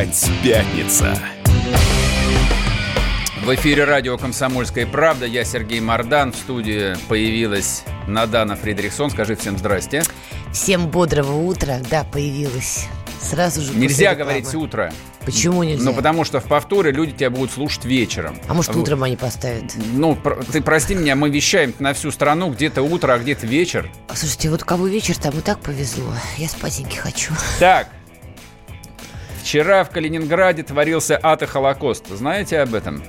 Опять 0.00 0.30
пятница. 0.42 1.14
В 3.44 3.54
эфире 3.54 3.84
радио 3.84 4.16
«Комсомольская 4.16 4.86
правда». 4.86 5.26
Я 5.26 5.44
Сергей 5.44 5.80
Мордан. 5.80 6.32
В 6.32 6.36
студии 6.36 6.96
появилась 7.10 7.84
Надана 8.06 8.56
Фредериксон. 8.56 9.10
Скажи 9.10 9.36
всем 9.36 9.58
здрасте. 9.58 10.02
Всем 10.54 10.88
бодрого 10.88 11.36
утра. 11.42 11.80
Да, 11.90 12.04
появилась. 12.04 12.86
Сразу 13.20 13.60
же 13.60 13.74
Нельзя 13.74 14.14
говорить 14.14 14.54
утро. 14.54 14.90
Почему 15.26 15.62
нельзя? 15.64 15.84
Ну, 15.84 15.92
потому 15.92 16.24
что 16.24 16.40
в 16.40 16.44
повторе 16.44 16.92
люди 16.92 17.12
тебя 17.12 17.28
будут 17.28 17.50
слушать 17.50 17.84
вечером. 17.84 18.38
А 18.48 18.54
может, 18.54 18.74
утром 18.74 19.02
они 19.02 19.16
поставят? 19.16 19.74
Ну, 19.92 20.16
ты 20.50 20.62
прости 20.62 20.94
меня, 20.94 21.14
мы 21.14 21.28
вещаем 21.28 21.74
на 21.78 21.92
всю 21.92 22.10
страну, 22.10 22.48
где-то 22.50 22.80
утро, 22.80 23.12
а 23.12 23.18
где-то 23.18 23.46
вечер. 23.46 23.90
Слушайте, 24.14 24.48
вот 24.48 24.64
кого 24.64 24.86
вечер, 24.86 25.18
там 25.18 25.38
и 25.38 25.42
так 25.42 25.60
повезло. 25.60 26.10
Я 26.38 26.48
спасеньки 26.48 26.96
хочу. 26.96 27.34
Так, 27.58 27.88
вчера 29.50 29.82
в 29.82 29.90
Калининграде 29.90 30.62
творился 30.62 31.18
ад 31.20 31.42
и 31.42 31.46
Холокост. 31.46 32.06
Знаете 32.06 32.60
об 32.60 32.72
этом? 32.72 33.02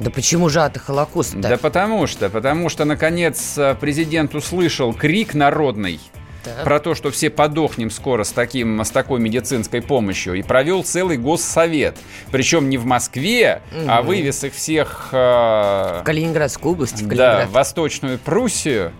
Да 0.00 0.10
почему 0.10 0.48
же 0.48 0.58
ад 0.58 0.74
и 0.74 0.80
Холокост? 0.80 1.34
-то? 1.34 1.40
Да 1.40 1.56
потому 1.56 2.08
что, 2.08 2.28
потому 2.28 2.68
что, 2.68 2.84
наконец, 2.84 3.56
президент 3.80 4.34
услышал 4.34 4.92
крик 4.92 5.34
народный– 5.34 6.00
так. 6.42 6.64
про 6.64 6.80
то, 6.80 6.96
что 6.96 7.12
все 7.12 7.30
подохнем 7.30 7.90
скоро 7.90 8.24
с, 8.24 8.32
таким, 8.32 8.80
с 8.84 8.90
такой 8.90 9.20
медицинской 9.20 9.82
помощью, 9.82 10.34
и 10.34 10.42
провел 10.42 10.82
целый 10.82 11.16
госсовет. 11.16 11.96
Причем 12.32 12.68
не 12.68 12.76
в 12.76 12.86
Москве, 12.86 13.62
угу. 13.70 13.84
а 13.88 14.02
вывез 14.02 14.42
их 14.42 14.52
всех... 14.52 15.10
Э, 15.12 16.00
в 16.00 16.02
Калининградскую 16.04 16.72
область. 16.72 16.94
В 16.94 17.08
Калининград. 17.08 17.42
Да, 17.42 17.46
в 17.46 17.52
Восточную 17.52 18.18
Пруссию, 18.18 18.90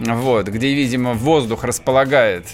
вот, 0.00 0.48
где, 0.48 0.74
видимо, 0.74 1.12
воздух 1.12 1.64
располагает 1.64 2.46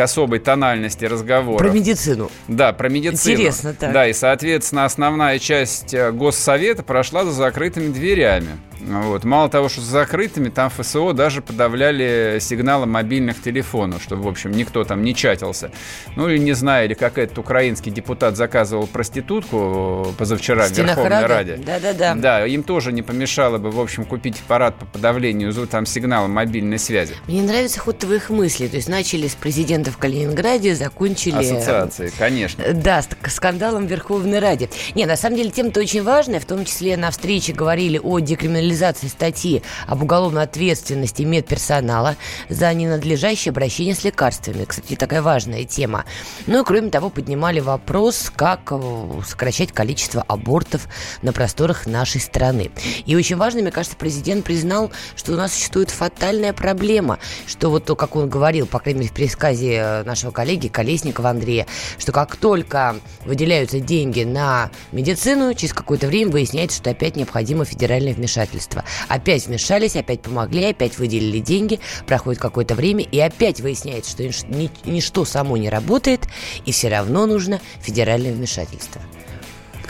к 0.00 0.02
особой 0.02 0.38
тональности 0.38 1.04
разговора. 1.04 1.58
Про 1.58 1.68
медицину. 1.68 2.30
Да, 2.48 2.72
про 2.72 2.88
медицину. 2.88 3.34
Интересно, 3.34 3.74
так. 3.78 3.92
Да, 3.92 4.08
и, 4.08 4.14
соответственно, 4.14 4.86
основная 4.86 5.38
часть 5.38 5.92
э, 5.92 6.10
Госсовета 6.10 6.82
прошла 6.82 7.26
за 7.26 7.32
закрытыми 7.32 7.92
дверями. 7.92 8.48
Вот. 8.80 9.24
Мало 9.24 9.48
того, 9.48 9.68
что 9.68 9.80
с 9.80 9.84
закрытыми, 9.84 10.48
там 10.48 10.70
ФСО 10.70 11.12
даже 11.12 11.42
подавляли 11.42 12.38
сигналы 12.40 12.86
мобильных 12.86 13.40
телефонов, 13.42 14.02
чтобы, 14.02 14.22
в 14.22 14.28
общем, 14.28 14.50
никто 14.52 14.84
там 14.84 15.02
не 15.02 15.14
чатился. 15.14 15.70
Ну, 16.16 16.28
или 16.28 16.38
не 16.38 16.52
знаю, 16.52 16.86
или 16.86 16.94
как 16.94 17.18
этот 17.18 17.38
украинский 17.38 17.92
депутат 17.92 18.36
заказывал 18.36 18.86
проститутку 18.86 20.14
позавчера 20.18 20.66
в 20.66 20.72
Верховной 20.72 21.26
Раде. 21.26 21.56
Да-да-да. 21.64 22.14
Да, 22.14 22.46
им 22.46 22.62
тоже 22.62 22.92
не 22.92 23.02
помешало 23.02 23.58
бы, 23.58 23.70
в 23.70 23.80
общем, 23.80 24.04
купить 24.04 24.40
аппарат 24.40 24.76
по 24.76 24.86
подавлению 24.86 25.52
там 25.66 25.84
сигнала 25.84 26.26
мобильной 26.26 26.78
связи. 26.78 27.14
Мне 27.26 27.42
нравится 27.42 27.80
ход 27.80 27.98
твоих 27.98 28.30
мыслей. 28.30 28.68
То 28.68 28.76
есть 28.76 28.88
начали 28.88 29.28
с 29.28 29.34
президента 29.34 29.90
в 29.90 29.98
Калининграде, 29.98 30.74
закончили... 30.74 31.36
Ассоциации, 31.36 32.10
конечно. 32.18 32.64
Да, 32.72 33.02
с 33.02 33.08
скандалом 33.30 33.86
в 33.86 33.90
Верховной 33.90 34.38
Раде. 34.38 34.70
Не, 34.94 35.04
на 35.04 35.16
самом 35.16 35.36
деле 35.36 35.50
тема-то 35.50 35.80
очень 35.80 36.02
важная, 36.02 36.40
в 36.40 36.46
том 36.46 36.64
числе 36.64 36.96
на 36.96 37.10
встрече 37.10 37.52
говорили 37.52 38.00
о 38.02 38.20
декриминализации 38.20 38.69
реализации 38.70 39.08
статьи 39.08 39.62
об 39.86 40.02
уголовной 40.02 40.42
ответственности 40.42 41.22
медперсонала 41.22 42.16
за 42.48 42.72
ненадлежащее 42.72 43.50
обращение 43.50 43.94
с 43.94 44.04
лекарствами. 44.04 44.64
Кстати, 44.64 44.94
такая 44.94 45.22
важная 45.22 45.64
тема. 45.64 46.04
Ну 46.46 46.62
и 46.62 46.64
кроме 46.64 46.90
того, 46.90 47.10
поднимали 47.10 47.60
вопрос, 47.60 48.30
как 48.34 48.68
э, 48.70 49.20
сокращать 49.26 49.72
количество 49.72 50.22
абортов 50.22 50.86
на 51.22 51.32
просторах 51.32 51.86
нашей 51.86 52.20
страны. 52.20 52.70
И 53.06 53.16
очень 53.16 53.36
важно, 53.36 53.62
мне 53.62 53.70
кажется, 53.70 53.96
президент 53.96 54.44
признал, 54.44 54.92
что 55.16 55.32
у 55.32 55.36
нас 55.36 55.52
существует 55.52 55.90
фатальная 55.90 56.52
проблема, 56.52 57.18
что 57.46 57.70
вот 57.70 57.84
то, 57.84 57.96
как 57.96 58.14
он 58.16 58.28
говорил, 58.28 58.66
по 58.66 58.78
крайней 58.78 59.00
мере, 59.00 59.10
в 59.10 59.14
пересказе 59.14 59.74
э, 59.74 60.02
нашего 60.04 60.30
коллеги 60.30 60.68
Колесникова 60.68 61.30
Андрея, 61.30 61.66
что 61.98 62.12
как 62.12 62.36
только 62.36 62.96
выделяются 63.24 63.80
деньги 63.80 64.22
на 64.22 64.70
медицину, 64.92 65.54
через 65.54 65.74
какое-то 65.74 66.06
время 66.06 66.30
выясняется, 66.30 66.78
что 66.78 66.90
опять 66.90 67.16
необходимо 67.16 67.64
федеральное 67.64 68.14
вмешательство 68.14 68.59
правительства. 68.60 68.84
Опять 69.08 69.46
вмешались, 69.46 69.96
опять 69.96 70.22
помогли, 70.22 70.64
опять 70.64 70.98
выделили 70.98 71.38
деньги, 71.38 71.80
проходит 72.06 72.40
какое-то 72.40 72.74
время, 72.74 73.04
и 73.04 73.18
опять 73.18 73.60
выясняется, 73.60 74.10
что 74.12 74.54
ничто 74.84 75.24
само 75.24 75.56
не 75.56 75.70
работает, 75.70 76.22
и 76.66 76.72
все 76.72 76.88
равно 76.88 77.26
нужно 77.26 77.60
федеральное 77.80 78.32
вмешательство 78.32 79.00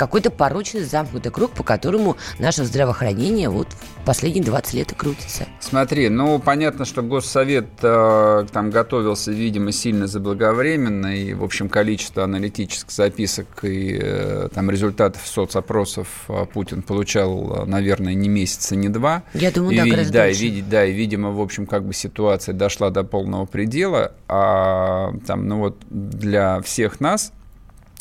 какой-то 0.00 0.30
порочный 0.30 0.80
замкнутый 0.80 1.30
круг, 1.30 1.50
по 1.50 1.62
которому 1.62 2.16
наше 2.38 2.64
здравоохранение 2.64 3.50
вот 3.50 3.68
последние 4.06 4.42
20 4.42 4.72
лет 4.72 4.92
и 4.92 4.94
крутится. 4.94 5.46
Смотри, 5.60 6.08
ну, 6.08 6.38
понятно, 6.38 6.86
что 6.86 7.02
Госсовет 7.02 7.66
э, 7.82 8.46
там 8.50 8.70
готовился, 8.70 9.30
видимо, 9.30 9.72
сильно 9.72 10.06
заблаговременно, 10.06 11.14
и, 11.14 11.34
в 11.34 11.44
общем, 11.44 11.68
количество 11.68 12.24
аналитических 12.24 12.90
записок 12.90 13.46
и 13.62 13.98
э, 14.00 14.48
там 14.54 14.70
результатов 14.70 15.20
соцопросов 15.26 16.08
э, 16.28 16.46
Путин 16.50 16.80
получал, 16.80 17.66
наверное, 17.66 18.14
не 18.14 18.30
месяца, 18.30 18.76
не 18.76 18.88
два. 18.88 19.24
Я 19.34 19.50
думаю, 19.50 19.74
и, 19.74 19.76
да, 19.76 19.84
видеть, 19.84 20.10
да, 20.12 20.28
и 20.30 20.32
видеть, 20.34 20.68
да, 20.70 20.86
и, 20.86 20.92
видимо, 20.92 21.30
в 21.30 21.42
общем, 21.42 21.66
как 21.66 21.84
бы 21.84 21.92
ситуация 21.92 22.54
дошла 22.54 22.88
до 22.88 23.04
полного 23.04 23.44
предела, 23.44 24.12
а 24.28 25.12
там, 25.26 25.46
ну 25.46 25.58
вот, 25.58 25.76
для 25.90 26.62
всех 26.62 27.00
нас, 27.00 27.34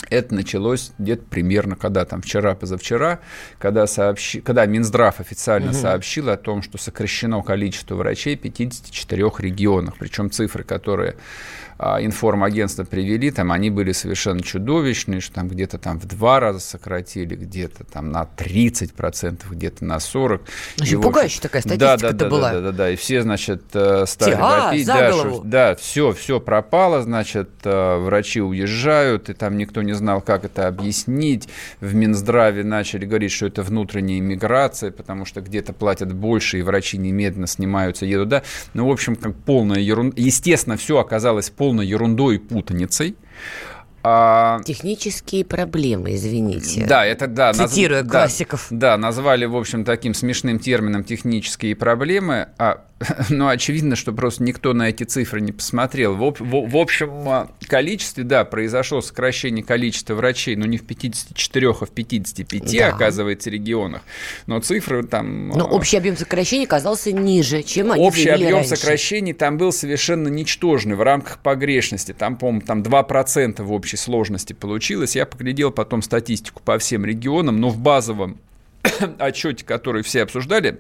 это 0.10 0.34
началось 0.34 0.92
где-то 0.98 1.24
примерно, 1.30 1.76
когда 1.76 2.06
там 2.06 2.22
вчера, 2.22 2.56
позавчера, 2.56 3.20
когда, 3.58 3.88
сообщи, 3.88 4.42
когда 4.42 4.66
Минздрав 4.66 5.20
официально 5.20 5.72
угу. 5.72 5.78
сообщил 5.78 6.30
о 6.30 6.38
том, 6.38 6.62
что 6.62 6.78
сокращено 6.78 7.42
количество 7.42 7.96
врачей 7.96 8.36
в 8.36 8.42
54 8.42 9.24
регионах. 9.40 9.96
Причем 10.00 10.32
цифры, 10.32 10.64
которые 10.64 11.16
информагентства 11.80 12.84
привели, 12.84 13.32
там 13.32 13.54
они 13.54 13.70
были 13.70 13.94
совершенно 13.94 14.42
чудовищные, 14.42 15.22
что 15.22 15.36
там 15.36 15.48
где-то 15.48 15.78
там 15.78 15.98
в 15.98 16.06
два 16.06 16.42
раза 16.42 16.60
сократили, 16.60 17.36
где-то 17.36 17.86
там 17.86 18.12
на 18.12 18.28
30%, 18.38 19.44
где-то 19.50 19.86
на 19.86 19.98
40%. 19.98 20.42
Очень 20.82 21.00
и, 21.00 21.02
пугающая 21.02 21.42
такая 21.42 21.62
статистика 21.62 21.98
да, 21.98 22.12
да, 22.12 22.12
да, 22.12 22.30
была. 22.30 22.52
Да, 22.52 22.62
да, 22.62 22.72
да, 22.72 22.90
и 22.90 22.98
все, 22.98 23.22
значит, 23.22 23.64
э, 23.74 24.06
стали 24.08 24.36
а, 24.38 24.66
вопить. 24.66 24.88
Да, 24.88 25.12
что, 25.14 25.42
да, 25.46 25.76
все, 25.76 26.12
все 26.12 26.42
пропало, 26.42 27.02
значит, 27.02 27.50
э, 27.64 27.98
врачи 27.98 28.42
уезжают, 28.42 29.30
и 29.30 29.34
там 29.34 29.58
никто 29.58 29.82
не 29.82 29.94
знал, 29.94 30.20
как 30.20 30.44
это 30.44 30.68
объяснить. 30.68 31.48
В 31.80 31.96
Минздраве 31.96 32.66
начали 32.66 33.06
говорить, 33.06 33.32
что 33.32 33.46
это 33.46 33.64
внутренняя 33.64 34.20
иммиграция, 34.20 34.92
потому 34.92 35.24
что 35.24 35.40
где-то 35.40 35.72
платят 35.72 36.12
больше, 36.12 36.60
и 36.60 36.62
врачи 36.62 36.98
немедленно 36.98 37.48
снимаются, 37.48 38.06
едут, 38.06 38.28
да. 38.28 38.44
Ну, 38.74 38.86
в 38.86 38.92
общем, 38.92 39.16
как 39.16 39.34
полная 39.36 39.80
ерунда. 39.80 40.16
Естественно, 40.18 40.76
все 40.76 40.98
оказалось 40.98 41.50
полной 41.50 41.69
полной 41.70 41.86
ерундой 41.86 42.38
и 42.38 42.40
путаницей. 42.40 43.16
А... 44.02 44.60
Технические 44.66 45.46
проблемы, 45.46 46.16
извините. 46.16 46.84
Да, 46.88 47.06
это 47.06 47.28
да. 47.28 47.54
Цитируя 47.54 48.02
наз... 48.02 48.12
классиков. 48.12 48.68
Да, 48.72 48.92
да, 48.92 48.98
назвали, 48.98 49.46
в 49.46 49.56
общем, 49.56 49.86
таким 49.86 50.16
смешным 50.16 50.58
термином 50.58 51.04
технические 51.04 51.76
проблемы. 51.76 52.48
А 52.58 52.86
ну, 53.30 53.48
очевидно, 53.48 53.96
что 53.96 54.12
просто 54.12 54.44
никто 54.44 54.74
на 54.74 54.90
эти 54.90 55.04
цифры 55.04 55.40
не 55.42 55.52
посмотрел. 55.52 56.16
В, 56.16 56.36
в, 56.40 56.70
в 56.70 56.78
общем 56.78 57.10
а, 57.28 57.50
количестве, 57.68 58.24
да, 58.24 58.44
произошло 58.44 59.02
сокращение 59.02 59.64
количества 59.64 60.16
врачей, 60.16 60.56
но 60.56 60.66
не 60.66 60.78
в 60.78 60.86
54, 60.86 61.70
а 61.70 61.86
в 61.86 61.90
55, 61.92 62.78
да. 62.78 62.88
оказывается, 62.90 63.50
регионах. 63.50 64.02
Но 64.48 64.60
цифры 64.60 65.04
там... 65.04 65.50
Но 65.50 65.66
общий 65.66 65.98
объем 65.98 66.18
сокращений 66.18 66.66
оказался 66.66 67.12
ниже, 67.12 67.64
чем 67.64 67.92
они 67.92 68.04
Общий 68.04 68.30
объем 68.30 68.58
раньше. 68.58 68.76
сокращений 68.76 69.34
там 69.34 69.58
был 69.58 69.72
совершенно 69.72 70.28
ничтожный 70.28 70.96
в 70.96 71.02
рамках 71.02 71.40
погрешности. 71.40 72.14
Там, 72.14 72.38
по-моему, 72.38 72.62
там 72.62 72.82
2% 72.82 73.64
в 73.64 73.72
общей 73.72 73.98
сложности 73.98 74.54
получилось. 74.54 75.16
Я 75.16 75.26
поглядел 75.26 75.72
потом 75.72 76.02
статистику 76.02 76.62
по 76.64 76.78
всем 76.78 77.06
регионам, 77.06 77.62
но 77.62 77.70
в 77.70 77.78
базовом 77.78 78.40
отчете, 79.20 79.64
который 79.64 80.04
все 80.04 80.24
обсуждали, 80.24 80.80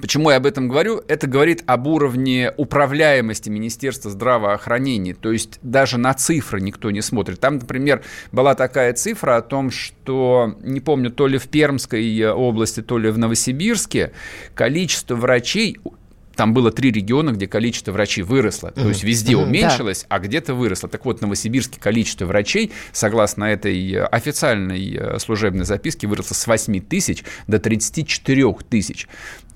Почему 0.00 0.30
я 0.30 0.36
об 0.36 0.46
этом 0.46 0.68
говорю? 0.68 1.02
Это 1.08 1.26
говорит 1.26 1.62
об 1.66 1.86
уровне 1.86 2.52
управляемости 2.56 3.50
Министерства 3.50 4.10
здравоохранения. 4.10 5.14
То 5.14 5.32
есть 5.32 5.58
даже 5.62 5.98
на 5.98 6.14
цифры 6.14 6.60
никто 6.60 6.90
не 6.90 7.00
смотрит. 7.00 7.40
Там, 7.40 7.58
например, 7.58 8.02
была 8.32 8.54
такая 8.54 8.92
цифра 8.92 9.36
о 9.36 9.42
том, 9.42 9.70
что, 9.70 10.56
не 10.62 10.80
помню, 10.80 11.10
то 11.10 11.26
ли 11.26 11.38
в 11.38 11.48
Пермской 11.48 12.30
области, 12.30 12.82
то 12.82 12.98
ли 12.98 13.10
в 13.10 13.18
Новосибирске 13.18 14.12
количество 14.54 15.14
врачей 15.14 15.78
там 16.34 16.52
было 16.52 16.70
три 16.70 16.90
региона, 16.90 17.30
где 17.30 17.46
количество 17.46 17.92
врачей 17.92 18.22
выросло. 18.22 18.68
Mm-hmm. 18.68 18.82
То 18.82 18.88
есть 18.88 19.04
везде 19.04 19.34
mm-hmm, 19.34 19.42
уменьшилось, 19.42 20.00
да. 20.02 20.16
а 20.16 20.18
где-то 20.18 20.54
выросло. 20.54 20.88
Так 20.88 21.04
вот, 21.04 21.18
в 21.18 21.22
Новосибирске 21.22 21.80
количество 21.80 22.26
врачей, 22.26 22.72
согласно 22.92 23.44
этой 23.44 24.04
официальной 24.04 24.96
э, 24.96 25.18
служебной 25.18 25.64
записке, 25.64 26.06
выросло 26.06 26.34
с 26.34 26.46
8 26.46 26.80
тысяч 26.80 27.24
до 27.46 27.58
34 27.58 28.54
тысяч. 28.68 29.08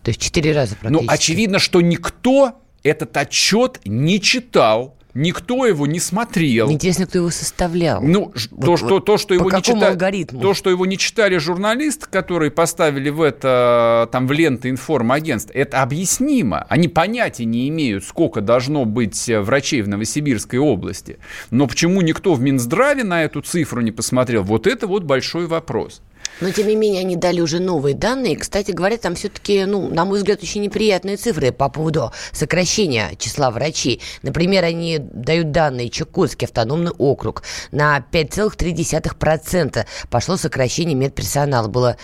То 0.09 0.11
есть 0.11 0.23
четыре 0.23 0.55
раза 0.55 0.75
ну, 0.81 0.81
практически. 0.81 1.07
Ну, 1.07 1.13
очевидно, 1.13 1.59
что 1.59 1.83
никто 1.83 2.55
этот 2.83 3.15
отчет 3.19 3.79
не 3.85 4.23
читал, 4.23 4.95
Никто 5.15 5.67
его 5.67 5.87
не 5.87 5.99
смотрел. 5.99 6.71
Интересно, 6.71 7.07
кто 7.07 7.19
его 7.19 7.31
составлял. 7.31 8.01
Ну, 8.01 8.33
вот, 8.51 8.65
то, 8.65 8.77
что, 8.77 9.01
то, 9.01 9.17
что 9.17 9.35
его 9.35 9.51
не 9.51 9.63
читали, 9.63 9.91
алгоритму? 9.91 10.41
то, 10.41 10.55
что 10.55 10.71
его 10.71 10.87
не 10.87 10.97
читали 10.97 11.39
журналисты, 11.39 12.07
которые 12.09 12.53
поставили 12.53 13.09
в 13.09 13.23
это 13.23 14.09
там 14.13 14.29
в 14.29 14.33
ленты 14.33 14.69
информагентств, 14.69 15.51
это 15.53 15.83
объяснимо. 15.83 16.67
Они 16.69 16.87
понятия 16.87 17.47
не 17.47 17.69
имеют, 17.69 18.05
сколько 18.05 18.41
должно 18.43 18.85
быть 18.85 19.29
врачей 19.29 19.83
в 19.83 19.89
Новосибирской 19.89 20.61
области. 20.61 21.19
Но 21.51 21.67
почему 21.67 22.01
никто 22.03 22.35
в 22.35 22.41
Минздраве 22.41 23.03
на 23.03 23.25
эту 23.25 23.41
цифру 23.41 23.81
не 23.81 23.91
посмотрел? 23.91 24.45
Вот 24.45 24.69
это 24.69 24.87
вот 24.87 25.03
большой 25.03 25.47
вопрос. 25.47 26.01
Но, 26.41 26.51
тем 26.51 26.69
не 26.69 26.77
менее, 26.77 27.01
они 27.01 27.17
дали 27.17 27.41
уже 27.41 27.59
новые 27.59 27.95
данные. 27.95 28.37
Кстати 28.37 28.71
говоря, 28.71 28.97
там 28.97 29.15
все-таки, 29.15 29.65
ну, 29.65 29.89
на 29.89 30.05
мой 30.05 30.19
взгляд, 30.19 30.43
очень 30.43 30.63
неприятные 30.63 31.17
цифры 31.17 31.53
по 31.53 31.69
поводу 31.69 32.13
сокращения 32.33 33.15
числа 33.19 33.51
врачей. 33.51 34.01
Например, 34.23 34.65
они 34.65 34.99
дают 34.99 35.51
данные 35.51 35.91
Чукотский 35.91 36.47
автономный 36.47 36.93
округ. 36.93 37.43
На 37.73 38.05
5,3% 38.13 39.87
пошло 40.11 40.37
сокращение 40.37 40.95
медперсонала. 40.95 41.69
Было 41.69 41.97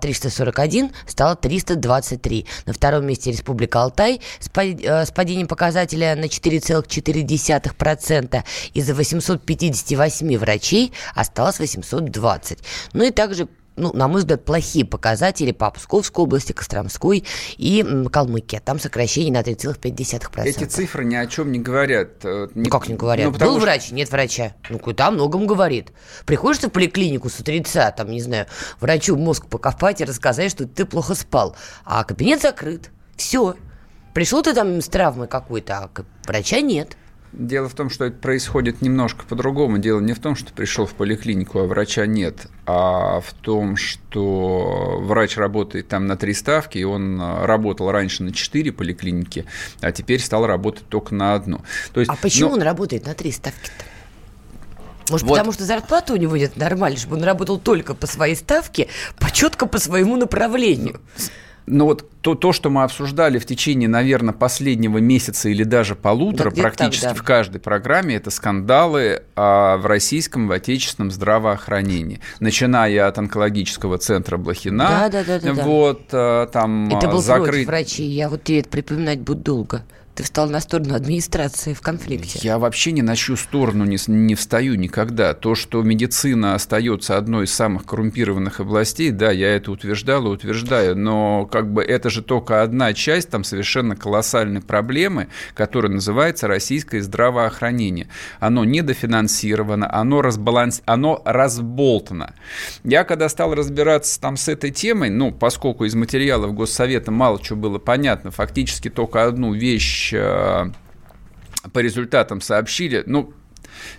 341, 0.00 0.86
а, 0.86 1.10
стало 1.10 1.36
323. 1.36 2.46
На 2.66 2.72
втором 2.72 3.06
месте 3.06 3.32
Республика 3.32 3.82
Алтай 3.82 4.20
с 4.40 4.50
э, 4.54 5.04
падением 5.14 5.46
показателя 5.46 6.14
на 6.16 6.26
4,4%. 6.26 8.44
Из-за 8.74 8.94
858 8.94 10.38
врачей 10.38 10.92
осталось 11.14 11.58
820. 11.58 12.58
Ну 12.92 13.04
и 13.04 13.10
также 13.10 13.48
ну, 13.76 13.92
на 13.92 14.08
мой 14.08 14.20
взгляд, 14.20 14.44
плохие 14.44 14.84
показатели 14.84 15.52
по 15.52 15.70
Псковской 15.70 16.24
области, 16.24 16.52
Костромской 16.52 17.24
и 17.56 17.84
Калмыкии. 18.12 18.60
Там 18.64 18.78
сокращение 18.78 19.32
на 19.32 19.40
3,5%. 19.40 20.42
Эти 20.44 20.64
цифры 20.64 21.04
ни 21.04 21.14
о 21.14 21.26
чем 21.26 21.50
не 21.52 21.58
говорят. 21.58 22.24
Э, 22.24 22.48
ну, 22.54 22.68
как 22.68 22.88
не 22.88 22.94
говорят? 22.94 23.26
Ну, 23.26 23.38
Был 23.38 23.52
что... 23.52 23.60
врач, 23.60 23.90
нет 23.90 24.10
врача. 24.10 24.54
Ну, 24.68 24.78
куда 24.78 25.08
о 25.08 25.10
многом 25.10 25.46
говорит. 25.46 25.92
Приходишь 26.26 26.60
ты 26.60 26.68
в 26.68 26.72
поликлинику 26.72 27.30
с 27.30 27.40
утреца, 27.40 27.90
там, 27.90 28.10
не 28.10 28.20
знаю, 28.20 28.46
врачу 28.80 29.16
мозг 29.16 29.46
покопать 29.46 30.00
и 30.00 30.04
рассказать, 30.04 30.50
что 30.50 30.66
ты 30.66 30.84
плохо 30.84 31.14
спал. 31.14 31.56
А 31.84 32.04
кабинет 32.04 32.42
закрыт. 32.42 32.90
Все. 33.16 33.54
Пришел 34.14 34.42
ты 34.42 34.52
там 34.54 34.80
с 34.80 34.88
травмой 34.88 35.28
какой-то, 35.28 35.78
а 35.78 35.90
врача 36.26 36.60
нет. 36.60 36.96
Дело 37.32 37.68
в 37.68 37.74
том, 37.74 37.90
что 37.90 38.06
это 38.06 38.16
происходит 38.16 38.82
немножко 38.82 39.24
по-другому. 39.24 39.78
Дело 39.78 40.00
не 40.00 40.14
в 40.14 40.18
том, 40.18 40.34
что 40.34 40.52
пришел 40.52 40.86
в 40.86 40.94
поликлинику, 40.94 41.60
а 41.60 41.64
врача 41.64 42.04
нет, 42.06 42.48
а 42.66 43.20
в 43.20 43.32
том, 43.34 43.76
что 43.76 44.98
врач 45.00 45.36
работает 45.36 45.86
там 45.86 46.08
на 46.08 46.16
три 46.16 46.34
ставки, 46.34 46.78
и 46.78 46.84
он 46.84 47.20
а, 47.20 47.46
работал 47.46 47.92
раньше 47.92 48.24
на 48.24 48.32
четыре 48.32 48.72
поликлиники, 48.72 49.46
а 49.80 49.92
теперь 49.92 50.20
стал 50.20 50.44
работать 50.44 50.88
только 50.88 51.14
на 51.14 51.34
одну. 51.34 51.60
То 51.92 52.00
есть, 52.00 52.10
а 52.10 52.16
почему 52.16 52.50
ну, 52.50 52.54
он 52.56 52.62
работает 52.62 53.06
на 53.06 53.14
три 53.14 53.30
ставки-то? 53.30 53.84
Может, 55.10 55.26
вот. 55.26 55.34
потому 55.34 55.52
что 55.52 55.64
зарплата 55.64 56.12
у 56.12 56.16
него 56.16 56.36
нет 56.36 56.56
нормальная, 56.56 56.98
чтобы 56.98 57.16
он 57.16 57.22
работал 57.22 57.58
только 57.58 57.94
по 57.94 58.08
своей 58.08 58.34
ставке, 58.34 58.88
по 59.18 59.30
четко 59.30 59.66
по 59.66 59.78
своему 59.78 60.16
направлению. 60.16 61.00
Но 61.66 61.86
вот 61.86 62.08
то, 62.20 62.34
то, 62.34 62.52
что 62.52 62.68
мы 62.70 62.82
обсуждали 62.82 63.38
в 63.38 63.46
течение, 63.46 63.88
наверное, 63.88 64.34
последнего 64.34 64.98
месяца 64.98 65.48
или 65.48 65.64
даже 65.64 65.94
полутора, 65.94 66.50
да, 66.50 66.62
практически 66.62 67.04
так, 67.04 67.14
да. 67.14 67.20
в 67.20 67.24
каждой 67.24 67.60
программе, 67.60 68.16
это 68.16 68.30
скандалы 68.30 69.22
а, 69.36 69.76
в 69.78 69.86
российском, 69.86 70.48
в 70.48 70.52
отечественном 70.52 71.10
здравоохранении. 71.10 72.20
Начиная 72.40 73.06
от 73.06 73.18
онкологического 73.18 73.98
центра 73.98 74.36
Блохина. 74.36 75.08
Да, 75.10 75.24
да, 75.24 75.24
да. 75.24 75.54
да 75.54 75.62
вот 75.62 76.02
а, 76.12 76.46
там 76.46 76.88
Это 76.94 77.08
был 77.08 77.22
закрыть... 77.22 77.66
врачи, 77.66 78.04
я 78.04 78.28
вот 78.28 78.44
тебе 78.44 78.60
это 78.60 78.68
припоминать 78.68 79.20
буду 79.20 79.40
долго 79.40 79.82
ты 80.14 80.24
встал 80.24 80.50
на 80.50 80.60
сторону 80.60 80.94
администрации 80.94 81.72
в 81.72 81.80
конфликте? 81.80 82.40
Я 82.42 82.58
вообще 82.58 82.92
ни 82.92 83.00
на 83.00 83.16
чью 83.16 83.36
сторону 83.36 83.84
не, 83.84 83.96
не 84.08 84.34
встаю 84.34 84.74
никогда. 84.74 85.34
То, 85.34 85.54
что 85.54 85.82
медицина 85.82 86.54
остается 86.54 87.16
одной 87.16 87.44
из 87.44 87.52
самых 87.52 87.84
коррумпированных 87.84 88.60
областей, 88.60 89.10
да, 89.10 89.30
я 89.30 89.54
это 89.54 89.70
утверждал 89.70 90.26
и 90.26 90.30
утверждаю, 90.30 90.96
но 90.96 91.46
как 91.46 91.72
бы 91.72 91.82
это 91.82 92.10
же 92.10 92.22
только 92.22 92.62
одна 92.62 92.92
часть 92.92 93.30
там 93.30 93.44
совершенно 93.44 93.96
колоссальной 93.96 94.60
проблемы, 94.60 95.28
которая 95.54 95.92
называется 95.92 96.48
российское 96.48 97.02
здравоохранение. 97.02 98.08
Оно 98.40 98.64
недофинансировано, 98.64 99.92
оно, 99.92 100.22
разбаланс... 100.22 100.82
оно 100.86 101.22
разболтано. 101.24 102.34
Я 102.84 103.04
когда 103.04 103.28
стал 103.28 103.54
разбираться 103.54 104.20
там 104.20 104.36
с 104.36 104.48
этой 104.48 104.70
темой, 104.70 105.10
ну, 105.10 105.30
поскольку 105.32 105.84
из 105.84 105.94
материалов 105.94 106.54
Госсовета 106.54 107.10
мало 107.10 107.40
чего 107.40 107.58
было 107.58 107.78
понятно, 107.78 108.30
фактически 108.30 108.90
только 108.90 109.24
одну 109.24 109.52
вещь 109.52 109.99
Э, 110.12 110.70
по 111.72 111.78
результатам 111.78 112.40
сообщили, 112.40 113.02
ну, 113.06 113.34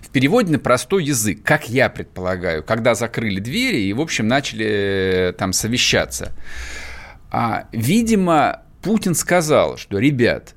в 0.00 0.08
переводе 0.10 0.52
на 0.52 0.58
простой 0.58 1.04
язык, 1.04 1.42
как 1.42 1.68
я 1.68 1.88
предполагаю, 1.88 2.62
когда 2.62 2.94
закрыли 2.94 3.40
двери 3.40 3.82
и, 3.82 3.92
в 3.92 4.00
общем, 4.00 4.28
начали 4.28 4.66
э, 4.66 5.32
там 5.32 5.52
совещаться. 5.52 6.32
А, 7.30 7.68
видимо, 7.72 8.62
Путин 8.82 9.14
сказал, 9.14 9.76
что, 9.76 9.98
ребят, 9.98 10.54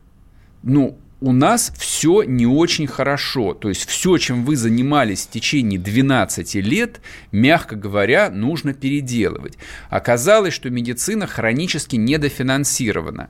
ну, 0.63 0.97
у 1.21 1.31
нас 1.31 1.71
все 1.77 2.23
не 2.23 2.45
очень 2.45 2.87
хорошо. 2.87 3.53
То 3.53 3.69
есть 3.69 3.87
все, 3.87 4.17
чем 4.17 4.43
вы 4.43 4.55
занимались 4.55 5.25
в 5.25 5.31
течение 5.31 5.79
12 5.79 6.55
лет, 6.55 7.01
мягко 7.31 7.75
говоря, 7.75 8.29
нужно 8.29 8.73
переделывать. 8.73 9.57
Оказалось, 9.89 10.53
что 10.53 10.69
медицина 10.69 11.25
хронически 11.25 11.95
недофинансирована 11.95 13.29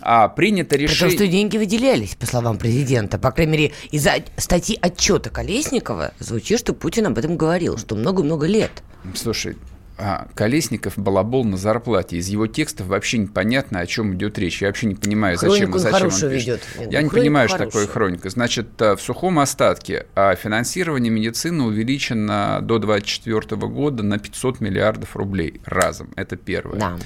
а, 0.00 0.28
принято 0.28 0.76
решение... 0.76 0.96
Потому 0.96 1.12
что 1.12 1.26
деньги 1.26 1.56
выделялись, 1.56 2.14
по 2.14 2.26
словам 2.26 2.58
президента. 2.58 3.18
По 3.18 3.30
крайней 3.30 3.52
мере, 3.52 3.72
из-за 3.90 4.14
статьи 4.36 4.78
отчета 4.80 5.30
Колесникова 5.30 6.12
звучит, 6.18 6.58
что 6.58 6.72
Путин 6.74 7.06
об 7.06 7.18
этом 7.18 7.36
говорил, 7.36 7.78
что 7.78 7.96
много-много 7.96 8.46
лет. 8.46 8.82
Слушай, 9.14 9.56
а, 9.98 10.28
Колесников 10.34 10.98
балабол 10.98 11.44
на 11.44 11.56
зарплате. 11.56 12.16
Из 12.18 12.28
его 12.28 12.46
текстов 12.46 12.88
вообще 12.88 13.18
непонятно, 13.18 13.80
о 13.80 13.86
чем 13.86 14.14
идет 14.14 14.38
речь. 14.38 14.60
Я 14.60 14.68
вообще 14.68 14.86
не 14.86 14.94
понимаю, 14.94 15.36
зачем, 15.36 15.70
Хронику 15.72 15.78
зачем 15.78 16.06
он 16.06 16.10
пишет. 16.10 16.62
Ведет. 16.78 16.92
Я 16.92 17.02
не 17.02 17.08
понимаю, 17.08 17.48
хорошую. 17.48 17.70
что 17.70 17.80
такое 17.80 17.92
хроника. 17.92 18.30
Значит, 18.30 18.68
э, 18.80 18.96
в 18.96 19.00
сухом 19.00 19.38
остатке 19.38 20.06
а 20.14 20.34
финансирование 20.34 21.10
медицины 21.10 21.64
увеличено 21.64 22.60
до 22.62 22.78
2024 22.78 23.56
года 23.68 24.02
на 24.02 24.18
500 24.18 24.60
миллиардов 24.60 25.16
рублей 25.16 25.60
разом. 25.64 26.10
Это 26.16 26.36
первое. 26.36 26.78
Да. 26.78 26.96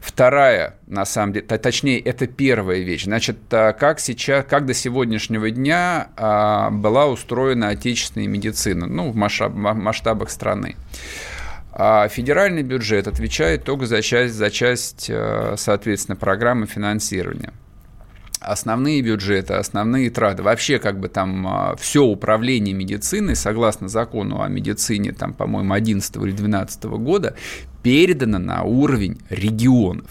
Вторая, 0.00 0.76
на 0.86 1.04
самом 1.04 1.34
деле, 1.34 1.46
точнее, 1.46 2.00
это 2.00 2.26
первая 2.26 2.80
вещь. 2.80 3.04
Значит, 3.04 3.38
э, 3.50 3.72
как 3.72 4.00
сейчас, 4.00 4.44
как 4.48 4.66
до 4.66 4.74
сегодняшнего 4.74 5.50
дня 5.50 6.08
а, 6.16 6.70
была 6.70 7.06
устроена 7.06 7.68
отечественная 7.68 8.26
медицина, 8.26 8.86
ну, 8.86 9.10
в 9.10 9.16
масштабах 9.16 10.30
страны. 10.30 10.76
А 11.74 12.06
федеральный 12.08 12.62
бюджет 12.62 13.08
отвечает 13.08 13.64
только 13.64 13.86
за 13.86 14.02
часть, 14.02 14.34
за 14.34 14.50
часть 14.50 15.08
э, 15.08 15.54
соответственно, 15.56 16.16
программы 16.16 16.66
финансирования 16.66 17.52
основные 18.44 19.00
бюджеты, 19.02 19.54
основные 19.54 20.10
траты, 20.10 20.42
вообще 20.42 20.78
как 20.78 20.98
бы 20.98 21.08
там 21.08 21.46
а, 21.46 21.76
все 21.76 22.02
управление 22.02 22.74
медициной, 22.74 23.36
согласно 23.36 23.88
закону 23.88 24.42
о 24.42 24.48
медицине, 24.48 25.12
там, 25.12 25.32
по-моему, 25.32 25.72
11 25.72 26.16
или 26.16 26.32
12 26.32 26.84
года, 26.84 27.36
передано 27.82 28.38
на 28.38 28.62
уровень 28.64 29.20
регионов. 29.30 30.10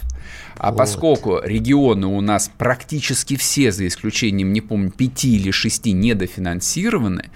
А 0.58 0.72
вот. 0.72 0.78
поскольку 0.78 1.40
регионы 1.44 2.08
у 2.08 2.22
нас 2.22 2.52
практически 2.58 3.36
все, 3.36 3.72
за 3.72 3.88
исключением, 3.88 4.54
не 4.54 4.62
помню, 4.62 4.92
пяти 4.92 5.36
или 5.36 5.52
шести, 5.52 5.92
недофинансированы, 5.92 7.32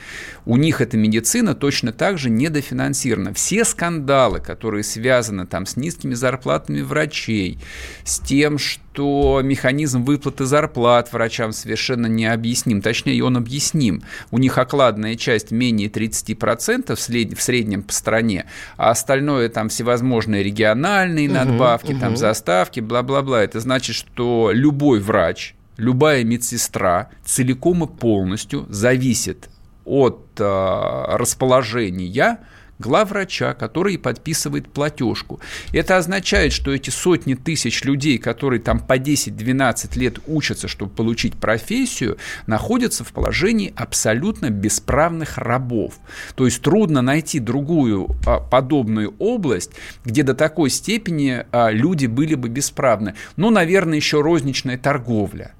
у 0.46 0.58
них 0.58 0.82
эта 0.82 0.98
медицина 0.98 1.56
точно 1.56 1.92
так 1.92 2.18
же 2.18 2.30
недофинансирована. 2.30 3.34
Все 3.34 3.66
скандалы, 3.66 4.40
которые 4.40 4.84
связаны 4.84 5.46
там 5.48 5.66
с 5.66 5.76
низкими 5.76 6.14
зарплатами 6.14 6.82
врачей, 6.82 7.60
с 8.04 8.20
тем, 8.20 8.58
что 8.58 9.42
механизм 9.44 10.04
выплаты 10.04 10.46
зарплат 10.46 11.12
врачам 11.12 11.52
совершенно 11.52 12.08
необъясним, 12.08 12.82
точнее, 12.82 13.24
он 13.24 13.38
объясним. 13.38 14.04
У 14.32 14.38
них 14.38 14.58
окладная 14.58 15.16
часть 15.16 15.52
менее 15.52 15.90
30% 15.90 16.96
в, 16.96 17.00
сред... 17.00 17.38
в 17.38 17.42
среднем 17.42 17.84
по 17.84 17.92
стране, 17.92 18.46
а 18.78 18.92
остальное 18.92 19.50
там 19.50 19.70
всевозможные 19.70 20.44
региональные 20.44 21.30
надбавки, 21.30 21.92
угу, 21.92 22.00
там 22.00 22.14
угу. 22.14 22.18
заставки, 22.18 22.75
бла-бла-бла. 22.82 23.44
Это 23.44 23.60
значит, 23.60 23.96
что 23.96 24.52
любой 24.52 25.00
врач, 25.00 25.56
любая 25.78 26.24
медсестра 26.24 27.10
целиком 27.24 27.84
и 27.84 27.88
полностью 27.88 28.66
зависит 28.70 29.50
от 29.86 30.28
э, 30.40 31.06
расположения 31.16 32.38
главврача, 32.80 33.54
который 33.54 33.98
подписывает 33.98 34.72
платежку. 34.72 35.40
Это 35.72 35.98
означает, 35.98 36.54
что 36.54 36.74
эти 36.74 36.90
сотни 36.90 37.36
тысяч 37.36 37.84
людей, 37.84 38.18
которые 38.18 38.60
там 38.60 38.80
по 38.80 38.98
10-12 38.98 39.98
лет 39.98 40.20
учатся, 40.28 40.68
чтобы 40.68 40.92
получить 40.92 41.36
профессию, 41.36 42.18
находятся 42.48 43.04
в 43.04 43.12
положении 43.14 43.74
абсолютно 43.76 44.50
бесправных 44.50 45.38
рабов. 45.38 45.96
То 46.36 46.46
есть 46.46 46.62
трудно 46.62 47.02
найти 47.02 47.40
другую 47.40 48.10
а, 48.26 48.40
подобную 48.40 49.16
область, 49.20 49.72
где 50.04 50.24
до 50.24 50.34
такой 50.34 50.70
степени 50.70 51.46
а, 51.52 51.72
люди 51.72 52.06
были 52.06 52.36
бы 52.36 52.50
бесправны. 52.50 53.16
Ну, 53.38 53.50
наверное, 53.50 53.98
еще 53.98 54.22
розничная 54.22 54.78
торговля. 54.78 55.54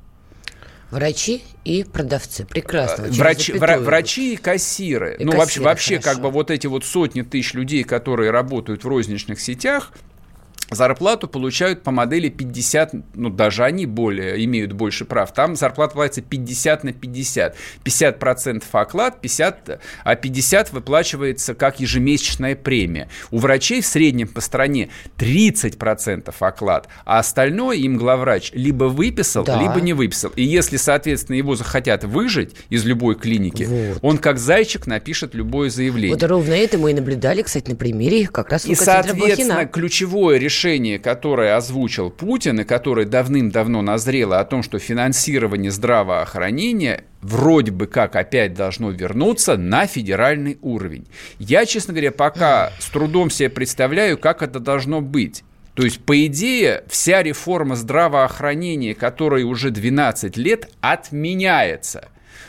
Врачи 0.92 1.44
и 1.64 1.84
продавцы. 1.84 2.46
Прекрасно. 2.46 3.06
Врачи, 3.10 3.54
вра- 3.54 3.80
врачи 3.80 4.34
и 4.34 4.38
кассиры. 4.38 5.16
И 5.20 5.26
ну, 5.26 5.32
кассиры, 5.32 5.66
вообще, 5.66 5.96
вообще 5.96 6.00
как 6.00 6.22
бы 6.22 6.30
вот 6.30 6.52
эти 6.52 6.68
вот 6.68 6.86
сотни 6.86 7.22
тысяч 7.22 7.54
людей, 7.54 7.84
которые 7.84 8.32
работают 8.32 8.84
в 8.84 8.88
розничных 8.88 9.40
сетях, 9.40 9.92
зарплату 10.72 11.28
получают 11.28 11.84
по 11.84 11.92
модели 11.92 12.30
50, 12.30 13.16
ну 13.16 13.30
даже 13.30 13.64
они 13.64 13.86
более, 13.86 14.44
имеют 14.46 14.74
больше 14.74 15.06
прав. 15.06 15.34
Там 15.34 15.56
зарплата 15.56 15.94
платится 15.94 16.22
50 16.22 16.84
на 16.84 16.94
50. 16.94 17.56
50 17.84 18.20
процентов 18.20 18.70
оклад, 18.74 19.22
50, 19.22 19.80
а 20.04 20.16
50 20.16 20.74
выплачивается 20.74 21.54
как 21.54 21.80
ежемесячная 21.80 22.56
премия. 22.56 23.10
У 23.32 23.38
врачей 23.38 23.82
в 23.82 23.86
среднем 23.86 24.28
по 24.28 24.42
стране 24.42 24.90
30 25.18 25.78
процентов 25.78 26.42
оклад, 26.42 26.88
а 27.06 27.20
остальное 27.20 27.78
им 27.78 27.98
главврач 27.98 28.52
либо 28.54 28.86
выписал, 28.86 29.44
да. 29.44 29.62
либо 29.62 29.80
не 29.82 29.94
выписал. 29.94 30.32
И 30.36 30.44
если, 30.44 30.78
соответственно, 30.78 31.36
его 31.36 31.56
захотят 31.56 32.04
выжить 32.04 32.56
из 32.70 32.86
любой 32.86 33.16
клиники, 33.16 33.64
вот. 33.64 34.00
он 34.02 34.18
как 34.18 34.40
зайчик 34.40 34.88
напишет 34.88 35.36
любое 35.36 35.70
заявление. 35.70 36.16
Вот 36.16 36.24
ровно 36.24 36.54
это 36.54 36.78
мы 36.78 36.92
и 36.92 36.94
наблюдали, 36.94 37.44
кстати, 37.44 37.70
на 37.70 37.76
примере 37.76 38.28
как 38.28 38.50
раз 38.50 38.66
И, 38.66 38.74
соответственно, 38.76 39.66
ключевое 39.66 40.38
решение 40.38 40.55
решение, 40.56 41.00
которое 41.00 41.58
озвучил 41.58 42.10
Путин 42.10 42.62
и 42.62 42.64
которое 42.64 43.06
давным-давно 43.06 43.82
назрело 43.82 44.40
о 44.40 44.46
том, 44.46 44.64
что 44.64 44.80
финансирование 44.80 45.70
здравоохранения 45.70 47.04
вроде 47.22 47.72
бы 47.72 47.88
как 47.88 48.16
опять 48.16 48.54
должно 48.54 48.90
вернуться 48.92 49.58
на 49.58 49.86
федеральный 49.86 50.58
уровень. 50.62 51.08
Я, 51.40 51.66
честно 51.66 51.94
говоря, 51.94 52.14
пока 52.14 52.72
с 52.80 52.90
трудом 52.90 53.30
себе 53.30 53.50
представляю, 53.50 54.18
как 54.18 54.42
это 54.42 54.62
должно 54.62 55.02
быть. 55.02 55.44
То 55.74 55.84
есть, 55.84 56.00
по 56.00 56.26
идее, 56.26 56.86
вся 56.88 57.22
реформа 57.22 57.76
здравоохранения, 57.76 58.96
которая 58.96 59.44
уже 59.44 59.72
12 59.72 60.38
лет, 60.38 60.70
отменяется. 60.80 62.08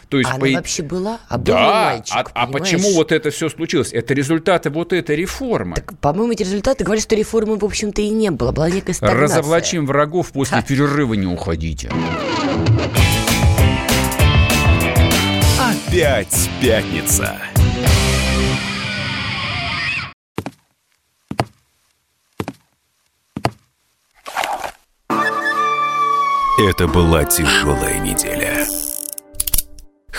То 0.08 0.18
есть, 0.18 0.30
Она 0.30 0.38
по... 0.38 0.50
вообще 0.52 0.82
была? 0.82 1.20
А 1.28 1.36
да, 1.36 1.92
мальчик, 1.94 2.14
а, 2.16 2.42
а 2.42 2.46
почему 2.46 2.94
вот 2.94 3.10
это 3.10 3.30
все 3.30 3.48
случилось? 3.48 3.92
Это 3.92 4.14
результаты 4.14 4.70
вот 4.70 4.92
этой 4.92 5.16
реформы. 5.16 5.74
Так, 5.74 5.98
по-моему, 5.98 6.32
эти 6.32 6.44
результаты 6.44 6.84
говорят, 6.84 7.02
что 7.02 7.16
реформы, 7.16 7.56
в 7.56 7.64
общем-то, 7.64 8.00
и 8.02 8.10
не 8.10 8.30
было. 8.30 8.52
Была 8.52 8.70
некая 8.70 8.92
стагнация. 8.92 9.22
Разоблачим 9.22 9.86
врагов, 9.86 10.30
после 10.32 10.62
перерыва 10.62 11.14
не 11.14 11.26
уходите. 11.26 11.90
Опять 15.58 16.50
пятница. 16.60 17.36
Это 26.58 26.88
была 26.88 27.24
тяжелая 27.24 27.98
неделя 28.00 28.66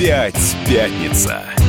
Опять 0.00 0.56
пятница. 0.66 1.59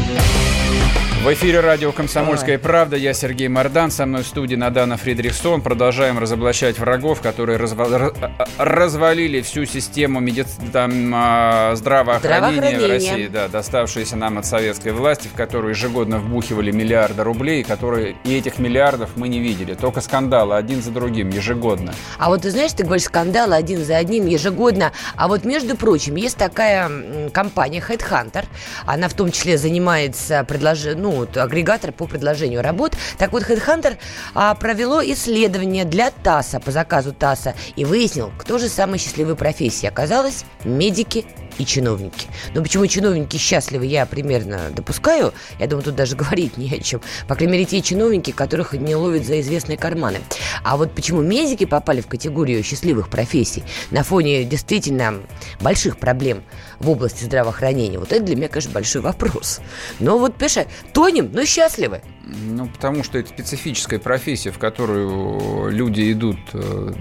В 1.22 1.32
эфире 1.34 1.60
радио 1.60 1.92
«Комсомольская 1.92 2.58
правда». 2.58 2.98
Я 2.98 3.14
Сергей 3.14 3.48
Мордан. 3.48 3.92
Со 3.92 4.08
мной 4.08 4.24
в 4.24 4.28
студии 4.28 4.56
Надана 4.56 4.98
Фридрихсон. 4.98 5.62
Продолжаем 5.62 6.18
разоблачать 6.18 6.80
врагов, 6.80 7.22
которые 7.22 7.60
разва- 7.60 8.12
развалили 8.58 9.42
всю 9.42 9.66
систему 9.66 10.20
меди... 10.20 10.48
там, 10.74 11.12
а, 11.14 11.76
здравоохранения, 11.76 12.56
здравоохранения 12.58 12.88
в 12.88 12.90
России, 12.90 13.28
да, 13.28 13.48
доставшиеся 13.50 14.16
нам 14.16 14.40
от 14.40 14.48
советской 14.48 14.94
власти, 14.94 15.28
в 15.28 15.34
которую 15.34 15.76
ежегодно 15.76 16.18
вбухивали 16.18 16.72
миллиарды 16.72 17.22
рублей, 17.22 17.64
которые 17.64 18.16
и 18.24 18.36
этих 18.36 18.58
миллиардов 18.58 19.12
мы 19.16 19.28
не 19.28 19.40
видели. 19.40 19.76
Только 19.76 20.02
скандалы 20.02 20.56
один 20.56 20.82
за 20.82 20.90
другим 20.90 21.30
ежегодно. 21.30 21.94
А 22.18 22.30
вот 22.30 22.42
ты 22.42 22.50
знаешь, 22.50 22.74
ты 22.74 22.84
говоришь 22.84 23.06
скандалы 23.06 23.54
один 23.54 23.86
за 23.86 23.98
одним 23.98 24.26
ежегодно. 24.26 24.92
А 25.16 25.28
вот, 25.28 25.46
между 25.46 25.78
прочим, 25.78 26.16
есть 26.16 26.38
такая 26.38 27.30
компания 27.30 27.84
Headhunter. 27.88 28.46
Она 28.88 29.08
в 29.08 29.14
том 29.14 29.32
числе 29.32 29.60
занимается 29.60 30.44
предложением, 30.46 31.02
ну, 31.04 31.11
ну, 31.12 31.18
вот, 31.18 31.36
агрегатор 31.36 31.92
по 31.92 32.08
предложению 32.08 32.62
работ. 32.62 32.94
Так 33.18 33.34
вот, 33.34 33.44
HeadHunter 33.44 33.98
а, 34.34 34.56
провело 34.56 35.04
исследование 35.04 35.84
для 35.84 36.10
ТАССа, 36.10 36.62
по 36.62 36.72
заказу 36.72 37.12
ТАССа, 37.12 37.54
и 37.76 37.84
выяснил, 37.84 38.32
кто 38.38 38.58
же 38.58 38.70
самый 38.70 38.98
счастливый 38.98 39.36
профессии. 39.36 39.88
Оказалось, 39.88 40.46
медики 40.64 41.26
и 41.58 41.66
чиновники. 41.66 42.28
Но 42.56 42.64
почему 42.64 42.88
чиновники 42.88 43.36
счастливы, 43.36 43.86
я 43.88 44.06
примерно 44.06 44.70
допускаю. 44.74 45.34
Я 45.60 45.68
думаю, 45.68 45.84
тут 45.84 45.96
даже 45.96 46.16
говорить 46.22 46.56
не 46.56 46.74
о 46.74 46.80
чем. 46.80 47.02
По 47.28 47.36
крайней 47.36 47.54
мере, 47.54 47.66
те 47.66 47.82
чиновники, 47.82 48.32
которых 48.32 48.72
не 48.74 48.96
ловят 48.96 49.26
за 49.26 49.42
известные 49.42 49.78
карманы. 49.78 50.20
А 50.64 50.78
вот 50.78 50.94
почему 50.94 51.22
медики 51.22 51.66
попали 51.66 52.00
в 52.00 52.08
категорию 52.08 52.64
счастливых 52.64 53.10
профессий 53.10 53.64
на 53.90 54.04
фоне 54.04 54.46
действительно 54.46 55.16
больших 55.60 55.98
проблем 55.98 56.44
в 56.82 56.90
области 56.90 57.24
здравоохранения, 57.24 58.00
вот 58.00 58.12
это 58.12 58.24
для 58.24 58.36
меня, 58.36 58.48
конечно, 58.48 58.72
большой 58.72 59.02
вопрос. 59.02 59.62
Но 60.00 60.18
вот, 60.18 60.36
понимаешь, 60.36 60.68
тонем, 60.94 61.32
но 61.32 61.46
счастливы. 61.46 62.02
Ну, 62.24 62.68
потому 62.68 63.04
что 63.04 63.18
это 63.18 63.30
специфическая 63.30 64.00
профессия, 64.00 64.52
в 64.52 64.58
которую 64.58 65.70
люди 65.70 66.12
идут, 66.12 66.40
э, 66.54 66.94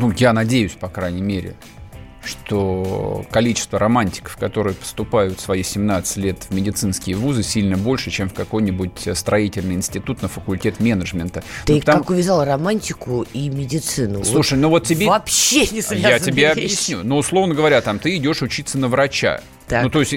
ну, 0.00 0.10
я 0.12 0.32
надеюсь, 0.32 0.72
по 0.72 0.88
крайней 0.88 1.22
мере, 1.22 1.54
что 2.26 3.24
количество 3.30 3.78
романтиков, 3.78 4.36
которые 4.36 4.74
поступают 4.74 5.38
в 5.38 5.40
свои 5.40 5.62
17 5.62 6.16
лет 6.18 6.46
в 6.48 6.54
медицинские 6.54 7.16
вузы, 7.16 7.42
сильно 7.42 7.76
больше, 7.76 8.10
чем 8.10 8.28
в 8.28 8.34
какой-нибудь 8.34 9.08
строительный 9.14 9.74
институт 9.74 10.22
на 10.22 10.28
факультет 10.28 10.80
менеджмента. 10.80 11.42
Ты 11.64 11.74
ну, 11.74 11.80
потому... 11.80 11.98
как 12.00 12.10
увязал 12.10 12.44
романтику 12.44 13.26
и 13.32 13.48
медицину? 13.48 14.24
Слушай, 14.24 14.54
вот 14.54 14.62
ну 14.62 14.68
вот 14.70 14.84
тебе... 14.84 15.06
Вообще 15.06 15.66
не 15.68 15.82
Я 15.98 16.18
тебе 16.18 16.50
объясню. 16.50 17.02
Но, 17.02 17.18
условно 17.18 17.54
говоря, 17.54 17.80
там 17.80 17.98
ты 17.98 18.16
идешь 18.16 18.42
учиться 18.42 18.78
на 18.78 18.88
врача. 18.88 19.40
Так. 19.68 19.84
Ну, 19.84 19.90
то 19.90 20.00
есть 20.00 20.14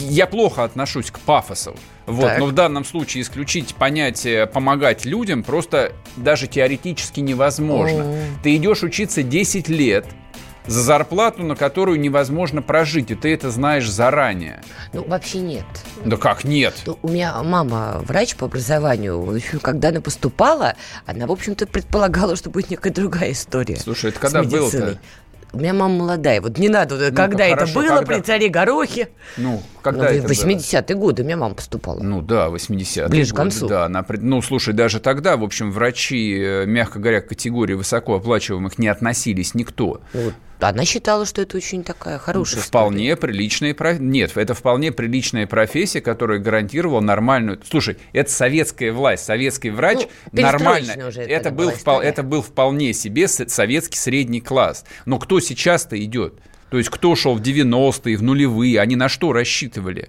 я 0.00 0.26
плохо 0.26 0.64
отношусь 0.64 1.10
к 1.10 1.18
пафосу. 1.20 1.74
Вот, 2.06 2.26
так. 2.26 2.38
но 2.38 2.46
в 2.46 2.52
данном 2.52 2.84
случае 2.84 3.22
исключить 3.22 3.74
понятие 3.74 4.46
помогать 4.46 5.04
людям 5.04 5.42
просто 5.42 5.92
даже 6.16 6.46
теоретически 6.46 7.20
невозможно. 7.20 8.04
О. 8.04 8.16
Ты 8.42 8.56
идешь 8.56 8.82
учиться 8.82 9.22
10 9.22 9.68
лет, 9.68 10.06
за 10.68 10.82
зарплату, 10.82 11.42
на 11.42 11.56
которую 11.56 11.98
невозможно 11.98 12.62
прожить, 12.62 13.10
и 13.10 13.14
ты 13.14 13.32
это 13.32 13.50
знаешь 13.50 13.90
заранее. 13.90 14.62
Ну, 14.92 15.04
вообще 15.04 15.38
нет. 15.38 15.64
Да 16.04 16.16
как 16.16 16.44
нет? 16.44 16.74
Ну, 16.86 16.98
у 17.02 17.08
меня 17.08 17.42
мама 17.42 18.00
врач 18.04 18.36
по 18.36 18.46
образованию. 18.46 19.20
В 19.20 19.34
общем, 19.34 19.60
когда 19.60 19.88
она 19.88 20.00
поступала, 20.00 20.74
она, 21.06 21.26
в 21.26 21.32
общем-то, 21.32 21.66
предполагала, 21.66 22.36
что 22.36 22.50
будет 22.50 22.70
некая 22.70 22.92
другая 22.92 23.32
история. 23.32 23.76
Слушай, 23.76 24.10
это 24.10 24.20
когда 24.20 24.42
было-то? 24.42 24.98
У 25.52 25.58
меня 25.58 25.72
мама 25.72 25.94
молодая. 25.94 26.42
Вот 26.42 26.58
не 26.58 26.68
надо, 26.68 26.96
ну 26.96 27.14
когда 27.14 27.46
это 27.46 27.66
было 27.72 27.88
когда? 27.88 28.02
при 28.02 28.20
царе 28.20 28.48
Горохе. 28.50 29.08
Ну, 29.38 29.62
когда 29.80 30.02
ну, 30.02 30.08
это 30.10 30.26
80-е 30.26 30.94
годы 30.94 31.22
у 31.22 31.24
меня 31.24 31.38
мама 31.38 31.54
поступала. 31.54 32.00
Ну 32.02 32.20
да, 32.20 32.48
80-е 32.48 33.08
Ближе 33.08 33.30
годы, 33.30 33.32
к 33.32 33.36
концу. 33.36 33.66
Да, 33.66 33.86
она, 33.86 34.04
ну, 34.08 34.42
слушай, 34.42 34.74
даже 34.74 35.00
тогда, 35.00 35.38
в 35.38 35.42
общем, 35.42 35.72
врачи, 35.72 36.38
э, 36.38 36.66
мягко 36.66 36.98
говоря, 36.98 37.22
к 37.22 37.28
категории 37.28 37.74
высокооплачиваемых 37.74 38.78
не 38.78 38.88
относились 38.88 39.54
никто. 39.54 40.02
Вот. 40.12 40.34
Она 40.60 40.84
считала, 40.84 41.24
что 41.24 41.42
это 41.42 41.56
очень 41.56 41.84
такая 41.84 42.18
хорошая 42.18 42.62
Вполне 42.62 43.12
история. 43.12 43.16
приличная 43.16 43.98
Нет, 43.98 44.36
это 44.36 44.54
вполне 44.54 44.90
приличная 44.90 45.46
профессия, 45.46 46.00
которая 46.00 46.40
гарантировала 46.40 47.00
нормальную... 47.00 47.60
Слушай, 47.68 47.98
это 48.12 48.30
советская 48.30 48.92
власть, 48.92 49.24
советский 49.24 49.70
врач 49.70 50.08
ну, 50.32 50.42
нормально. 50.42 51.08
Уже 51.08 51.22
это, 51.22 51.30
это, 51.30 51.50
был 51.52 51.70
впол... 51.70 52.00
это 52.00 52.22
был 52.22 52.42
вполне 52.42 52.92
себе 52.92 53.28
советский 53.28 53.98
средний 53.98 54.40
класс. 54.40 54.84
Но 55.06 55.18
кто 55.18 55.38
сейчас-то 55.38 56.02
идет? 56.02 56.34
То 56.70 56.78
есть 56.78 56.90
кто 56.90 57.14
шел 57.14 57.34
в 57.34 57.40
90-е, 57.40 58.16
в 58.16 58.22
нулевые, 58.22 58.80
они 58.80 58.96
на 58.96 59.08
что 59.08 59.32
рассчитывали? 59.32 60.08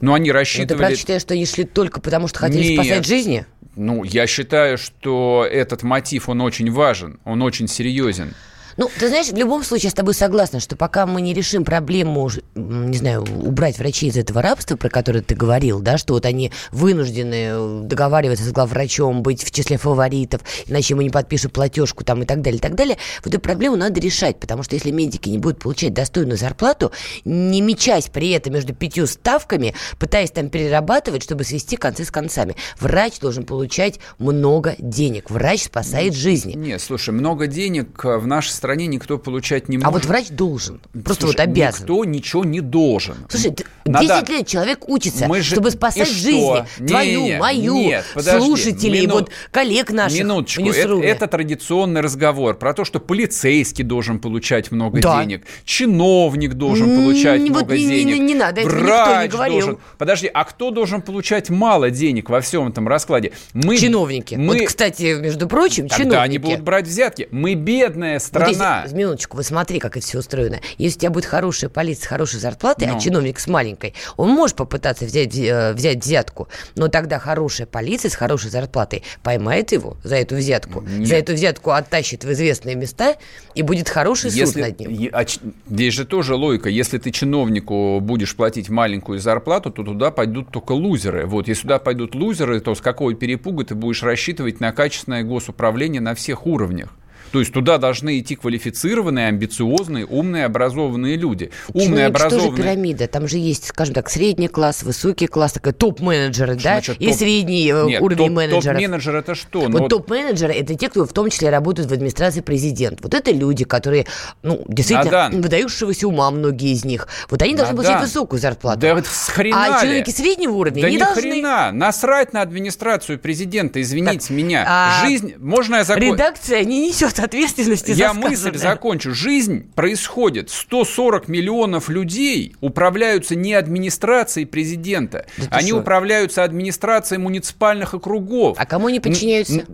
Ну, 0.00 0.14
они 0.14 0.32
рассчитывали... 0.32 0.82
Ну, 0.82 0.90
ты 0.90 0.96
считаешь, 0.96 1.22
что 1.22 1.34
они 1.34 1.46
шли 1.46 1.64
только 1.64 2.00
потому, 2.00 2.28
что 2.28 2.40
хотели 2.40 2.74
Нет. 2.74 2.74
спасать 2.74 3.06
жизни? 3.06 3.46
Ну, 3.76 4.04
я 4.04 4.26
считаю, 4.26 4.76
что 4.76 5.46
этот 5.50 5.82
мотив, 5.82 6.28
он 6.28 6.40
очень 6.42 6.70
важен, 6.70 7.20
он 7.24 7.40
очень 7.40 7.68
серьезен. 7.68 8.34
Ну, 8.76 8.90
ты 8.98 9.08
знаешь, 9.08 9.28
в 9.28 9.36
любом 9.36 9.62
случае 9.64 9.86
я 9.86 9.90
с 9.90 9.94
тобой 9.94 10.14
согласна, 10.14 10.60
что 10.60 10.76
пока 10.76 11.06
мы 11.06 11.20
не 11.20 11.34
решим 11.34 11.64
проблему, 11.64 12.30
не 12.62 12.96
знаю, 12.96 13.22
убрать 13.22 13.78
врачей 13.78 14.10
из 14.10 14.16
этого 14.16 14.42
рабства, 14.42 14.76
про 14.76 14.88
которое 14.88 15.22
ты 15.22 15.34
говорил, 15.34 15.80
да, 15.80 15.98
что 15.98 16.14
вот 16.14 16.26
они 16.26 16.50
вынуждены 16.70 17.48
э, 17.50 17.80
договариваться 17.84 18.44
с 18.44 18.52
главврачом, 18.52 19.22
быть 19.22 19.44
в 19.44 19.50
числе 19.50 19.76
фаворитов, 19.76 20.42
иначе 20.66 20.94
ему 20.94 21.02
не 21.02 21.10
подпишут 21.10 21.52
платежку 21.52 22.04
там 22.04 22.22
и 22.22 22.26
так 22.26 22.42
далее, 22.42 22.58
и 22.58 22.62
так 22.62 22.74
далее, 22.74 22.96
вот 23.24 23.34
эту 23.34 23.40
проблему 23.40 23.76
надо 23.76 24.00
решать, 24.00 24.38
потому 24.38 24.62
что 24.62 24.74
если 24.74 24.90
медики 24.90 25.28
не 25.28 25.38
будут 25.38 25.60
получать 25.60 25.94
достойную 25.94 26.38
зарплату, 26.38 26.92
не 27.24 27.60
мечась 27.60 28.08
при 28.08 28.30
этом 28.30 28.54
между 28.54 28.74
пятью 28.74 29.06
ставками, 29.06 29.74
пытаясь 29.98 30.30
там 30.30 30.48
перерабатывать, 30.48 31.22
чтобы 31.22 31.44
свести 31.44 31.76
концы 31.76 32.04
с 32.04 32.10
концами. 32.10 32.56
Врач 32.78 33.18
должен 33.20 33.44
получать 33.44 34.00
много 34.18 34.74
денег. 34.78 35.30
Врач 35.30 35.64
спасает 35.64 36.14
жизни. 36.14 36.54
Нет, 36.54 36.80
слушай, 36.80 37.10
много 37.10 37.46
денег 37.46 38.04
в 38.04 38.26
нашей 38.26 38.50
стране 38.50 38.86
никто 38.86 39.18
получать 39.18 39.68
не 39.68 39.78
может. 39.78 39.88
А 39.88 39.90
вот 39.90 40.04
врач 40.04 40.28
должен. 40.28 40.80
Просто 41.04 41.26
слушай, 41.26 41.36
вот 41.36 41.40
обязан. 41.40 41.82
Никто 41.82 42.04
ничего 42.04 42.44
не 42.52 42.60
должен. 42.60 43.16
Слушай, 43.28 43.50
10 43.50 43.66
Надо... 43.86 44.32
лет 44.32 44.46
человек 44.46 44.88
учится, 44.88 45.26
мы 45.26 45.40
же... 45.40 45.54
чтобы 45.54 45.70
спасать 45.70 46.08
жизни. 46.08 46.64
Не, 46.78 46.88
Твою, 46.88 47.22
не, 47.22 47.38
мою, 47.38 47.74
нет, 47.74 48.04
подожди, 48.14 48.44
слушателей, 48.44 49.00
минут... 49.02 49.12
вот 49.14 49.30
коллег 49.50 49.90
наших. 49.90 50.18
Минуточку, 50.18 50.68
это, 50.68 51.00
это 51.00 51.26
традиционный 51.26 52.00
разговор 52.00 52.56
про 52.56 52.74
то, 52.74 52.84
что 52.84 53.00
полицейский 53.00 53.82
должен 53.82 54.18
получать 54.20 54.70
много 54.70 55.00
да. 55.00 55.22
денег, 55.22 55.44
чиновник 55.64 56.54
должен 56.54 56.94
получать 56.94 57.40
вот 57.40 57.50
много 57.50 57.76
не, 57.76 57.86
денег. 57.86 58.06
Не, 58.06 58.12
не, 58.12 58.20
не 58.20 58.34
надо, 58.34 58.60
это 58.60 58.70
никто 58.70 59.22
не 59.22 59.28
говорил. 59.28 59.60
Должен... 59.60 59.78
Подожди, 59.98 60.30
а 60.32 60.44
кто 60.44 60.70
должен 60.70 61.02
получать 61.02 61.50
мало 61.50 61.90
денег 61.90 62.28
во 62.30 62.40
всем 62.40 62.68
этом 62.68 62.86
раскладе? 62.86 63.32
Мы... 63.54 63.78
Чиновники. 63.78 64.34
Мы... 64.34 64.58
Вот, 64.58 64.66
кстати, 64.66 65.18
между 65.18 65.48
прочим, 65.48 65.88
Тогда 65.88 66.04
чиновники. 66.04 66.24
они 66.24 66.38
будут 66.38 66.60
брать 66.60 66.86
взятки. 66.86 67.28
Мы 67.30 67.54
бедная 67.54 68.18
страна. 68.18 68.80
Вот 68.82 68.88
здесь, 68.88 68.98
минуточку, 68.98 69.38
вы 69.38 69.42
смотри, 69.42 69.78
как 69.78 69.96
это 69.96 70.06
все 70.06 70.18
устроено. 70.18 70.60
Если 70.78 70.98
у 70.98 71.00
тебя 71.00 71.10
будет 71.10 71.24
хорошая 71.24 71.70
полиция 71.70 72.04
с 72.04 72.06
хорошей 72.06 72.40
зарплатой, 72.42 72.88
а 72.88 72.92
ну. 72.92 72.96
а 72.98 73.00
чиновник 73.00 73.38
с 73.38 73.46
маленькой, 73.46 73.94
он 74.16 74.30
может 74.30 74.56
попытаться 74.56 75.04
взять, 75.04 75.36
э, 75.36 75.72
взять 75.72 76.04
взятку, 76.04 76.48
но 76.76 76.88
тогда 76.88 77.18
хорошая 77.18 77.66
полиция 77.66 78.10
с 78.10 78.14
хорошей 78.14 78.50
зарплатой 78.50 79.02
поймает 79.22 79.72
его 79.72 79.96
за 80.04 80.16
эту 80.16 80.36
взятку, 80.36 80.82
Нет. 80.82 81.08
за 81.08 81.16
эту 81.16 81.32
взятку 81.32 81.70
оттащит 81.70 82.24
в 82.24 82.32
известные 82.32 82.74
места, 82.74 83.16
и 83.54 83.62
будет 83.62 83.88
хороший 83.88 84.30
Если... 84.30 84.44
суд 84.44 84.56
над 84.56 84.80
ним. 84.80 85.10
А, 85.12 85.24
здесь 85.70 85.94
же 85.94 86.04
тоже 86.04 86.34
логика. 86.34 86.68
Если 86.68 86.98
ты 86.98 87.10
чиновнику 87.10 88.00
будешь 88.00 88.34
платить 88.36 88.68
маленькую 88.68 89.18
зарплату, 89.18 89.70
то 89.70 89.82
туда 89.82 90.10
пойдут 90.10 90.50
только 90.50 90.72
лузеры. 90.72 91.26
Вот, 91.26 91.48
если 91.48 91.62
сюда 91.62 91.78
пойдут 91.78 92.14
лузеры, 92.14 92.60
то 92.60 92.74
с 92.74 92.80
какого 92.80 93.14
перепуга 93.14 93.64
ты 93.64 93.74
будешь 93.74 94.02
рассчитывать 94.02 94.60
на 94.60 94.72
качественное 94.72 95.22
госуправление 95.22 96.00
на 96.00 96.14
всех 96.14 96.46
уровнях? 96.46 96.90
То 97.32 97.40
есть 97.40 97.52
туда 97.52 97.78
должны 97.78 98.18
идти 98.18 98.36
квалифицированные, 98.36 99.28
амбициозные, 99.28 100.04
умные, 100.04 100.44
образованные 100.44 101.16
люди. 101.16 101.50
Умные, 101.72 102.06
образованные... 102.06 102.50
тоже 102.50 102.62
пирамида. 102.62 103.08
Там 103.08 103.26
же 103.26 103.38
есть, 103.38 103.68
скажем 103.68 103.94
так, 103.94 104.10
средний 104.10 104.48
класс, 104.48 104.82
высокий 104.82 105.26
класс, 105.26 105.52
такой 105.52 105.72
топ-менеджеры, 105.72 106.56
да? 106.56 106.60
Значит, 106.74 107.00
и 107.00 107.06
топ... 107.06 107.16
средний 107.16 107.72
э, 107.72 107.86
Нет, 107.86 108.02
уровень 108.02 108.26
топ, 108.26 108.30
менеджеров. 108.36 108.64
Топ-менеджер 108.64 109.16
это 109.16 109.34
что? 109.34 109.60
Вот, 109.60 109.72
вот 109.72 109.88
топ-менеджеры 109.88 110.52
это 110.52 110.74
те, 110.74 110.90
кто 110.90 111.06
в 111.06 111.12
том 111.14 111.30
числе 111.30 111.48
работают 111.48 111.88
в 111.88 111.92
администрации 111.94 112.42
президента. 112.42 112.98
Вот 113.02 113.14
это 113.14 113.32
люди, 113.32 113.64
которые, 113.64 114.06
ну, 114.42 114.62
действительно, 114.68 115.30
Надан. 115.30 115.40
выдающегося 115.40 116.08
ума 116.08 116.30
многие 116.30 116.72
из 116.72 116.84
них. 116.84 117.08
Вот 117.30 117.40
они 117.40 117.54
должны 117.54 117.74
Надан. 117.74 117.92
получать 117.92 118.08
высокую 118.08 118.40
зарплату. 118.40 118.80
Да 118.80 118.94
вот 118.94 119.06
хрена 119.06 119.76
А 119.76 119.80
человеки 119.80 120.10
среднего 120.10 120.52
уровня 120.52 120.82
да 120.82 120.88
не, 120.90 120.96
не 120.96 121.02
должны. 121.02 121.22
хрена. 121.22 121.72
Насрать 121.72 122.34
на 122.34 122.42
администрацию 122.42 123.18
президента, 123.18 123.80
извините 123.80 124.28
так, 124.28 124.30
меня. 124.30 124.66
А... 124.68 125.06
Жизнь, 125.06 125.34
можно 125.38 125.76
я 125.76 125.84
закончу? 125.84 126.12
Редакция 126.12 126.62
не 126.64 126.88
несет 126.88 127.21
ответственности 127.22 127.92
я 127.92 128.14
мысль 128.14 128.56
закончу. 128.56 129.14
Жизнь 129.14 129.72
происходит. 129.74 130.50
140 130.50 131.28
миллионов 131.28 131.88
людей 131.88 132.54
управляются 132.60 133.34
не 133.34 133.54
администрацией 133.54 134.46
президента. 134.46 135.26
Да 135.38 135.46
они 135.50 135.68
что? 135.68 135.78
управляются 135.78 136.44
администрацией 136.44 137.20
муниципальных 137.20 137.94
округов. 137.94 138.56
А 138.58 138.66
кому 138.66 138.86
они 138.88 139.00
подчиняются? 139.00 139.64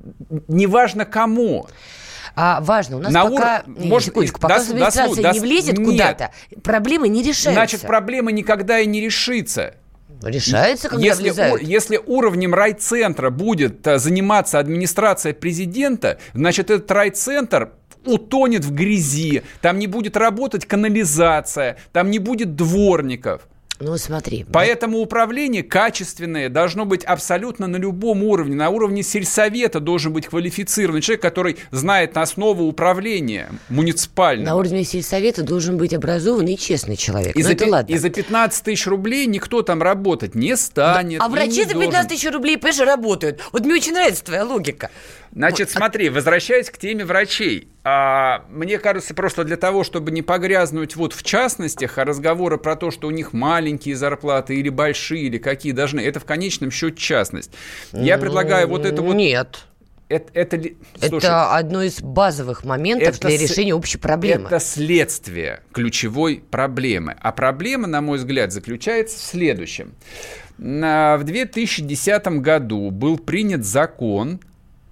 Неважно 0.49 1.05
кому. 1.05 1.69
А 2.40 2.61
важно, 2.61 2.99
у 2.99 3.00
нас 3.00 3.12
На 3.12 3.25
пока, 3.26 3.64
ур... 3.67 3.85
Может, 3.85 4.09
секундочку, 4.11 4.40
пока 4.40 4.59
дос, 4.59 4.69
администрация 4.69 5.23
дос, 5.25 5.35
не 5.35 5.40
влезет 5.40 5.76
куда-то, 5.76 6.31
проблемы 6.62 7.09
не 7.09 7.23
решаются. 7.23 7.52
Значит, 7.52 7.81
проблема 7.81 8.31
никогда 8.31 8.78
и 8.78 8.87
не 8.87 9.00
решится. 9.00 9.75
Решается, 10.23 10.89
когда 10.89 11.05
если, 11.05 11.23
влезают. 11.25 11.63
если 11.63 12.01
уровнем 12.05 12.55
райцентра 12.55 13.31
будет 13.31 13.87
э, 13.87 13.99
заниматься 13.99 14.59
администрация 14.59 15.33
президента, 15.33 16.19
значит, 16.35 16.71
этот 16.71 16.91
райцентр 16.91 17.73
утонет 18.05 18.64
в 18.64 18.73
грязи, 18.73 19.42
там 19.61 19.79
не 19.79 19.87
будет 19.87 20.16
работать 20.16 20.66
канализация, 20.66 21.77
там 21.92 22.11
не 22.11 22.19
будет 22.19 22.57
дворников. 22.57 23.42
Ну, 23.81 23.97
смотри. 23.97 24.45
Поэтому 24.53 24.97
да. 24.99 25.03
управление 25.05 25.62
качественное 25.62 26.49
должно 26.49 26.85
быть 26.85 27.05
абсолютно 27.05 27.67
на 27.69 27.77
любом 27.77 28.25
уровне. 28.25 28.57
На 28.57 28.71
уровне 28.71 29.03
сельсовета 29.03 29.79
должен 29.79 30.12
быть 30.12 30.27
квалифицированный 30.27 31.01
человек, 31.01 31.23
который 31.23 31.59
знает 31.71 32.17
основу 32.17 32.64
управления 32.64 33.51
муниципального. 33.69 34.47
На 34.47 34.57
уровне 34.57 34.83
сельсовета 34.83 35.43
должен 35.43 35.77
быть 35.77 35.95
образованный 35.95 36.55
и 36.55 36.59
честный 36.59 36.97
человек. 36.97 37.37
И, 37.37 37.43
ну, 37.43 37.45
за, 37.45 37.53
это 37.53 37.67
ладно. 37.67 37.93
и 37.93 37.99
за 37.99 38.11
15 38.11 38.64
тысяч 38.64 38.87
рублей 38.87 39.27
никто 39.27 39.62
там 39.62 39.81
работать 39.81 40.35
не 40.35 40.57
станет. 40.57 41.21
Да, 41.21 41.27
а 41.27 41.29
врачи 41.29 41.64
за 41.64 41.75
15 41.75 42.09
тысяч 42.09 42.31
рублей, 42.33 42.57
понимаешь, 42.57 42.81
работают. 42.81 43.41
Вот 43.53 43.64
мне 43.64 43.75
очень 43.75 43.93
нравится 43.93 44.25
твоя 44.25 44.45
логика. 44.45 44.91
Значит, 45.33 45.71
смотри, 45.71 46.09
возвращаясь 46.09 46.71
к 46.71 46.79
теме 46.79 47.05
врачей. 47.05 47.69
А, 47.90 48.44
мне 48.51 48.79
кажется, 48.79 49.14
просто 49.14 49.44
для 49.44 49.57
того, 49.57 49.83
чтобы 49.83 50.11
не 50.11 50.20
погрязнуть 50.20 50.94
вот 50.94 51.14
в 51.14 51.22
частностях, 51.22 51.96
а 51.96 52.05
разговоры 52.05 52.59
про 52.59 52.77
то, 52.77 52.90
что 52.90 53.09
у 53.09 53.11
них 53.11 53.33
маленькие 53.33 53.96
зарплаты 53.96 54.57
или 54.57 54.68
большие, 54.68 55.22
или 55.22 55.38
какие 55.38 55.72
должны, 55.72 56.01
это 56.01 56.20
в 56.20 56.27
конечном 56.27 56.70
счете 56.70 56.98
частность. 56.98 57.51
Я 57.92 58.18
предлагаю 58.18 58.68
вот 58.68 58.85
это 58.85 59.01
вот... 59.01 59.14
Нет. 59.14 59.64
Это, 60.11 60.27
это, 60.35 60.61
слушай, 61.01 61.27
это 61.27 61.55
одно 61.55 61.83
из 61.83 62.01
базовых 62.01 62.64
моментов 62.64 63.20
для 63.20 63.37
решения 63.37 63.74
общей 63.74 63.98
проблемы. 63.98 64.48
Это 64.48 64.59
следствие 64.61 65.62
ключевой 65.72 66.42
проблемы. 66.51 67.16
А 67.20 67.33
проблема, 67.33 67.87
на 67.87 68.01
мой 68.03 68.18
взгляд, 68.18 68.53
заключается 68.53 69.18
в 69.18 69.22
следующем. 69.22 69.94
В 70.59 71.20
2010 71.22 72.27
году 72.40 72.90
был 72.90 73.18
принят 73.18 73.64
закон 73.64 74.40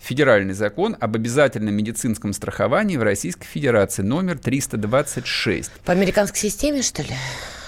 федеральный 0.06 0.54
закон 0.54 0.96
об 1.00 1.16
обязательном 1.16 1.74
медицинском 1.74 2.32
страховании 2.32 2.96
в 2.96 3.02
Российской 3.02 3.46
Федерации, 3.46 4.02
номер 4.02 4.38
326. 4.38 5.70
По 5.84 5.92
американской 5.92 6.38
системе, 6.38 6.82
что 6.82 7.02
ли? 7.02 7.10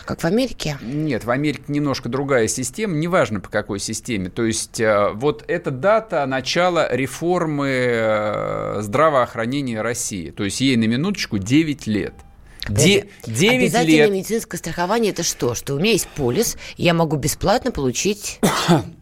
Как 0.04 0.22
в 0.22 0.24
Америке? 0.24 0.78
Нет, 0.80 1.24
в 1.24 1.30
Америке 1.30 1.64
немножко 1.68 2.08
другая 2.08 2.48
система, 2.48 2.94
неважно 2.94 3.40
по 3.40 3.50
какой 3.50 3.78
системе. 3.78 4.30
То 4.30 4.46
есть 4.46 4.80
э, 4.80 5.10
вот 5.12 5.44
эта 5.48 5.70
дата 5.70 6.24
начала 6.24 6.88
реформы 6.90 7.68
э, 7.68 8.78
здравоохранения 8.80 9.82
России. 9.82 10.30
То 10.30 10.44
есть 10.44 10.62
ей 10.62 10.76
на 10.76 10.84
минуточку 10.84 11.36
9 11.36 11.86
лет. 11.86 12.14
Де- 12.70 13.08
9 13.26 13.62
Обязательное 13.64 13.96
лет. 14.06 14.10
медицинское 14.10 14.56
страхование 14.56 15.12
это 15.12 15.22
что? 15.22 15.54
Что 15.54 15.74
у 15.74 15.78
меня 15.78 15.92
есть 15.92 16.08
полис, 16.08 16.56
я 16.76 16.94
могу 16.94 17.16
бесплатно 17.16 17.70
получить 17.70 18.40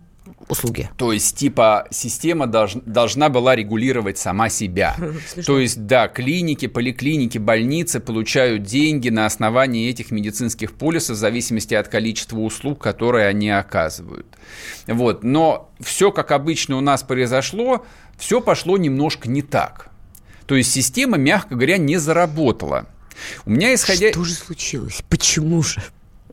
услуги. 0.49 0.91
То 0.97 1.13
есть, 1.13 1.37
типа, 1.37 1.87
система 1.91 2.47
долж, 2.47 2.75
должна 2.87 3.29
была 3.29 3.57
регулировать 3.57 4.19
сама 4.19 4.49
себя. 4.49 4.97
То 5.47 5.59
есть, 5.59 5.87
да, 5.87 6.09
клиники, 6.09 6.67
поликлиники, 6.67 7.39
больницы 7.39 8.01
получают 8.01 8.63
деньги 8.63 9.09
на 9.09 9.27
основании 9.27 9.91
этих 9.91 10.11
медицинских 10.11 10.73
полисов 10.73 11.17
в 11.17 11.19
зависимости 11.19 11.75
от 11.75 11.89
количества 11.89 12.39
услуг, 12.39 12.83
которые 12.83 13.27
они 13.27 13.51
оказывают. 13.51 14.27
Вот. 14.87 15.25
Но 15.25 15.71
все, 15.81 16.13
как 16.13 16.31
обычно 16.31 16.77
у 16.77 16.81
нас 16.81 17.03
произошло, 17.03 17.85
все 18.17 18.41
пошло 18.41 18.77
немножко 18.77 19.29
не 19.29 19.43
так. 19.43 19.91
То 20.47 20.55
есть, 20.55 20.73
система, 20.73 21.17
мягко 21.17 21.55
говоря, 21.55 21.77
не 21.77 21.97
заработала. 21.97 22.87
У 23.45 23.51
меня 23.51 23.75
исходя... 23.75 24.11
Что 24.11 24.25
же 24.25 24.35
случилось? 24.35 25.03
Почему 25.09 25.63
же? 25.63 25.83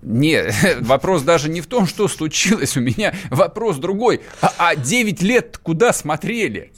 Не, 0.04 0.46
вопрос 0.82 1.22
даже 1.24 1.50
не 1.50 1.62
в 1.62 1.68
том, 1.68 1.88
что 1.88 2.08
случилось 2.08 2.78
у 2.78 2.82
меня, 2.82 3.13
вопрос 3.30 3.78
другой. 3.78 4.22
А, 4.42 4.54
а 4.58 4.76
9 4.76 5.22
лет 5.22 5.58
куда 5.58 5.94
смотрели? 5.94 6.72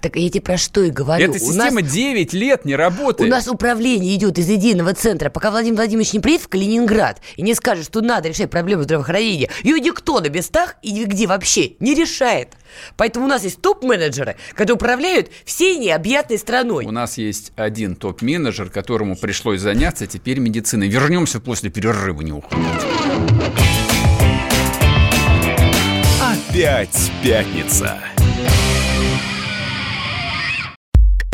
Так 0.00 0.16
я 0.16 0.28
тебе 0.28 0.42
про 0.42 0.56
что 0.56 0.82
и 0.82 0.90
говорю. 0.90 1.30
Эта 1.30 1.38
система 1.38 1.82
нас, 1.82 1.92
9 1.92 2.32
лет 2.32 2.64
не 2.64 2.76
работает. 2.76 3.28
У 3.28 3.30
нас 3.30 3.48
управление 3.48 4.14
идет 4.14 4.38
из 4.38 4.48
единого 4.48 4.94
центра. 4.94 5.30
Пока 5.30 5.50
Владимир 5.50 5.76
Владимирович 5.76 6.12
не 6.12 6.20
приедет 6.20 6.46
в 6.46 6.48
Калининград 6.48 7.20
и 7.36 7.42
не 7.42 7.54
скажет, 7.54 7.86
что 7.86 8.00
надо 8.00 8.28
решать 8.28 8.50
проблему 8.50 8.82
здравоохранения, 8.82 9.48
ее 9.62 9.80
никто 9.80 10.20
на 10.20 10.28
местах 10.28 10.76
и 10.82 10.92
нигде 10.92 11.26
вообще 11.26 11.72
не 11.80 11.94
решает. 11.94 12.50
Поэтому 12.96 13.26
у 13.26 13.28
нас 13.28 13.44
есть 13.44 13.60
топ-менеджеры, 13.60 14.36
которые 14.54 14.76
управляют 14.76 15.30
всей 15.44 15.78
необъятной 15.78 16.38
страной. 16.38 16.84
У 16.84 16.90
нас 16.90 17.18
есть 17.18 17.52
один 17.56 17.96
топ-менеджер, 17.96 18.70
которому 18.70 19.16
пришлось 19.16 19.60
заняться 19.60 20.06
теперь 20.06 20.38
медициной. 20.38 20.88
Вернемся 20.88 21.40
после 21.40 21.70
перерыва, 21.70 22.20
не 22.22 22.32
уходить. 22.32 22.66
Опять 26.20 27.12
пятница. 27.22 27.98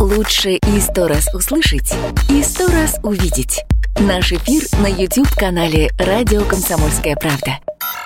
Лучше 0.04 0.56
и 0.56 0.80
сто 0.80 1.08
раз 1.08 1.32
услышать, 1.32 1.94
и 2.28 2.42
сто 2.42 2.66
раз 2.66 2.96
увидеть. 3.02 3.64
Наш 3.98 4.32
эфир 4.32 4.62
на 4.82 4.86
YouTube-канале 4.86 5.92
«Радио 5.98 6.44
Комсомольская 6.44 7.16
правда». 7.16 7.58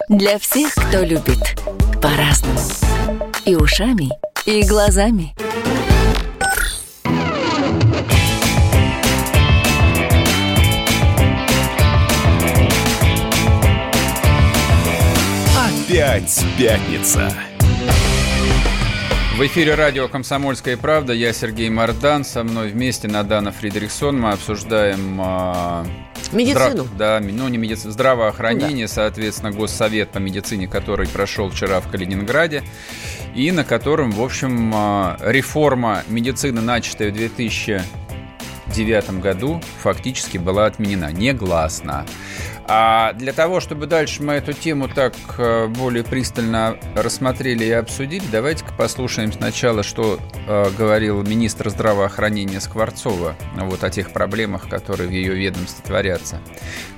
Для 0.09 0.39
всех, 0.39 0.75
кто 0.77 1.01
любит 1.01 1.61
по-разному. 2.01 2.61
И 3.45 3.57
ушами, 3.57 4.11
и 4.47 4.63
глазами. 4.63 5.35
Опять 15.89 16.45
пятница. 16.57 17.29
В 19.39 19.47
эфире 19.47 19.77
радио 19.77 20.09
«Комсомольская 20.09 20.77
правда». 20.77 21.13
Я 21.13 21.33
Сергей 21.33 21.71
Мардан. 21.71 22.25
Со 22.25 22.43
мной 22.43 22.71
вместе 22.71 23.07
Надана 23.07 23.53
Фредериксон. 23.53 24.19
Мы 24.21 24.33
обсуждаем... 24.33 25.21
Э, 25.23 25.85
Медицину. 26.33 26.83
Здра... 26.83 26.97
Да, 26.99 27.21
ну 27.21 27.47
не 27.47 27.57
медицину, 27.57 27.93
здравоохранение, 27.93 28.89
да. 28.89 28.93
соответственно, 28.93 29.53
Госсовет 29.53 30.11
по 30.11 30.19
медицине, 30.19 30.67
который 30.67 31.07
прошел 31.07 31.51
вчера 31.51 31.81
в 31.81 31.89
Калининграде, 31.89 32.65
и 33.37 33.53
на 33.53 33.63
котором, 33.63 34.11
в 34.11 34.21
общем, 34.21 34.75
реформа 35.21 36.03
медицины, 36.09 36.61
начатая 36.61 37.13
в 37.13 37.15
2009 38.69 39.21
году, 39.21 39.61
фактически 39.83 40.39
была 40.39 40.67
отменена 40.67 41.13
негласно. 41.13 42.07
А 42.71 43.15
для 43.15 43.33
того, 43.33 43.61
чтобы 43.61 43.87
дальше 43.87 44.23
мы 44.23 44.35
эту 44.35 44.53
тему 44.53 44.89
так 44.89 45.15
э, 45.39 45.69
более 45.69 46.05
пристально 46.05 46.77
рассмотрели 46.95 47.65
и 47.65 47.71
обсудили, 47.71 48.25
давайте-ка 48.31 48.75
послушаем 48.75 49.33
сначала, 49.33 49.83
что 49.83 50.19
э, 50.47 50.71
говорил 50.77 51.23
министр 51.23 51.71
здравоохранения 51.71 52.61
Скворцова 52.61 53.37
вот 53.57 53.85
о 53.85 53.91
тех 53.91 54.13
проблемах, 54.13 54.69
которые 54.69 55.09
в 55.09 55.13
ее 55.13 55.35
ведомстве 55.35 55.83
творятся. 55.83 56.41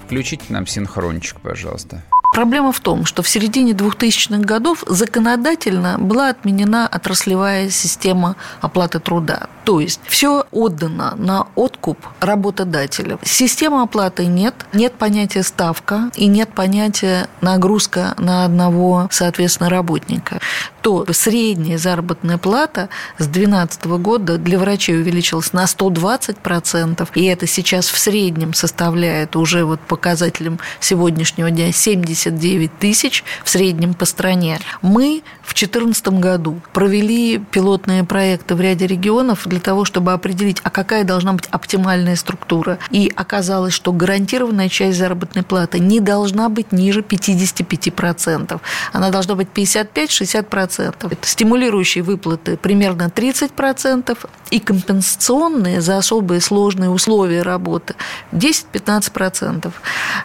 Включите 0.05 0.45
нам 0.49 0.67
синхрончик, 0.67 1.41
пожалуйста. 1.41 2.03
Проблема 2.33 2.71
в 2.71 2.79
том, 2.79 3.07
что 3.07 3.23
в 3.23 3.29
середине 3.29 3.73
2000-х 3.73 4.39
годов 4.45 4.85
законодательно 4.87 5.99
была 5.99 6.29
отменена 6.29 6.87
отраслевая 6.87 7.71
система 7.71 8.37
оплаты 8.61 9.01
труда. 9.01 9.49
То 9.65 9.81
есть 9.81 10.01
все 10.07 10.47
отдано 10.53 11.15
на 11.17 11.49
откуп 11.57 11.99
работодателя. 12.21 13.19
Системы 13.25 13.83
оплаты 13.83 14.27
нет, 14.27 14.55
нет 14.73 14.95
понятия 14.95 15.43
ставка 15.43 16.11
и 16.15 16.27
нет 16.27 16.51
понятия 16.55 17.29
нагрузка 17.41 18.15
на 18.17 18.45
одного, 18.45 19.09
соответственно, 19.11 19.69
работника. 19.69 20.41
То 20.83 21.07
средняя 21.13 21.79
заработная 21.79 22.39
плата 22.39 22.89
с 23.19 23.27
2012 23.27 23.85
года 23.99 24.39
для 24.39 24.59
врачей 24.59 24.97
увеличилась 24.97 25.53
на 25.53 25.65
120%, 25.65 27.09
и 27.15 27.25
это 27.25 27.47
сейчас 27.47 27.89
в 27.89 27.99
среднем 27.99 28.55
составляет 28.55 29.37
уже 29.37 29.65
вот 29.65 29.81
показателем 29.81 30.59
сегодняшнего 30.79 31.51
дня 31.51 31.73
70 31.73 32.20
79 32.21 32.79
тысяч 32.79 33.25
в 33.45 33.51
среднем 33.51 33.95
по 33.95 34.05
стране. 34.05 34.59
Мы 34.83 35.23
в 35.43 35.55
2014 35.55 36.09
году 36.21 36.61
провели 36.73 37.39
пилотные 37.39 38.05
проекты 38.05 38.55
в 38.55 38.61
ряде 38.61 38.87
регионов 38.87 39.47
для 39.47 39.61
того, 39.61 39.85
чтобы 39.85 40.13
определить, 40.13 40.59
а 40.63 40.71
какая 40.71 41.05
должна 41.05 41.33
быть 41.33 41.47
оптимальная 41.51 42.17
структура. 42.17 42.79
И 42.91 43.13
оказалось, 43.17 43.75
что 43.75 43.93
гарантированная 43.93 44.69
часть 44.69 44.99
заработной 44.99 45.43
платы 45.43 45.81
не 45.81 46.01
должна 46.01 46.49
быть 46.49 46.73
ниже 46.73 47.01
55%. 47.01 48.61
Она 48.93 49.11
должна 49.11 49.35
быть 49.35 49.49
55-60%. 49.55 51.09
Это 51.11 51.27
стимулирующие 51.27 52.05
выплаты 52.05 52.57
примерно 52.57 53.05
30% 53.05 54.17
и 54.51 54.61
компенсационные 54.61 55.81
за 55.81 55.99
особые 55.99 56.41
сложные 56.41 56.91
условия 56.91 57.43
работы 57.43 57.95
10-15%. 58.33 59.73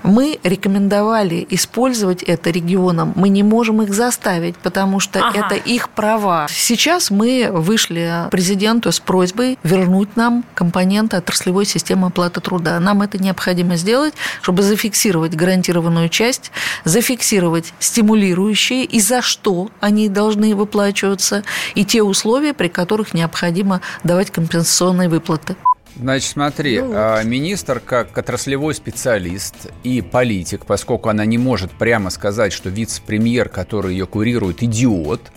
Мы 0.04 0.40
рекомендовали 0.44 1.46
использовать 1.50 1.85
использовать 1.86 2.24
это 2.24 2.50
регионам, 2.50 3.14
мы 3.16 3.30
не 3.30 3.44
можем 3.44 3.82
их 3.84 3.94
заставить, 3.94 4.58
потому 4.58 5.00
что 5.00 5.20
ага. 5.20 5.46
это 5.46 5.56
их 5.56 5.90
права. 5.90 6.48
Сейчас 6.50 7.12
мы 7.12 7.50
вышли 7.52 8.28
президенту 8.32 8.92
с 8.92 9.00
просьбой 9.00 9.60
вернуть 9.64 10.16
нам 10.16 10.44
компоненты 10.56 11.18
отраслевой 11.18 11.66
системы 11.66 12.08
оплаты 12.08 12.42
труда. 12.42 12.80
Нам 12.80 13.04
это 13.04 13.22
необходимо 13.22 13.76
сделать, 13.76 14.16
чтобы 14.42 14.64
зафиксировать 14.64 15.36
гарантированную 15.36 16.10
часть, 16.10 16.52
зафиксировать 16.86 17.74
стимулирующие 17.78 18.84
и 18.84 19.00
за 19.00 19.22
что 19.22 19.70
они 19.80 20.10
должны 20.10 20.56
выплачиваться, 20.56 21.44
и 21.76 21.86
те 21.86 22.02
условия, 22.02 22.54
при 22.54 22.68
которых 22.68 23.14
необходимо 23.14 23.82
давать 24.04 24.32
компенсационные 24.32 25.08
выплаты. 25.08 25.56
Значит, 25.98 26.30
смотри, 26.30 26.82
ну, 26.82 26.88
вот. 26.88 27.24
министр 27.24 27.80
как 27.80 28.18
отраслевой 28.18 28.74
специалист 28.74 29.56
и 29.84 30.02
политик, 30.02 30.66
поскольку 30.66 31.10
она 31.10 31.26
не 31.26 31.38
может 31.38 31.72
прямо 31.72 32.10
сказать, 32.10 32.52
что 32.52 32.70
вице-премьер, 32.70 33.48
который 33.48 33.94
ее 33.94 34.06
курирует, 34.06 34.62
идиот, 34.62 35.32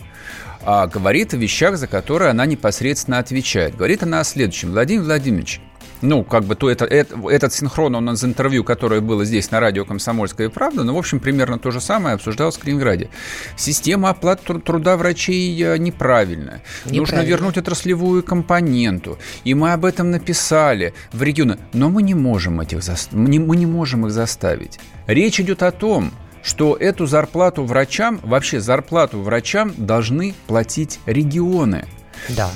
а 0.61 0.87
говорит 0.87 1.33
о 1.33 1.37
вещах, 1.37 1.77
за 1.77 1.87
которые 1.87 2.31
она 2.31 2.45
непосредственно 2.45 3.19
отвечает. 3.19 3.75
Говорит 3.75 4.03
она 4.03 4.19
о 4.19 4.23
следующем. 4.25 4.71
Владимир 4.71 5.03
Владимирович, 5.03 5.61
ну, 6.01 6.23
как 6.23 6.43
бы 6.43 6.55
то 6.55 6.69
это, 6.69 6.85
это, 6.85 7.15
этот 7.29 7.53
синхрон, 7.53 7.95
он 7.95 8.09
из 8.11 8.23
интервью, 8.23 8.63
которое 8.63 9.01
было 9.01 9.25
здесь 9.25 9.51
на 9.51 9.59
радио 9.59 9.85
«Комсомольская 9.85 10.49
правда», 10.49 10.83
ну, 10.83 10.93
в 10.95 10.97
общем, 10.97 11.19
примерно 11.19 11.59
то 11.59 11.71
же 11.71 11.81
самое 11.81 12.15
обсуждалось 12.15 12.57
в 12.57 12.59
Калининграде. 12.59 13.09
Система 13.55 14.09
оплаты 14.09 14.59
труда 14.59 14.97
врачей 14.97 15.61
э, 15.61 15.77
неправильная. 15.77 16.61
Нужно 16.85 17.21
вернуть 17.21 17.57
отраслевую 17.57 18.23
компоненту. 18.23 19.17
И 19.43 19.53
мы 19.53 19.73
об 19.73 19.85
этом 19.85 20.11
написали 20.11 20.93
в 21.11 21.21
регионы. 21.21 21.57
Но 21.73 21.89
мы 21.89 22.01
не 22.03 22.13
можем, 22.13 22.61
этих 22.61 22.83
за... 22.83 22.95
мы 23.11 23.55
не 23.55 23.65
можем 23.65 24.05
их 24.05 24.11
заставить. 24.11 24.79
Речь 25.07 25.39
идет 25.39 25.63
о 25.63 25.71
том, 25.71 26.11
что 26.41 26.75
эту 26.75 27.05
зарплату 27.05 27.63
врачам, 27.63 28.19
вообще 28.23 28.59
зарплату 28.59 29.19
врачам 29.21 29.73
должны 29.77 30.33
платить 30.47 30.99
регионы. 31.05 31.85
Да. 32.29 32.49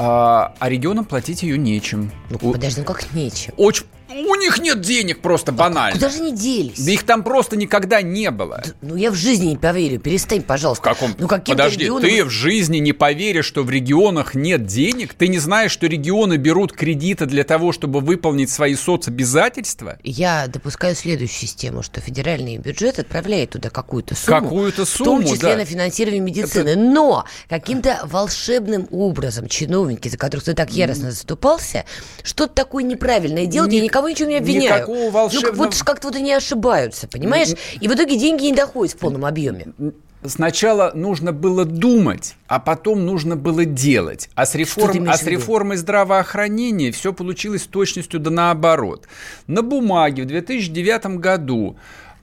А, 0.00 0.54
а 0.60 0.68
регионам 0.68 1.04
платить 1.04 1.42
ее 1.42 1.58
нечем. 1.58 2.12
Ну, 2.30 2.38
подожди, 2.52 2.80
ну 2.80 2.86
как 2.86 3.12
нечем? 3.14 3.52
Очень 3.56 3.84
у 4.08 4.34
них 4.36 4.58
нет 4.58 4.80
денег 4.80 5.20
просто 5.20 5.52
банально. 5.52 5.94
Куда 5.94 6.08
же 6.10 6.18
они 6.18 6.32
делись? 6.32 6.84
Да 6.84 6.90
их 6.90 7.04
там 7.04 7.22
просто 7.22 7.56
никогда 7.56 8.02
не 8.02 8.30
было. 8.30 8.62
Да, 8.64 8.72
ну 8.82 8.96
я 8.96 9.10
в 9.10 9.14
жизни 9.14 9.46
не 9.46 9.56
поверю. 9.56 10.00
Перестань, 10.00 10.42
пожалуйста. 10.42 10.80
В 10.80 10.84
каком? 10.84 11.14
Ну, 11.18 11.28
Подожди, 11.28 11.84
регионам... 11.84 12.02
ты 12.02 12.24
в 12.24 12.30
жизни 12.30 12.78
не 12.78 12.92
поверишь, 12.92 13.44
что 13.44 13.62
в 13.62 13.70
регионах 13.70 14.34
нет 14.34 14.66
денег? 14.66 15.14
Ты 15.14 15.28
не 15.28 15.38
знаешь, 15.38 15.72
что 15.72 15.86
регионы 15.86 16.36
берут 16.36 16.72
кредиты 16.72 17.26
для 17.26 17.44
того, 17.44 17.72
чтобы 17.72 18.00
выполнить 18.00 18.50
свои 18.50 18.74
соцобязательства? 18.74 19.98
Я 20.02 20.46
допускаю 20.46 20.94
следующую 20.94 21.48
систему, 21.48 21.82
что 21.82 22.00
федеральный 22.00 22.56
бюджет 22.58 22.98
отправляет 22.98 23.50
туда 23.50 23.70
какую-то 23.70 24.14
сумму. 24.14 24.40
Какую-то 24.40 24.84
сумму, 24.84 25.20
В 25.20 25.24
том 25.24 25.34
числе 25.34 25.50
да. 25.50 25.56
на 25.56 25.64
финансирование 25.64 26.20
медицины. 26.20 26.70
Это... 26.70 26.78
Но 26.78 27.24
каким-то 27.48 28.00
волшебным 28.04 28.88
образом 28.90 29.48
чиновники, 29.48 30.08
за 30.08 30.16
которых 30.16 30.44
ты 30.44 30.54
так 30.54 30.70
яростно 30.70 31.10
заступался, 31.10 31.84
что-то 32.22 32.54
такое 32.54 32.84
неправильное 32.84 33.46
делают, 33.46 33.72
не... 33.72 33.78
я 33.78 33.84
никого 33.98 34.08
ничего 34.08 34.28
не 34.28 34.36
обвиняю. 34.36 34.82
Никакого 34.82 35.10
волшебного... 35.10 35.56
Ну, 35.56 35.64
вот 35.64 35.82
как-то 35.82 36.08
вот 36.08 36.16
они 36.16 36.32
ошибаются, 36.32 37.08
понимаешь? 37.08 37.48
И 37.80 37.88
в 37.88 37.94
итоге 37.94 38.18
деньги 38.18 38.44
не 38.44 38.54
доходят 38.54 38.94
в 38.94 38.98
полном 38.98 39.24
объеме. 39.24 39.66
Сначала 40.24 40.90
нужно 40.94 41.32
было 41.32 41.64
думать, 41.64 42.34
а 42.48 42.58
потом 42.58 43.06
нужно 43.06 43.36
было 43.36 43.64
делать. 43.64 44.28
А 44.34 44.46
с, 44.46 44.56
реформ... 44.56 45.08
а 45.08 45.16
с 45.16 45.22
реформой 45.22 45.76
здравоохранения 45.76 46.90
все 46.90 47.12
получилось 47.12 47.62
с 47.62 47.66
точностью 47.66 48.18
да 48.18 48.30
наоборот. 48.30 49.06
На 49.46 49.62
бумаге 49.62 50.24
в 50.24 50.26
2009 50.26 51.18
году 51.18 51.76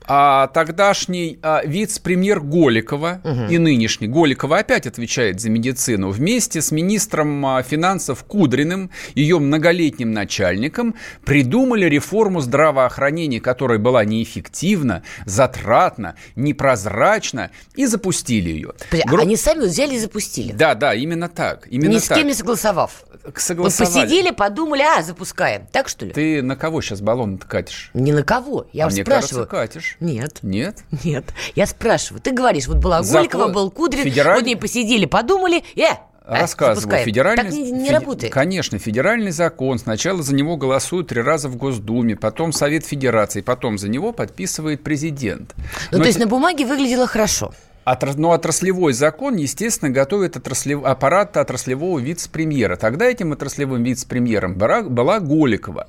а 0.08 0.48
тогдашний 0.48 1.40
а, 1.42 1.62
вице-премьер 1.66 2.40
Голикова 2.40 3.22
угу. 3.24 3.46
и 3.50 3.58
нынешний 3.58 4.08
Голикова 4.08 4.60
опять 4.60 4.88
отвечает 4.88 5.40
за 5.40 5.50
медицину 5.50 6.10
вместе 6.10 6.62
с 6.62 6.72
министром 6.72 7.46
а, 7.46 7.64
финансов 7.64 8.24
Кудриным, 8.24 8.92
ее 9.16 9.40
многолетним 9.40 10.12
начальником, 10.12 10.96
придумали 11.26 11.86
реформу 11.86 12.42
здравоохранения, 12.42 13.40
которая 13.40 13.80
была 13.80 14.06
неэффективна, 14.06 15.04
затратна, 15.26 16.16
непрозрачна, 16.36 17.52
и 17.76 17.86
запустили 17.86 18.50
ее. 18.50 18.74
Гру... 19.06 19.22
Они 19.22 19.36
сами 19.36 19.66
взяли 19.66 19.96
и 19.96 20.00
запустили. 20.00 20.52
Да, 20.52 20.76
да, 20.76 20.94
именно 20.94 21.30
так. 21.30 21.68
Именно 21.70 21.94
Ни 21.94 21.98
с 22.00 22.08
кем 22.08 22.28
не 22.28 22.34
согласовав. 22.34 23.06
Согласовали. 23.36 23.94
Вот 23.94 24.02
посидели, 24.02 24.32
подумали, 24.32 24.82
а, 24.82 25.02
запускаем. 25.02 25.68
Так 25.72 25.88
что 25.88 26.06
ли? 26.06 26.12
Ты 26.12 26.42
на 26.42 26.56
кого 26.56 26.82
сейчас 26.82 27.02
баллон 27.02 27.38
катишь? 27.38 27.92
Не 27.94 28.12
на 28.12 28.24
кого. 28.24 28.68
Я 28.74 28.86
а 28.86 28.90
мне 28.90 29.04
спрашиваю. 29.04 29.48
кажется, 29.48 29.80
катишь. 29.80 29.98
Нет. 30.00 30.40
Нет? 30.42 30.84
Нет. 31.04 31.26
Я 31.56 31.66
спрашиваю. 31.68 32.22
Ты 32.22 32.32
говоришь, 32.32 32.68
вот 32.68 32.78
была 32.78 33.04
Закон... 33.04 33.52
был 33.52 33.72
Кудрин, 33.72 34.04
Федераль... 34.04 34.40
вот 34.40 34.46
не 34.46 34.56
посидели, 34.56 35.06
подумали, 35.06 35.64
э, 35.76 35.96
Рассказываю. 36.26 37.04
Федеральный... 37.04 37.44
Так 37.44 37.54
не, 37.54 37.72
не 37.72 37.86
Фед... 37.86 38.00
работает. 38.00 38.34
Конечно, 38.34 38.80
федеральный 38.80 39.32
закон. 39.32 39.78
Сначала 39.78 40.24
за 40.24 40.34
него 40.34 40.58
голосуют 40.58 41.10
три 41.10 41.22
раза 41.22 41.50
в 41.50 41.56
Госдуме, 41.56 42.16
потом 42.16 42.52
Совет 42.52 42.86
Федерации, 42.86 43.42
потом 43.42 43.78
за 43.78 43.90
него 43.90 44.12
подписывает 44.12 44.84
президент. 44.84 45.54
Ну, 45.92 45.98
Но 45.98 46.04
то 46.04 46.08
есть 46.08 46.20
на 46.20 46.28
бумаге 46.28 46.66
выглядело 46.66 47.08
хорошо. 47.08 47.54
Отрас, 47.86 48.16
но 48.16 48.32
отраслевой 48.32 48.94
закон, 48.94 49.36
естественно, 49.36 49.92
готовит 49.92 50.36
отраслев, 50.36 50.84
аппарат 50.84 51.38
отраслевого 51.38 52.00
вице-премьера. 52.00 52.78
Тогда 52.78 53.06
этим 53.06 53.32
отраслевым 53.32 53.84
вице-премьером 53.84 54.56
была, 54.56 54.82
была 54.82 55.20
Голикова. 55.20 55.86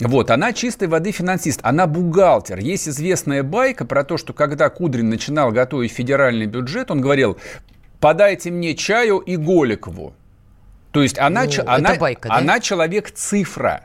Вот, 0.00 0.30
она 0.30 0.54
чистой 0.54 0.88
воды 0.88 1.12
финансист, 1.12 1.60
она 1.62 1.86
бухгалтер. 1.86 2.60
Есть 2.60 2.88
известная 2.88 3.42
байка 3.42 3.84
про 3.84 4.04
то, 4.04 4.16
что 4.16 4.32
когда 4.32 4.70
Кудрин 4.70 5.10
начинал 5.10 5.52
готовить 5.52 5.92
федеральный 5.92 6.46
бюджет, 6.46 6.90
он 6.90 7.02
говорил, 7.02 7.36
подайте 8.00 8.50
мне 8.50 8.74
чаю 8.74 9.18
и 9.18 9.36
Голикову. 9.36 10.14
То 10.92 11.02
есть 11.02 11.18
она, 11.18 11.44
ну, 11.44 11.50
она, 11.66 11.94
байка, 11.96 12.30
да? 12.30 12.36
она 12.36 12.58
человек-цифра 12.58 13.84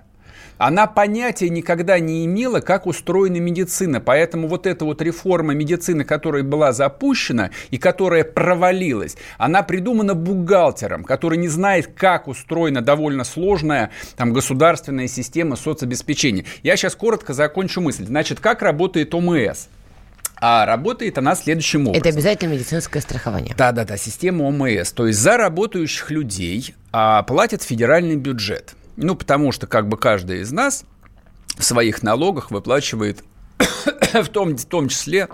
она 0.59 0.87
понятия 0.87 1.49
никогда 1.49 1.99
не 1.99 2.25
имела, 2.25 2.59
как 2.59 2.85
устроена 2.85 3.37
медицина. 3.37 4.01
Поэтому 4.01 4.47
вот 4.47 4.67
эта 4.67 4.83
вот 4.85 5.01
реформа 5.01 5.53
медицины, 5.53 6.03
которая 6.03 6.43
была 6.43 6.73
запущена 6.73 7.49
и 7.71 7.77
которая 7.77 8.25
провалилась, 8.25 9.15
она 9.37 9.63
придумана 9.63 10.13
бухгалтером, 10.13 11.05
который 11.05 11.37
не 11.37 11.47
знает, 11.47 11.87
как 11.95 12.27
устроена 12.27 12.81
довольно 12.81 13.23
сложная 13.23 13.91
там, 14.17 14.33
государственная 14.33 15.07
система 15.07 15.55
соцобеспечения. 15.55 16.43
Я 16.61 16.75
сейчас 16.75 16.93
коротко 16.93 17.33
закончу 17.33 17.79
мысль. 17.79 18.05
Значит, 18.05 18.41
как 18.41 18.61
работает 18.61 19.15
ОМС? 19.15 19.67
А 20.41 20.65
работает 20.65 21.17
она 21.17 21.35
следующим 21.35 21.87
образом. 21.87 22.01
Это 22.01 22.09
обязательно 22.09 22.53
медицинское 22.53 22.99
страхование. 22.99 23.55
Да-да-да, 23.57 23.95
система 23.95 24.43
ОМС. 24.43 24.91
То 24.91 25.07
есть 25.07 25.19
за 25.19 25.37
работающих 25.37 26.11
людей 26.11 26.75
а, 26.91 27.23
платит 27.23 27.63
федеральный 27.63 28.17
бюджет. 28.17 28.75
Ну, 29.01 29.15
потому 29.15 29.51
что 29.51 29.65
как 29.65 29.87
бы 29.87 29.97
каждый 29.97 30.41
из 30.41 30.51
нас 30.51 30.83
в 31.57 31.63
своих 31.63 32.03
налогах 32.03 32.51
выплачивает 32.51 33.23
в 34.13 34.27
том, 34.27 34.57
в 34.57 34.65
том 34.65 34.89
числе 34.89 35.29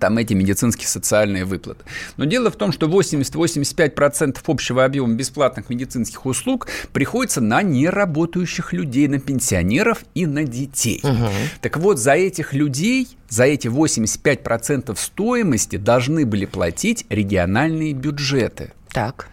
там 0.00 0.18
эти 0.18 0.34
медицинские 0.34 0.88
социальные 0.88 1.44
выплаты. 1.44 1.84
Но 2.16 2.24
дело 2.24 2.50
в 2.50 2.56
том, 2.56 2.72
что 2.72 2.86
80-85% 2.86 4.38
общего 4.46 4.84
объема 4.84 5.14
бесплатных 5.14 5.68
медицинских 5.68 6.26
услуг 6.26 6.68
приходится 6.92 7.40
на 7.40 7.62
неработающих 7.62 8.72
людей, 8.72 9.08
на 9.08 9.18
пенсионеров 9.18 10.04
и 10.14 10.26
на 10.26 10.44
детей. 10.44 11.00
Угу. 11.02 11.30
Так 11.60 11.76
вот, 11.78 11.98
за 11.98 12.12
этих 12.12 12.52
людей, 12.52 13.08
за 13.28 13.44
эти 13.44 13.68
85% 13.68 14.96
стоимости 14.96 15.76
должны 15.76 16.26
были 16.26 16.46
платить 16.46 17.06
региональные 17.08 17.92
бюджеты. 17.92 18.72
Так. 18.92 19.28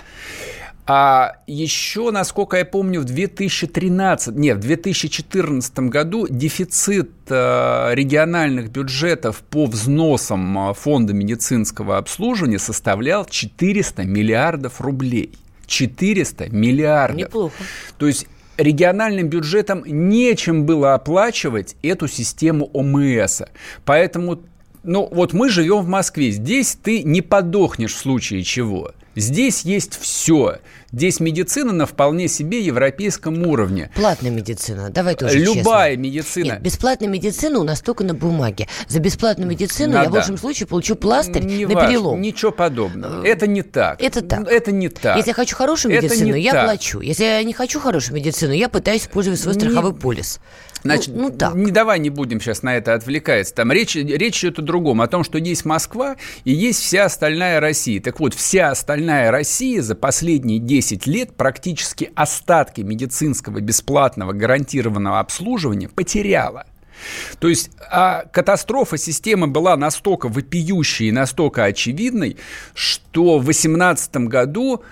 А 0.86 1.38
еще, 1.48 2.12
насколько 2.12 2.58
я 2.58 2.65
помню, 2.65 3.00
в 3.00 3.06
2013, 3.06 4.36
нет, 4.36 4.58
в 4.58 4.62
2014 4.62 5.80
году 5.80 6.28
дефицит 6.30 7.10
э, 7.30 7.91
региональных 7.93 8.69
бюджетов 8.69 9.43
по 9.50 9.65
взносам 9.65 10.72
э, 10.72 10.74
фонда 10.74 11.13
медицинского 11.13 11.98
обслуживания 11.98 12.60
составлял 12.60 13.24
400 13.24 14.04
миллиардов 14.04 14.82
рублей. 14.82 15.32
400 15.67 16.50
миллиардов. 16.50 17.17
Неплохо. 17.17 17.56
То 17.98 18.08
есть 18.08 18.28
региональным 18.58 19.30
бюджетам 19.30 19.84
нечем 19.86 20.65
было 20.65 20.96
оплачивать 20.96 21.78
эту 21.82 22.10
систему 22.10 22.69
ОМС. 22.74 23.43
Поэтому, 23.86 24.41
ну 24.84 25.08
вот 25.12 25.32
мы 25.32 25.50
живем 25.50 25.80
в 25.80 25.88
Москве, 25.88 26.32
здесь 26.32 26.78
ты 26.82 27.04
не 27.04 27.22
подохнешь 27.22 27.93
в 27.93 27.98
случае 27.98 28.43
чего. 28.43 28.91
Здесь 29.15 29.62
есть 29.62 29.99
все. 29.99 30.60
Здесь 30.91 31.19
медицина 31.19 31.71
на 31.71 31.86
вполне 31.86 32.28
себе 32.28 32.62
европейском 32.62 33.45
уровне. 33.47 33.89
Платная 33.95 34.32
медицина, 34.32 34.89
давай 34.89 35.15
тоже 35.15 35.39
Любая 35.39 35.91
честно. 35.91 36.02
медицина. 36.02 36.45
Нет, 36.45 36.62
бесплатная 36.62 37.10
медицина 37.10 37.60
у 37.60 37.63
нас 37.63 37.82
только 37.82 38.04
на 38.04 38.13
бумаге. 38.13 38.67
За 38.88 38.99
бесплатную 38.99 39.49
медицину 39.49 39.93
Надо. 39.93 40.06
я 40.06 40.10
в 40.10 40.13
лучшем 40.13 40.38
случае 40.38 40.67
получу 40.67 40.95
пластырь 40.95 41.43
не 41.43 41.65
на 41.65 41.73
важно, 41.73 41.89
перелом. 41.89 42.21
Ничего 42.21 42.52
подобного. 42.52 43.23
Э, 43.23 43.28
это 43.28 43.47
не 43.47 43.63
так. 43.63 44.02
Это 44.02 44.21
так. 44.21 44.47
Это 44.47 44.71
не 44.71 44.89
так. 44.89 45.17
Если 45.17 45.32
я 45.32 45.36
хочу 45.36 45.56
хорошую 45.56 45.95
медицину, 45.95 46.36
я 46.36 46.52
так. 46.52 46.65
плачу. 46.65 46.99
Если 47.02 47.23
я 47.23 47.43
не 47.43 47.54
хочу 47.54 47.80
хорошую 47.80 48.15
медицину, 48.15 48.54
я 48.54 48.69
пытаюсь 48.69 49.04
использовать 49.04 49.39
свой 49.39 49.56
страховой 49.56 49.93
не... 49.93 49.97
полис. 49.97 50.39
Значит, 50.84 51.15
ну, 51.15 51.30
ну 51.30 51.32
так. 51.32 51.56
Не 51.56 51.72
давай 51.72 52.00
не 52.00 52.10
будем 52.10 52.39
сейчас 52.41 52.62
на 52.62 52.76
это 52.76 52.93
отвлекаться. 52.93 53.54
Там 53.54 53.72
речь, 53.72 53.96
речь 53.96 54.43
идет 54.43 54.60
о 54.60 54.62
другом, 54.62 55.02
о 55.02 55.08
том, 55.08 55.24
что 55.24 55.38
есть 55.38 55.65
Москва 55.65 56.17
и 56.43 56.52
есть 56.52 56.82
вся 56.82 57.06
остальная 57.06 57.60
Россия. 57.60 58.02
Так 58.02 58.19
вот, 58.19 58.34
вся 58.34 58.69
остальная 58.69 59.32
Россия 59.32 59.82
за 59.82 59.96
последние 59.96 60.60
10 60.60 61.08
лет 61.08 61.36
практически 61.36 62.12
остатки 62.15 62.82
медицинского 62.82 63.60
бесплатного 63.62 64.34
гарантированного 64.34 65.19
обслуживания 65.19 65.88
потеряла. 65.88 66.65
То 67.39 67.48
есть 67.48 67.72
а 67.91 68.26
катастрофа 68.32 68.98
системы 68.98 69.48
была 69.48 69.76
настолько 69.76 70.28
вопиющей 70.28 71.10
и 71.10 71.12
настолько 71.12 71.65
очевидной, 71.65 72.38
что 72.74 73.39
в 73.39 73.46
2018 73.46 74.15
году 74.28 74.84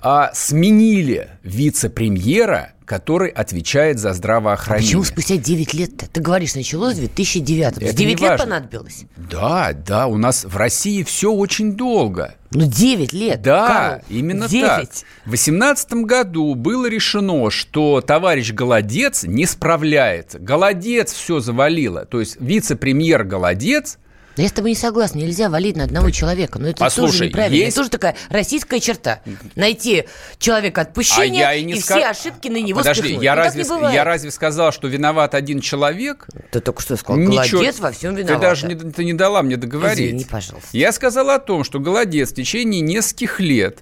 а, 0.00 0.30
сменили 0.34 1.30
вице-премьера 1.42 2.73
который 2.84 3.30
отвечает 3.30 3.98
за 3.98 4.12
здравоохранение. 4.12 4.84
А 4.84 4.86
почему 4.86 5.04
спустя 5.04 5.36
9 5.36 5.74
лет-то? 5.74 6.08
Ты 6.08 6.20
говоришь, 6.20 6.54
началось 6.54 6.94
в 6.94 6.98
2009. 6.98 7.78
Это 7.78 7.92
9 7.92 8.20
лет 8.20 8.20
важно. 8.20 8.44
понадобилось? 8.44 9.04
Да, 9.16 9.72
да, 9.72 10.06
у 10.06 10.16
нас 10.16 10.44
в 10.44 10.56
России 10.56 11.02
все 11.02 11.32
очень 11.32 11.74
долго. 11.74 12.34
Ну, 12.50 12.66
9 12.66 13.12
лет. 13.12 13.42
Да, 13.42 13.66
Карл, 13.66 14.02
именно 14.08 14.48
9. 14.48 14.64
так. 14.64 14.88
В 15.24 15.30
2018 15.30 15.92
году 16.04 16.54
было 16.54 16.86
решено, 16.86 17.50
что 17.50 18.00
товарищ 18.00 18.52
Голодец 18.52 19.24
не 19.24 19.46
справляется. 19.46 20.38
Голодец 20.38 21.12
все 21.12 21.40
завалило. 21.40 22.04
То 22.04 22.20
есть 22.20 22.36
вице-премьер 22.40 23.24
Голодец 23.24 23.98
да 24.36 24.42
я 24.42 24.48
с 24.48 24.52
тобой 24.52 24.70
не 24.70 24.76
согласна, 24.76 25.18
нельзя 25.18 25.48
валить 25.48 25.76
на 25.76 25.84
одного 25.84 26.10
человека. 26.10 26.58
Но 26.58 26.68
это 26.68 26.78
Послушай, 26.78 27.10
тоже 27.12 27.26
неправильно. 27.28 27.56
Есть... 27.56 27.68
Это 27.68 27.76
тоже 27.76 27.90
такая 27.90 28.16
российская 28.30 28.80
черта. 28.80 29.20
Найти 29.54 30.04
человека 30.38 30.80
отпущения 30.80 31.46
а 31.46 31.54
и, 31.54 31.64
и 31.64 31.80
ска... 31.80 31.96
все 31.96 32.06
ошибки 32.06 32.48
на 32.48 32.60
него 32.60 32.80
Подожди, 32.80 33.02
спихнуть. 33.02 33.22
я, 33.22 33.36
ну, 33.36 33.42
разве, 33.42 33.64
я 33.92 34.04
разве 34.04 34.30
сказал, 34.30 34.72
что 34.72 34.88
виноват 34.88 35.34
один 35.34 35.60
человек? 35.60 36.26
Ты 36.50 36.60
только 36.60 36.82
что 36.82 36.96
сказал, 36.96 37.20
Ничего... 37.20 37.60
голодец 37.60 37.78
во 37.78 37.92
всем 37.92 38.16
виноват. 38.16 38.40
Ты 38.40 38.46
даже 38.46 38.66
не, 38.66 38.74
ты 38.74 39.04
не 39.04 39.14
дала 39.14 39.42
мне 39.42 39.56
договорить. 39.56 40.08
Извини, 40.08 40.24
пожалуйста. 40.24 40.68
Я 40.72 40.90
сказал 40.90 41.30
о 41.30 41.38
том, 41.38 41.62
что 41.62 41.78
голодец 41.78 42.32
в 42.32 42.34
течение 42.34 42.80
нескольких 42.80 43.38
лет 43.38 43.80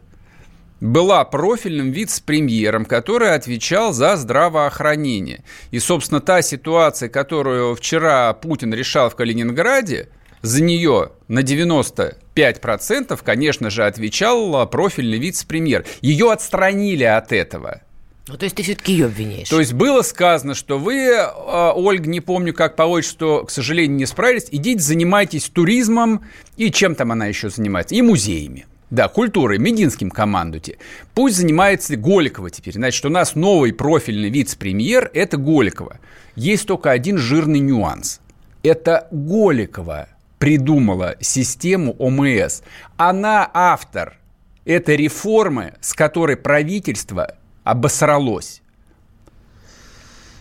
была 0.81 1.25
профильным 1.25 1.93
вице-премьером, 1.93 2.85
который 2.85 3.35
отвечал 3.35 3.93
за 3.93 4.17
здравоохранение. 4.17 5.45
И, 5.71 5.79
собственно, 5.79 6.21
та 6.21 6.43
ситуация, 6.43 7.09
которую 7.09 7.75
вчера 7.77 8.33
Путин 8.35 8.75
решал 8.75 9.09
в 9.09 9.17
Калининграде– 9.17 10.11
за 10.43 10.63
нее 10.63 11.13
на 11.29 11.41
95%, 11.41 13.19
конечно 13.25 13.71
же, 13.71 13.87
отвечал 13.87 14.69
профильный 14.69 15.19
вице-премьер. 15.19 15.87
Ее 16.01 16.31
отстранили 16.31 17.05
от 17.05 17.33
этого. 17.33 17.81
Ну, 18.29 18.37
то 18.37 18.45
есть 18.45 18.55
ты 18.55 18.63
все-таки 18.63 18.93
ее 18.93 19.07
обвиняешь. 19.07 19.49
То 19.49 19.59
есть 19.59 19.73
было 19.73 20.03
сказано, 20.03 20.55
что 20.55 20.79
вы, 20.79 21.13
а, 21.17 21.73
Ольга, 21.75 22.09
не 22.09 22.21
помню, 22.21 22.55
как 22.55 22.77
по 22.77 22.85
отчеству, 22.85 23.45
к 23.45 23.51
сожалению, 23.51 23.97
не 23.97 24.07
справились, 24.07 24.47
идите 24.51 24.81
занимайтесь 24.81 25.49
туризмом 25.49 26.25
и 26.57 26.71
чем 26.71 26.95
там 26.95 27.11
она 27.11 27.27
еще 27.27 27.51
занимается, 27.51 27.97
и 27.97 28.03
музеями. 28.03 28.67
Да, 28.91 29.09
культурой, 29.09 29.59
Мединским 29.59 30.11
командуйте. 30.11 30.77
Пусть 31.15 31.37
занимается 31.37 31.97
Голикова 31.97 32.51
теперь. 32.51 32.75
Значит, 32.75 33.05
у 33.07 33.09
нас 33.09 33.35
новый 33.35 33.73
профильный 33.73 34.29
вице-премьер– 34.29 35.11
это 35.15 35.37
Голикова. 35.37 35.99
Есть 36.37 36.67
только 36.67 36.91
один 36.91 37.17
жирный 37.19 37.59
нюанс. 37.59 38.21
Это 38.63 39.09
Голикова 39.11 40.09
придумала 40.43 41.15
систему 41.21 41.95
ОМС. 42.01 42.63
Она 42.97 43.49
автор 43.55 44.19
этой 44.65 44.97
реформы, 44.97 45.75
с 45.81 45.95
которой 45.95 46.37
правительство 46.37 47.37
обосралось. 47.63 48.61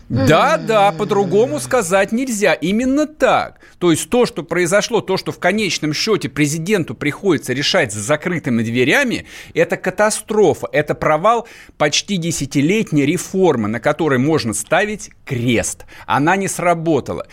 Да, 0.08 0.58
да, 0.58 0.90
по-другому 0.90 1.60
сказать 1.60 2.10
нельзя. 2.10 2.52
Именно 2.52 3.06
так. 3.06 3.60
То 3.78 3.92
есть 3.92 4.10
то, 4.10 4.26
что 4.26 4.42
произошло, 4.42 5.02
то, 5.02 5.16
что 5.16 5.30
в 5.30 5.38
конечном 5.38 5.94
счете 5.94 6.28
президенту 6.28 6.96
приходится 6.96 7.52
решать 7.52 7.92
за 7.92 8.00
закрытыми 8.00 8.64
дверями, 8.64 9.26
это 9.54 9.76
катастрофа, 9.76 10.68
это 10.72 10.96
провал 10.96 11.46
почти 11.78 12.16
десятилетней 12.16 13.06
реформы, 13.06 13.68
на 13.68 13.78
которой 13.78 14.18
можно 14.18 14.52
ставить 14.52 15.10
крест. 15.24 15.84
Она 16.06 16.34
не 16.34 16.48
сработала 16.48 17.28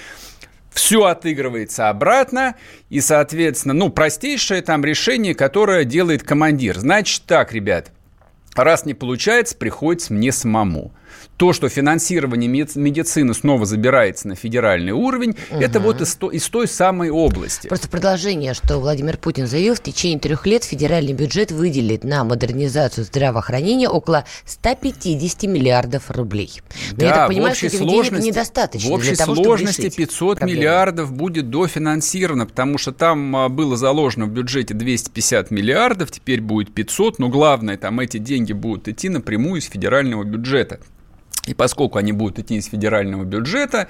все 0.72 1.06
отыгрывается 1.06 1.90
обратно, 1.90 2.56
и, 2.90 3.02
соответственно, 3.02 3.74
ну, 3.74 3.90
простейшее 3.90 4.62
там 4.62 4.86
решение, 4.86 5.36
которое 5.36 5.84
делает 5.84 6.24
командир. 6.24 6.78
Значит 6.78 7.24
так, 7.26 7.54
ребят, 7.54 7.92
раз 8.56 8.86
не 8.86 8.94
получается, 8.94 9.56
приходится 9.58 10.14
мне 10.14 10.32
самому. 10.32 10.92
То, 11.40 11.54
что 11.54 11.70
финансирование 11.70 12.50
медицины 12.50 13.34
снова 13.34 13.66
забирается 13.66 14.28
на 14.28 14.36
федеральный 14.36 14.92
уровень, 14.92 15.38
угу. 15.50 15.62
это 15.62 15.80
вот 15.80 16.02
из, 16.02 16.18
из 16.34 16.50
той 16.50 16.68
самой 16.68 17.10
области. 17.10 17.70
Просто 17.70 17.88
продолжение, 17.88 18.54
что 18.54 18.78
Владимир 18.78 19.16
Путин 19.16 19.48
заявил, 19.48 19.76
в 19.76 19.80
течение 19.80 20.20
трех 20.20 20.46
лет 20.46 20.66
федеральный 20.66 21.14
бюджет 21.14 21.54
выделит 21.54 22.04
на 22.04 22.26
модернизацию 22.26 23.06
здравоохранения 23.06 23.88
около 23.88 24.26
150 24.46 25.44
миллиардов 25.44 26.12
рублей. 26.12 26.62
Но 26.92 26.98
да, 26.98 27.06
я 27.06 27.14
так 27.14 27.28
понимаю, 27.30 27.56
что 27.56 27.68
этих 27.68 27.80
денег 27.80 28.12
недостаточно. 28.20 28.90
В 28.90 28.94
общей 28.94 29.16
для 29.16 29.26
того, 29.26 29.36
сложности 29.36 29.90
500 29.96 30.40
проблему. 30.40 30.60
миллиардов 30.60 31.14
будет 31.14 31.50
дофинансировано, 31.50 32.48
потому 32.48 32.78
что 32.78 32.92
там 32.92 33.34
а, 33.38 33.48
было 33.48 33.78
заложено 33.78 34.26
в 34.26 34.30
бюджете 34.30 34.74
250 34.74 35.52
миллиардов, 35.52 36.12
теперь 36.12 36.42
будет 36.42 36.74
500, 36.74 37.18
но 37.18 37.30
главное, 37.30 37.78
там 37.78 38.02
эти 38.02 38.18
деньги 38.18 38.52
будут 38.52 38.90
идти 38.90 39.08
напрямую 39.08 39.62
из 39.62 39.66
федерального 39.70 40.26
бюджета. 40.26 40.82
И 41.46 41.54
поскольку 41.54 41.98
они 41.98 42.12
будут 42.12 42.40
идти 42.40 42.58
из 42.58 42.68
федерального 42.68 43.24
бюджета, 43.24 43.88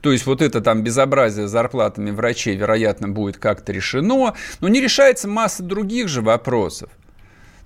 то 0.00 0.12
есть 0.12 0.24
вот 0.24 0.40
это 0.40 0.60
там 0.60 0.82
безобразие 0.82 1.48
с 1.48 1.50
зарплатами 1.50 2.10
врачей, 2.10 2.56
вероятно, 2.56 3.08
будет 3.08 3.36
как-то 3.36 3.72
решено, 3.72 4.34
но 4.60 4.68
не 4.68 4.80
решается 4.80 5.28
масса 5.28 5.62
других 5.62 6.08
же 6.08 6.22
вопросов. 6.22 6.90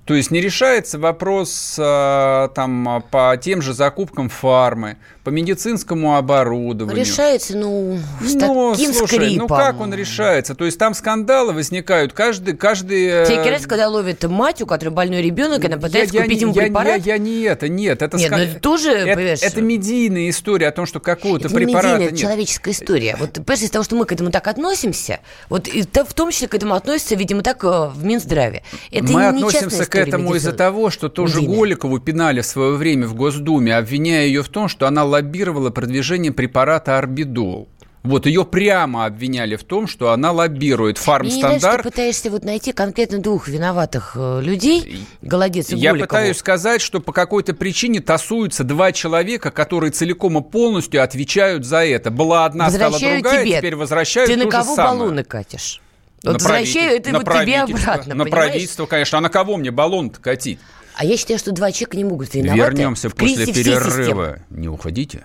То 0.07 0.15
есть 0.15 0.31
не 0.31 0.41
решается 0.41 1.01
вопрос 1.01 1.77
а, 1.81 2.49
там, 2.49 3.03
по 3.11 3.37
тем 3.37 3.61
же 3.61 3.75
закупкам 3.75 4.29
фармы, 4.29 4.99
по 5.27 5.31
медицинскому 5.31 6.17
оборудованию. 6.17 7.05
Решается, 7.05 7.57
ну, 7.57 7.99
с 8.21 8.35
ну, 8.35 8.71
таким 8.71 8.93
слушай, 8.95 9.17
скрипом. 9.17 9.49
Ну, 9.49 9.49
как 9.49 9.81
он 9.81 9.93
решается? 9.93 10.55
То 10.55 10.65
есть 10.65 10.79
там 10.79 10.95
скандалы 10.95 11.53
возникают 11.53 12.13
каждый... 12.13 12.57
каждый 12.57 13.25
Всякий 13.25 13.51
раз, 13.51 13.67
когда 13.67 13.89
ловит 13.89 14.23
мать, 14.23 14.63
у 14.63 14.67
которой 14.67 14.91
больной 14.91 15.23
ребенок, 15.23 15.65
она 15.65 15.79
пытается 15.79 16.15
я, 16.15 16.23
купить 16.23 16.43
я, 16.43 16.47
ему 16.47 16.55
я, 16.55 16.63
препарат? 16.63 16.99
Я, 17.05 17.15
я, 17.15 17.15
я 17.15 17.19
не 17.19 17.41
это, 17.41 17.69
нет. 17.69 18.03
Это 18.03 18.17
нет, 18.17 18.31
ну 18.31 18.37
это 18.37 18.61
тоже, 18.61 18.93
это, 18.93 19.21
это 19.21 19.61
медийная 19.61 20.31
история 20.31 20.69
о 20.69 20.71
том, 20.71 20.87
что 20.87 21.01
какого-то 21.01 21.49
препарата 21.49 21.95
медийная, 21.95 22.13
нет. 22.13 22.21
человеческая 22.21 22.71
история. 22.71 23.17
Вот, 23.19 23.33
понимаешь, 23.33 23.63
из 23.63 23.71
того, 23.71 23.83
что 23.83 23.97
мы 23.97 24.05
к 24.05 24.13
этому 24.13 24.31
так 24.31 24.47
относимся, 24.47 25.19
вот 25.49 25.67
и 25.67 25.83
в 25.83 26.15
том 26.15 26.31
числе 26.31 26.47
к 26.47 26.55
этому 26.55 26.75
относятся, 26.75 27.17
видимо, 27.17 27.43
так 27.43 27.65
э, 27.65 27.89
в 27.93 28.05
Минздраве. 28.05 28.63
Это 28.93 29.13
мы 29.13 29.27
относимся 29.27 29.87
к 29.87 29.97
этому 29.97 30.37
из-за 30.37 30.53
того, 30.53 30.89
что 30.91 31.09
тоже 31.09 31.39
медийная. 31.39 31.59
Голикову 31.59 31.99
пинали 31.99 32.43
в 32.43 32.47
свое 32.47 32.77
время 32.77 33.09
в 33.09 33.17
Госдуме, 33.17 33.77
обвиняя 33.77 34.25
ее 34.25 34.45
в 34.45 34.49
том, 34.49 34.69
что 34.69 34.87
она 34.87 35.03
лоббировала 35.17 35.71
продвижение 35.71 36.33
препарата 36.33 36.99
Арбидол. 36.99 37.69
Вот 38.03 38.27
ее 38.27 38.45
прямо 38.45 39.05
обвиняли 39.07 39.57
в 39.57 39.65
том, 39.65 39.89
что 39.89 40.13
она 40.13 40.31
лоббирует 40.31 40.97
фармстандарт. 40.97 41.79
ты 41.83 41.91
пытаешься 41.91 42.31
вот 42.31 42.45
найти 42.45 42.71
конкретно 42.73 43.19
двух 43.19 43.49
виноватых 43.49 44.13
э, 44.17 44.41
людей, 44.43 45.05
Голодец 45.23 45.71
и 45.71 45.77
Я 45.77 45.91
Голикову. 45.91 46.07
пытаюсь 46.09 46.37
сказать, 46.37 46.81
что 46.81 47.01
по 47.01 47.13
какой-то 47.13 47.53
причине 47.53 48.01
тасуются 48.01 48.63
два 48.63 48.93
человека, 48.93 49.51
которые 49.51 49.91
целиком 49.91 50.39
и 50.39 50.43
полностью 50.49 51.03
отвечают 51.03 51.65
за 51.67 51.85
это. 51.85 52.13
Была 52.13 52.45
одна, 52.45 52.71
стала 52.71 52.97
другая, 52.97 53.43
тебе. 53.45 53.59
теперь 53.59 53.75
возвращают 53.75 54.31
Ты 54.31 54.37
на 54.37 54.49
кого 54.49 54.77
самое. 54.77 54.99
баллоны 54.99 55.25
катишь? 55.25 55.81
Вот 56.23 56.27
на 56.29 56.33
возвращаю 56.35 56.97
это 56.99 57.11
на 57.11 57.19
вот 57.19 57.25
тебе 57.43 57.61
обратно, 57.63 58.15
На 58.15 58.25
понимаешь? 58.25 58.31
правительство, 58.31 58.87
конечно. 58.87 59.19
А 59.19 59.21
на 59.21 59.31
кого 59.31 59.57
мне 59.57 59.73
баллон-то 59.73 60.21
катить? 60.21 60.61
А 60.99 61.05
я 61.05 61.19
считаю, 61.19 61.39
что 61.39 61.53
два 61.53 61.73
человека 61.73 61.99
не 61.99 62.05
могут 62.05 62.35
виноваты. 62.35 62.59
Вернемся 62.59 63.11
после 63.11 63.47
перерыва. 63.47 64.39
Не 64.49 64.69
уходите. 64.69 65.25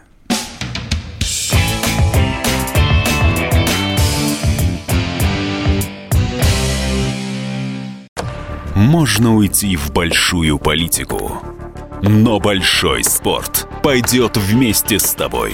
Можно 8.75 9.35
уйти 9.35 9.77
в 9.77 9.91
большую 9.91 10.59
политику, 10.59 11.41
но 12.01 12.39
большой 12.39 13.03
спорт 13.03 13.67
пойдет 13.81 14.35
вместе 14.37 14.99
с 14.99 15.13
тобой. 15.13 15.53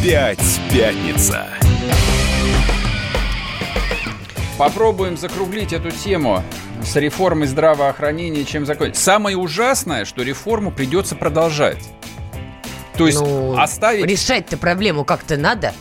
Опять 0.00 0.60
пятница. 0.72 1.46
Попробуем 4.56 5.18
закруглить 5.18 5.74
эту 5.74 5.90
тему 5.90 6.42
с 6.82 6.96
реформой 6.96 7.46
здравоохранения, 7.46 8.46
чем 8.46 8.64
закончить. 8.64 8.96
Самое 8.96 9.36
ужасное, 9.36 10.06
что 10.06 10.22
реформу 10.22 10.70
придется 10.70 11.16
продолжать. 11.16 11.84
То 12.96 13.06
есть 13.06 13.20
ну, 13.20 13.58
оставить... 13.58 14.06
Решать-то 14.06 14.56
проблему 14.56 15.04
как-то 15.04 15.36
надо. 15.36 15.74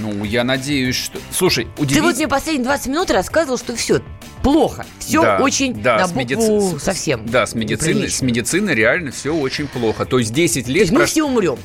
Ну, 0.00 0.24
я 0.24 0.42
надеюсь, 0.42 0.96
что... 0.96 1.20
Слушай, 1.30 1.68
удивительно... 1.78 2.00
Ты 2.00 2.02
вот 2.02 2.16
мне 2.16 2.26
последние 2.26 2.64
20 2.64 2.86
минут 2.88 3.10
рассказывал, 3.12 3.58
что 3.58 3.76
все, 3.76 4.00
плохо. 4.42 4.84
Все 4.98 5.22
да, 5.22 5.38
очень 5.38 5.80
да, 5.80 5.98
на 5.98 6.08
букву 6.08 6.18
медици... 6.18 6.84
совсем. 6.84 7.26
Да, 7.26 7.46
с 7.46 7.54
медициной, 7.54 8.10
с 8.10 8.22
медициной 8.22 8.74
реально 8.74 9.12
все 9.12 9.32
очень 9.32 9.68
плохо. 9.68 10.04
То 10.04 10.18
есть 10.18 10.32
10 10.32 10.66
лет... 10.66 10.74
То 10.74 10.80
есть 10.80 10.92
мы 10.92 10.98
прош... 10.98 11.10
все 11.10 11.22
умрем. 11.22 11.58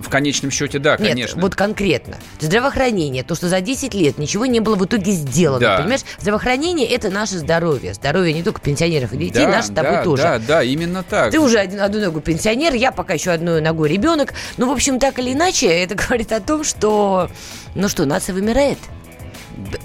В 0.00 0.08
конечном 0.08 0.50
счете, 0.50 0.78
да, 0.78 0.96
Нет, 0.96 1.08
конечно. 1.08 1.40
вот 1.40 1.54
конкретно. 1.54 2.16
Здравоохранение, 2.40 3.22
то, 3.22 3.34
что 3.34 3.48
за 3.48 3.60
10 3.60 3.94
лет 3.94 4.18
ничего 4.18 4.46
не 4.46 4.60
было 4.60 4.76
в 4.76 4.84
итоге 4.84 5.12
сделано. 5.12 5.60
Да. 5.60 5.78
Понимаешь, 5.78 6.00
здравоохранение– 6.18 6.86
это 6.90 7.10
наше 7.10 7.38
здоровье. 7.38 7.94
Здоровье 7.94 8.32
не 8.32 8.42
только 8.42 8.60
пенсионеров 8.60 9.12
и 9.12 9.18
детей, 9.18 9.44
да, 9.44 9.48
наше 9.48 9.68
с 9.68 9.72
тобой 9.72 9.92
да, 9.92 10.04
тоже. 10.04 10.22
Да, 10.22 10.38
да, 10.38 10.62
именно 10.62 11.02
так. 11.02 11.30
Ты 11.30 11.38
уже 11.38 11.58
один, 11.58 11.80
одну 11.80 12.00
ногу 12.00 12.20
пенсионер, 12.20 12.74
я 12.74 12.92
пока 12.92 13.14
еще 13.14 13.30
одной 13.30 13.60
ногой 13.60 13.88
ребенок. 13.88 14.34
Ну, 14.56 14.68
в 14.68 14.72
общем, 14.72 14.98
так 14.98 15.18
или 15.18 15.32
иначе, 15.32 15.66
это 15.66 15.94
говорит 16.06 16.32
о 16.32 16.40
том, 16.40 16.64
что, 16.64 17.30
ну 17.74 17.88
что, 17.88 18.06
нация 18.06 18.34
вымирает. 18.34 18.78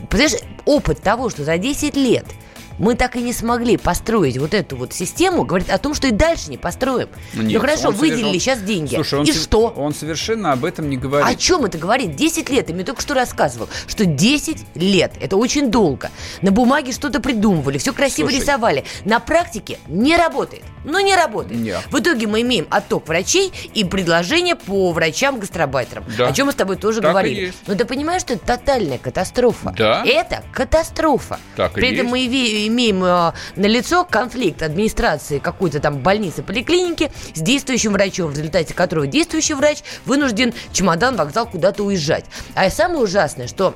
Понимаешь, 0.09 0.39
опыт 0.65 1.01
того, 1.01 1.29
что 1.29 1.43
за 1.43 1.57
10 1.57 1.95
лет– 1.95 2.25
мы 2.77 2.95
так 2.95 3.15
и 3.15 3.21
не 3.21 3.33
смогли 3.33 3.77
построить 3.77 4.37
вот 4.37 4.53
эту 4.53 4.75
вот 4.75 4.93
систему, 4.93 5.45
говорит 5.45 5.69
о 5.69 5.77
том, 5.77 5.93
что 5.93 6.07
и 6.07 6.11
дальше 6.11 6.49
не 6.49 6.57
построим. 6.57 7.09
Нет, 7.33 7.53
ну 7.53 7.59
хорошо, 7.59 7.91
выделили 7.91 8.25
он, 8.25 8.39
сейчас 8.39 8.61
деньги. 8.61 8.95
Слушай, 8.95 9.19
он 9.19 9.25
и 9.25 9.31
с... 9.31 9.41
что? 9.41 9.73
Он 9.75 9.93
совершенно 9.93 10.51
об 10.51 10.65
этом 10.65 10.89
не 10.89 10.97
говорит. 10.97 11.27
О 11.27 11.35
чем 11.35 11.65
это 11.65 11.77
говорит? 11.77 12.15
10 12.15 12.49
лет. 12.49 12.67
Ты 12.67 12.73
мне 12.73 12.83
только 12.83 13.01
что 13.01 13.13
рассказывал, 13.13 13.69
что 13.87 14.05
10 14.05 14.57
лет. 14.75 15.13
Это 15.19 15.37
очень 15.37 15.71
долго. 15.71 16.11
На 16.41 16.51
бумаге 16.51 16.91
что-то 16.91 17.19
придумывали, 17.19 17.77
все 17.77 17.93
красиво 17.93 18.29
Слушай. 18.29 18.41
рисовали. 18.41 18.85
На 19.05 19.19
практике 19.19 19.79
не 19.87 20.17
работает. 20.17 20.63
Ну, 20.85 20.99
не 20.99 21.15
работает. 21.15 21.59
Нет. 21.59 21.81
В 21.89 21.99
итоге 21.99 22.27
мы 22.27 22.41
имеем 22.41 22.67
отток 22.69 23.07
врачей 23.07 23.51
и 23.73 23.83
предложение 23.83 24.55
по 24.55 24.91
врачам-гастробайтерам. 24.91 26.05
Да. 26.17 26.27
О 26.27 26.31
чем 26.31 26.47
мы 26.47 26.51
с 26.51 26.55
тобой 26.55 26.77
тоже 26.77 27.01
так 27.01 27.11
говорили. 27.11 27.53
Но 27.67 27.75
ты 27.75 27.85
понимаешь, 27.85 28.21
что 28.21 28.33
это 28.33 28.45
тотальная 28.45 28.97
катастрофа. 28.97 29.73
Да. 29.77 30.03
Это 30.05 30.43
катастрофа. 30.53 31.39
Так 31.55 31.73
При 31.73 31.93
этом 31.93 32.07
мы 32.07 32.25
имеем 32.25 33.03
э, 33.03 33.33
на 33.55 33.65
лицо 33.65 34.05
конфликт 34.05 34.61
администрации 34.61 35.39
какой-то 35.39 35.79
там 35.79 35.99
больницы, 35.99 36.43
поликлиники 36.43 37.11
с 37.33 37.41
действующим 37.41 37.93
врачом, 37.93 38.31
в 38.31 38.37
результате 38.37 38.73
которого 38.73 39.07
действующий 39.07 39.55
врач 39.55 39.79
вынужден 40.05 40.53
чемодан, 40.71 41.15
вокзал 41.15 41.47
куда-то 41.47 41.83
уезжать. 41.83 42.25
А 42.53 42.69
самое 42.69 42.99
ужасное, 42.99 43.47
что 43.47 43.75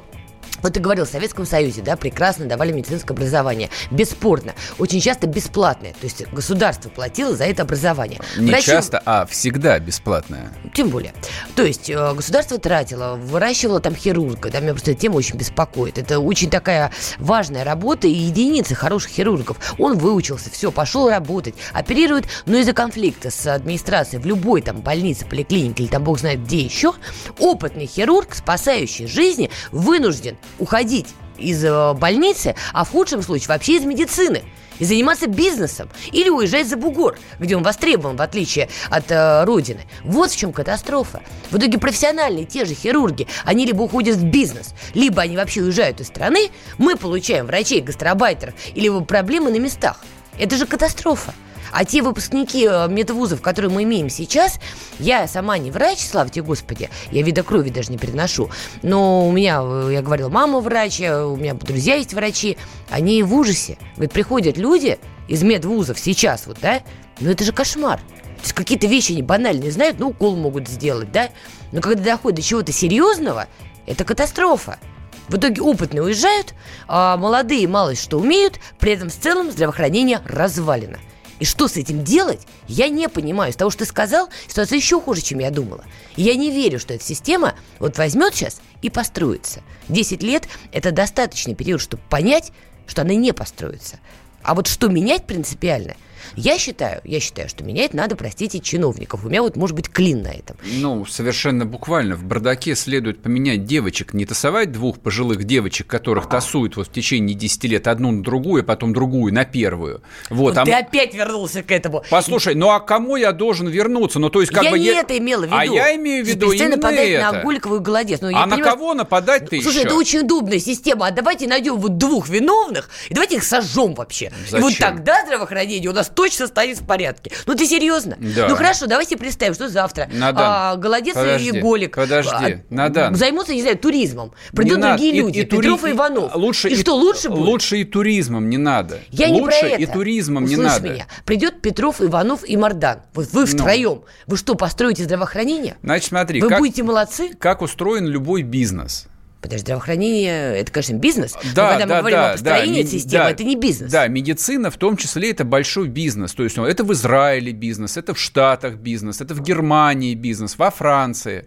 вот 0.62 0.74
ты 0.74 0.80
говорил, 0.80 1.06
в 1.06 1.10
Советском 1.10 1.46
Союзе, 1.46 1.82
да, 1.82 1.96
прекрасно 1.96 2.46
давали 2.46 2.72
медицинское 2.72 3.14
образование. 3.14 3.70
Бесспорно. 3.92 4.54
Очень 4.78 5.02
часто 5.02 5.28
бесплатное. 5.28 5.94
То 5.94 6.06
есть 6.06 6.28
государство 6.32 6.90
платило 6.90 7.36
за 7.36 7.46
это 7.46 7.64
образование. 7.64 8.20
Не 8.38 8.52
Врачи... 8.52 8.68
часто, 8.68 9.02
а 9.06 9.26
всегда 9.26 9.80
бесплатное. 9.80 10.52
Тем 10.74 10.90
более. 10.90 11.14
То 11.56 11.64
есть 11.64 11.90
э, 11.90 12.14
государство 12.14 12.58
тратило, 12.58 13.16
выращивало 13.16 13.80
там 13.80 13.96
хирурга. 13.96 14.50
Да, 14.50 14.60
меня 14.60 14.72
просто 14.72 14.92
эта 14.92 15.02
тема 15.02 15.16
очень 15.16 15.36
беспокоит. 15.36 15.98
Это 15.98 16.20
очень 16.20 16.50
такая 16.50 16.92
важная 17.18 17.64
работа 17.64 18.08
и 18.08 18.14
единицы 18.14 18.76
хороших 18.76 19.12
хирургов. 19.12 19.58
Он 19.78 19.98
выучился, 19.98 20.50
все, 20.50 20.72
пошел 20.72 21.10
работать, 21.10 21.56
оперирует, 21.74 22.26
но 22.46 22.58
из-за 22.58 22.74
конфликта 22.74 23.32
с 23.32 23.48
администрацией 23.48 24.22
в 24.22 24.26
любой 24.26 24.62
там 24.62 24.82
больнице, 24.82 25.26
поликлинике 25.26 25.84
или 25.84 25.90
там 25.90 26.04
бог 26.04 26.20
знает 26.20 26.44
где 26.44 26.60
еще, 26.60 26.94
опытный 27.38 27.86
хирург, 27.86 28.36
спасающий 28.36 29.08
жизни, 29.08 29.50
вынужден 29.72 30.38
уходить 30.58 31.08
из 31.38 31.64
э, 31.64 31.94
больницы, 31.94 32.56
а 32.74 32.84
в 32.84 32.92
худшем 32.92 33.22
случае 33.22 33.50
вообще 33.50 33.78
из 33.78 33.84
медицины 33.84 34.44
и 34.80 34.86
заниматься 34.86 35.28
бизнесом 35.28 35.90
или 36.12 36.30
уезжать 36.30 36.68
за 36.68 36.78
бугор, 36.78 37.18
где 37.40 37.56
он 37.56 37.64
востребован, 37.64 38.16
в 38.16 38.22
отличие 38.22 38.70
от 38.90 39.12
э, 39.12 39.44
родины. 39.44 39.82
Вот 40.04 40.32
в 40.32 40.38
чем 40.38 40.52
катастрофа. 40.52 41.22
В 41.52 41.58
итоге 41.58 41.78
профессиональные 41.78 42.46
те 42.46 42.66
же 42.66 42.74
хирурги, 42.74 43.28
они 43.46 43.66
либо 43.66 43.84
уходят 43.84 44.16
в 44.16 44.24
бизнес, 44.24 44.74
либо 44.94 45.22
они 45.22 45.38
вообще 45.38 45.62
уезжают 45.62 46.00
из 46.00 46.08
страны, 46.08 46.50
мы 46.78 46.96
получаем 46.96 47.46
врачей, 47.46 47.82
гастробайтеров 47.82 48.56
или 48.74 49.04
проблемы 49.04 49.52
на 49.52 49.60
местах. 49.60 50.02
Это 50.38 50.56
же 50.56 50.66
катастрофа. 50.66 51.34
А 51.72 51.86
те 51.86 52.02
выпускники 52.02 52.66
э, 52.66 52.88
медвузов, 52.88 53.42
которые 53.42 53.72
мы 53.72 53.84
имеем 53.84 54.10
сейчас, 54.10 54.60
я 55.00 55.28
сама 55.28 55.58
не 55.58 55.72
врач, 55.72 56.00
слава 56.00 56.30
тебе 56.30 56.44
Господи, 56.44 56.90
я 57.12 57.22
вида 57.22 57.44
крови 57.44 57.70
даже 57.70 57.92
не 57.92 57.98
переношу, 57.98 58.50
но 58.82 59.28
у 59.28 59.32
меня, 59.32 59.62
э, 59.64 59.90
я 59.94 60.02
говорила, 60.02 60.30
мама 60.30 60.60
врач, 60.60 61.00
э, 61.02 61.24
у 61.24 61.36
меня 61.36 61.54
друзья 61.54 61.96
есть 61.96 62.14
врачи, 62.14 62.58
они 62.90 63.22
в 63.24 63.34
ужасе. 63.34 63.78
Говорит, 63.96 64.12
приходят 64.12 64.58
люди 64.58 65.00
из 65.28 65.44
медвузов 65.44 66.00
сейчас 66.00 66.48
вот, 66.48 66.58
да, 66.62 66.82
ну 67.20 67.30
это 67.30 67.44
же 67.44 67.52
кошмар. 67.52 68.00
То 68.00 68.44
есть 68.44 68.54
какие-то 68.54 68.88
вещи 68.88 69.12
они 69.12 69.22
банальные 69.22 69.72
знают, 69.72 70.00
ну 70.00 70.10
укол 70.10 70.36
могут 70.36 70.68
сделать, 70.68 71.12
да, 71.12 71.30
но 71.72 71.82
когда 71.82 72.04
доходит 72.04 72.38
до 72.38 72.42
чего-то 72.42 72.72
серьезного, 72.72 73.48
это 73.86 74.06
катастрофа. 74.06 74.80
В 75.28 75.36
итоге 75.38 75.62
опытные 75.62 76.02
уезжают, 76.02 76.56
а 76.88 77.16
молодые 77.16 77.68
мало 77.68 77.96
что 77.96 78.18
умеют, 78.18 78.60
при 78.80 78.94
этом 78.94 79.10
в 79.10 79.14
целом 79.16 79.52
здравоохранение 79.52 80.22
развалено. 80.26 80.98
И 81.40 81.46
что 81.46 81.68
с 81.68 81.78
этим 81.78 82.04
делать, 82.04 82.42
я 82.68 82.90
не 82.90 83.08
понимаю. 83.08 83.54
С 83.54 83.56
того, 83.56 83.72
что 83.72 83.80
ты 83.80 83.86
сказал, 83.86 84.30
ситуация 84.48 84.78
еще 84.78 85.00
хуже, 85.00 85.22
чем 85.22 85.40
я 85.40 85.52
думала. 85.52 85.84
И 86.16 86.24
я 86.24 86.36
не 86.36 86.52
верю, 86.52 86.80
что 86.80 86.94
эта 86.94 87.04
система 87.04 87.56
вот 87.80 87.98
возьмет 87.98 88.36
сейчас 88.36 88.62
и 88.82 88.90
построится. 88.90 89.62
Десять 89.88 90.22
лет– 90.22 90.48
это 90.72 90.92
достаточный 90.92 91.56
период, 91.56 91.82
чтобы 91.82 92.04
понять, 92.10 92.52
что 92.88 93.04
она 93.04 93.14
не 93.14 93.34
построится. 93.34 94.00
А 94.44 94.54
вот 94.54 94.68
что 94.68 94.90
менять 94.90 95.26
принципиально– 95.26 95.96
я 96.36 96.58
считаю, 96.58 97.02
я 97.04 97.20
считаю, 97.20 97.50
что 97.50 97.64
менять 97.64 97.94
надо, 97.94 98.16
простите, 98.16 98.60
чиновников. 98.60 99.26
У 99.26 99.30
меня 99.30 99.42
вот 99.42 99.56
может 99.56 99.76
быть 99.76 99.90
клин 99.90 100.24
на 100.24 100.30
этом. 100.30 100.58
Ну, 100.64 101.06
совершенно 101.06 101.66
буквально. 101.66 102.16
В 102.16 102.24
бардаке 102.24 102.76
следует 102.76 103.22
поменять 103.22 103.66
девочек, 103.66 104.14
не 104.14 104.26
тасовать 104.26 104.72
двух 104.72 105.00
пожилых 105.00 105.44
девочек, 105.44 105.88
которых 105.88 106.30
тасуют 106.30 106.76
вот 106.78 106.88
в 106.88 106.92
течение 106.92 107.36
10 107.36 107.64
лет 107.66 107.88
одну 107.88 108.12
на 108.12 108.24
другую, 108.24 108.62
а 108.64 108.66
потом 108.66 108.94
другую 108.94 109.34
на 109.34 109.46
первую. 109.46 110.02
Вот. 110.30 110.56
Ну, 110.56 110.62
а... 110.62 110.66
Ты 110.66 110.74
опять 110.74 111.14
вернулся 111.14 111.64
к 111.64 111.72
этому. 111.72 112.04
Послушай, 112.10 112.56
ну 112.56 112.70
а 112.70 112.80
кому 112.80 113.16
я 113.16 113.32
должен 113.32 113.68
вернуться? 113.68 114.20
Ну, 114.20 114.30
то 114.30 114.42
есть, 114.42 114.52
как 114.52 114.64
я 114.64 114.72
бы... 114.72 114.80
не 114.80 114.86
я... 114.86 115.02
это 115.02 115.18
имела 115.18 115.42
в 115.42 115.46
виду. 115.46 115.56
А 115.56 115.66
я 115.66 115.96
имею 115.96 116.24
в 116.24 116.28
виду 116.28 116.52
именно 116.52 116.76
нападать 116.76 117.10
это. 117.10 117.32
на 117.32 117.44
Гуликову 117.44 117.78
и 117.78 117.80
Голодец. 117.80 118.22
Ну, 118.22 118.30
а 118.30 118.46
на 118.46 118.56
понимаю... 118.56 118.64
кого 118.64 118.94
нападать-то 118.94 119.62
Слушай, 119.62 119.80
еще? 119.80 119.88
это 119.88 119.96
очень 119.96 120.20
удобная 120.20 120.60
система. 120.60 121.08
А 121.08 121.12
давайте 121.12 121.48
найдем 121.48 121.78
вот 121.78 121.98
двух 121.98 122.30
виновных 122.30 122.90
и 123.10 123.14
давайте 123.14 123.38
их 123.38 123.44
сожжем 123.44 123.94
вообще. 123.96 124.32
Зачем? 124.50 124.60
И 124.60 124.62
вот 124.62 124.78
тогда 124.78 125.24
здравоохранение 125.26 125.90
у 125.90 125.94
нас 125.94 126.10
точно 126.20 126.48
станет 126.48 126.78
в 126.80 126.86
порядке. 126.86 127.32
Ну 127.46 127.56
ты 127.56 127.66
серьезно? 127.66 128.18
Да. 128.20 128.50
Ну 128.50 128.56
хорошо, 128.58 128.88
давайте 128.88 129.16
представим, 129.16 129.54
что 129.54 129.70
завтра 129.70 130.10
Надан, 130.12 130.44
а, 130.46 130.76
Голодец 130.76 131.14
подожди, 131.16 131.50
и 131.50 131.62
Голик 131.62 131.96
подожди, 131.96 132.32
а, 132.34 132.60
Надан. 132.70 133.16
займутся, 133.16 133.54
не 133.54 133.62
знаю, 133.62 133.78
туризмом. 133.78 134.34
Придут 134.52 134.78
Не 134.80 134.84
другие 134.84 135.14
надо. 135.14 135.26
люди, 135.26 135.38
и, 135.38 135.42
и 135.44 135.46
Петров 135.46 135.80
тури... 135.80 135.94
и 135.94 135.96
Иванов. 135.96 136.36
Лучше 136.36 136.68
и, 136.70 136.74
и 136.74 136.76
что, 136.76 136.96
лучше 136.96 137.30
будет? 137.30 137.40
Лучше 137.40 137.78
и 137.78 137.84
туризмом 137.86 138.50
не 138.50 138.58
надо. 138.58 139.00
Я 139.12 139.28
лучше 139.30 139.40
не 139.40 139.46
про 139.46 139.56
это. 139.70 139.82
и 139.82 139.86
туризмом 139.86 140.44
Услышь 140.44 140.58
не 140.58 140.64
надо. 140.64 140.90
меня. 140.90 141.08
Придет 141.24 141.62
Петров, 141.62 142.02
Иванов 142.02 142.44
и 142.46 142.58
Мардан. 142.58 143.00
Вот 143.14 143.30
вы 143.32 143.46
втроем. 143.46 144.02
Вы 144.28 144.36
что, 144.36 144.56
построите 144.56 145.06
здравоохранение? 145.06 145.78
Значит, 145.84 146.10
смотри, 146.10 146.42
Вы 146.42 146.50
как, 146.50 146.60
будете 146.60 146.84
молодцы? 146.84 147.30
как 147.40 147.62
устроен 147.62 148.06
любой 148.08 148.42
бизнес. 148.42 149.08
Подожди, 149.42 149.62
здравоохранение– 149.62 150.58
это, 150.58 150.72
конечно, 150.72 150.96
бизнес. 150.96 151.38
Да, 151.56 151.74
но 151.74 151.80
когда 151.80 151.86
да, 151.86 151.96
мы 151.96 152.00
говорим 152.02 152.20
да, 152.20 152.30
о 152.30 152.32
построении 152.34 152.84
да, 152.84 152.90
системы, 152.90 153.24
да, 153.24 153.32
это 153.32 153.44
не 153.46 153.56
бизнес. 153.56 153.92
Да, 153.92 154.08
медицина 154.08 154.70
в 154.70 154.78
том 154.78 154.98
числе 154.98 155.32
это 155.32 155.46
большой 155.46 155.88
бизнес. 155.88 156.34
То 156.34 156.44
есть 156.44 156.58
ну, 156.58 156.66
это 156.66 156.84
в 156.84 156.92
Израиле 156.92 157.54
бизнес, 157.54 157.96
это 157.96 158.14
в 158.14 158.20
Штатах 158.20 158.76
бизнес, 158.76 159.22
это 159.22 159.34
в 159.34 159.42
Германии 159.42 160.14
бизнес, 160.14 160.58
во 160.58 160.72
Франции. 160.72 161.46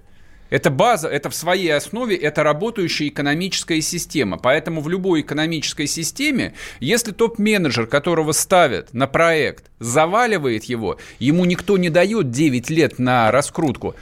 Это 0.53 0.69
база, 0.69 1.09
это 1.09 1.31
в 1.31 1.35
своей 1.35 1.75
основе, 1.75 2.15
это 2.15 2.43
работающая 2.43 3.09
экономическая 3.09 3.81
система. 3.81 4.37
Поэтому 4.37 4.83
в 4.83 4.89
любой 4.91 5.23
экономической 5.23 5.87
системе, 5.87 6.53
если 6.79 7.13
топ-менеджер, 7.13 7.87
которого 7.87 8.33
ставят 8.33 8.93
на 8.93 9.07
проект, 9.07 9.71
заваливает 9.79 10.65
его, 10.65 10.99
ему 11.19 11.47
никто 11.47 11.79
не 11.79 11.89
дает 11.89 12.31
9 12.31 12.69
лет 12.69 12.99
на 12.99 13.31
раскрутку, 13.31 13.95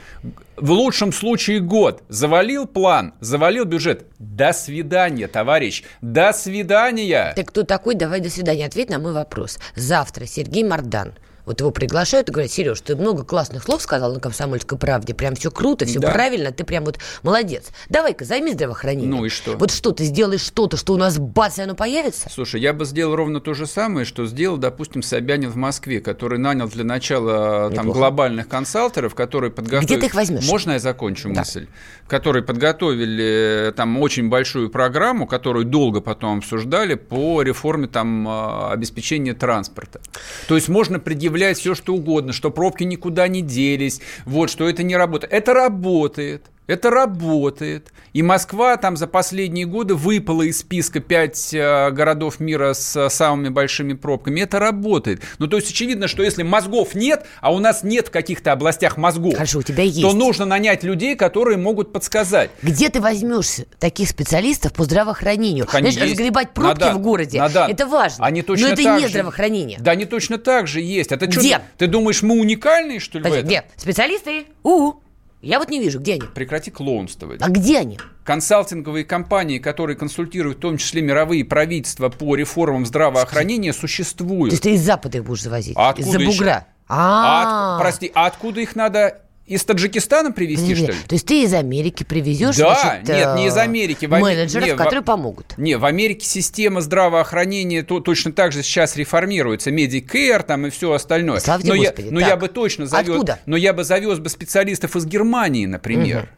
в 0.61 0.71
лучшем 0.71 1.11
случае 1.11 1.59
год, 1.59 2.03
завалил 2.07 2.67
план, 2.67 3.13
завалил 3.19 3.65
бюджет. 3.65 4.05
До 4.19 4.53
свидания, 4.53 5.27
товарищ, 5.27 5.83
до 6.01 6.31
свидания. 6.33 7.33
Ты 7.35 7.43
кто 7.43 7.63
такой? 7.63 7.95
Давай 7.95 8.21
до 8.21 8.29
свидания. 8.29 8.65
Ответь 8.65 8.89
на 8.89 8.99
мой 8.99 9.13
вопрос. 9.13 9.59
Завтра 9.75 10.25
Сергей 10.25 10.63
Мардан 10.63 11.13
вот 11.45 11.59
его 11.59 11.71
приглашают 11.71 12.29
и 12.29 12.31
говорят, 12.31 12.51
Сереж, 12.51 12.81
ты 12.81 12.95
много 12.95 13.23
классных 13.23 13.63
слов 13.63 13.81
сказал 13.81 14.13
на 14.13 14.19
«Комсомольской 14.19 14.77
правде», 14.77 15.13
прям 15.13 15.35
все 15.35 15.51
круто, 15.51 15.85
все 15.85 15.99
Да. 15.99 16.11
правильно, 16.11 16.51
ты 16.51 16.63
прям 16.63 16.85
вот 16.85 16.99
молодец. 17.23 17.67
Давай-ка 17.89 18.25
займись 18.25 18.53
здравоохранением. 18.53 19.11
Ну 19.11 19.25
и 19.25 19.29
что? 19.29 19.57
Вот 19.57 19.71
что, 19.71 19.91
ты 19.91 20.03
сделаешь 20.05 20.41
что-то, 20.41 20.77
что 20.77 20.93
у 20.93 20.97
нас 20.97 21.17
бац, 21.17 21.57
и 21.59 21.61
оно 21.61 21.75
появится? 21.75 22.29
Слушай, 22.31 22.61
я 22.61 22.73
бы 22.73 22.85
сделал 22.85 23.15
ровно 23.15 23.39
то 23.41 23.53
же 23.53 23.65
самое, 23.65 24.05
что 24.05 24.25
сделал, 24.25 24.57
допустим, 24.57 25.01
Собянин 25.01 25.49
в 25.49 25.55
Москве, 25.55 25.99
который 25.99 26.39
нанял 26.39 26.67
для 26.67 26.83
начала 26.83 27.69
там 27.69 27.85
Неплохо. 27.87 27.97
глобальных 27.99 28.47
консалтеров, 28.47 29.15
которые 29.15 29.51
подготовили... 29.51 29.85
Где 29.85 29.97
ты 29.97 30.05
их 30.07 30.13
возьмешь? 30.13 30.47
Можно 30.47 30.71
я 30.73 30.79
закончу 30.79 31.29
Да. 31.33 31.41
мысль? 31.41 31.67
Которые 32.07 32.43
подготовили 32.43 33.69
э, 33.69 33.71
там 33.71 33.97
очень 33.99 34.29
большую 34.29 34.69
программу, 34.69 35.27
которую 35.27 35.65
долго 35.65 36.01
потом 36.01 36.39
обсуждали 36.39 36.95
по 36.95 37.41
реформе 37.41 37.87
там 37.87 38.27
э, 38.27 38.71
обеспечения 38.73 39.33
транспорта. 39.33 40.01
То 40.47 40.55
есть 40.55 40.69
можно 40.69 40.99
предъявлять 40.99 41.30
все, 41.57 41.75
что 41.75 41.93
угодно, 41.93 42.33
что 42.33 42.51
пробки 42.51 42.83
никуда 42.83 43.27
не 43.27 43.41
делись, 43.41 44.01
вот, 44.25 44.49
что 44.49 44.69
это 44.69 44.83
не 44.83 44.95
работает. 44.95 45.33
Это 45.33 45.53
работает. 45.53 46.45
Это 46.67 46.89
работает. 46.89 47.91
И 48.13 48.21
Москва 48.21 48.77
там 48.77 48.95
за 48.95 49.07
последние 49.07 49.65
годы 49.65 49.95
выпала 49.95 50.43
из 50.43 50.59
списка 50.59 50.99
5 50.99 51.49
городов 51.91 52.39
мира 52.39 52.73
с 52.73 52.95
э, 52.95 53.09
самыми 53.09 53.49
большими 53.49 53.93
пробками. 53.93 54.41
Это 54.41 54.59
работает. 54.59 55.21
Ну, 55.39 55.47
то 55.47 55.57
есть 55.57 55.69
очевидно, 55.71 56.07
что 56.07 56.23
если 56.23 56.43
мозгов 56.43 56.93
нет, 56.93 57.25
а 57.41 57.53
у 57.53 57.59
нас 57.59 57.83
нет 57.83 58.07
в 58.09 58.11
каких-то 58.11 58.51
областях 58.51 58.97
мозгов, 58.97 59.33
Хорошо, 59.33 59.59
у 59.59 59.63
тебя 59.63 59.83
есть. 59.83 60.01
то 60.01 60.13
нужно 60.13 60.45
нанять 60.45 60.83
людей, 60.83 61.15
которые 61.15 61.57
могут 61.57 61.91
подсказать. 61.91 62.51
Где 62.61 62.89
ты 62.89 63.01
возьмешь 63.01 63.65
таких 63.79 64.09
специалистов 64.09 64.73
по 64.73 64.83
здравоохранению? 64.83 65.67
Они 65.71 65.91
Знаешь, 65.91 66.09
есть. 66.09 66.19
разгребать 66.19 66.53
пробки 66.53 66.79
Надан, 66.81 66.97
в 66.97 67.01
городе, 67.01 67.39
Надан, 67.39 67.71
это 67.71 67.85
важно. 67.87 68.25
Они 68.25 68.41
точно 68.43 68.67
но 68.67 68.73
это 68.73 68.83
так 68.83 68.97
не 68.99 69.03
же- 69.05 69.09
здравоохранение. 69.09 69.77
Да, 69.81 69.91
они 69.91 70.05
точно 70.05 70.37
так 70.37 70.67
же 70.67 70.79
есть. 70.81 71.11
А 71.11 71.17
ты, 71.17 71.29
чё, 71.31 71.39
Где? 71.39 71.59
ты 71.77 71.87
думаешь, 71.87 72.21
мы 72.21 72.39
уникальные, 72.39 72.99
что 72.99 73.17
ли, 73.17 73.23
в 73.23 73.27
Подожди, 73.27 73.55
этом? 73.55 73.65
где? 73.67 73.81
Специалисты? 73.81 74.45
У, 74.63 74.93
Я 75.41 75.57
вот 75.59 75.69
не 75.69 75.79
вижу, 75.79 75.99
где 75.99 76.13
они? 76.13 76.23
Прекрати 76.33 76.69
клоунствовать. 76.69 77.41
А 77.41 77.49
где 77.49 77.79
они? 77.79 77.99
Консалтинговые 78.23 79.03
компании, 79.05 79.57
которые 79.57 79.97
консультируют 79.97 80.59
в 80.59 80.61
том 80.61 80.77
числе 80.77 81.01
мировые 81.01 81.43
правительства 81.43 82.09
по 82.09 82.35
реформам 82.35 82.85
здравоохранения, 82.85 83.73
То 83.73 83.79
существуют. 83.79 84.51
есть 84.51 84.63
ты 84.63 84.73
из 84.75 84.81
Запада 84.81 85.17
их 85.17 85.25
будешь 85.25 85.41
завозить? 85.41 85.75
А 85.75 85.89
откуда 85.89 86.07
Из-за 86.09 86.19
бугра? 86.19 86.67
А 86.87 87.73
А, 87.73 87.75
от- 87.77 87.81
прости, 87.81 88.11
а 88.13 88.27
откуда 88.27 88.61
их 88.61 88.75
надо? 88.75 89.21
Из 89.51 89.65
Таджикистана 89.65 90.31
привезти, 90.31 90.75
что 90.75 90.85
ли? 90.93 90.97
То 91.07 91.15
есть 91.15 91.25
ты 91.25 91.43
из 91.43 91.53
Америки 91.53 92.05
привезешь, 92.05 92.55
Да, 92.55 92.79
значит, 93.01 93.07
нет, 93.09 93.35
не 93.35 93.47
из 93.47 93.57
э, 93.57 93.59
Америки. 93.59 94.05
В 94.05 94.13
Аме- 94.13 94.23
менеджеров, 94.23 94.65
не, 94.65 94.73
в- 94.73 94.77
которые 94.77 95.01
помогут. 95.01 95.53
Не, 95.57 95.75
в 95.75 95.83
Америке 95.83 96.25
система 96.25 96.79
здравоохранения 96.79 97.83
то, 97.83 97.99
точно 97.99 98.31
так 98.31 98.53
же 98.53 98.63
сейчас 98.63 98.95
реформируется. 98.95 99.69
Medicare 99.69 100.43
там 100.43 100.67
и 100.67 100.69
все 100.69 100.93
остальное. 100.93 101.39
Слава 101.41 101.61
но 101.65 101.73
я, 101.75 101.89
Господи. 101.89 102.07
но 102.11 102.19
Так. 102.21 102.29
я 102.29 102.37
бы 102.37 102.47
точно 102.47 102.85
завез, 102.85 103.09
Откуда? 103.09 103.39
но 103.45 103.57
я 103.57 103.73
бы 103.73 103.83
завез 103.83 104.19
бы 104.19 104.29
специалистов 104.29 104.95
из 104.95 105.05
Германии, 105.05 105.65
например. 105.65 106.29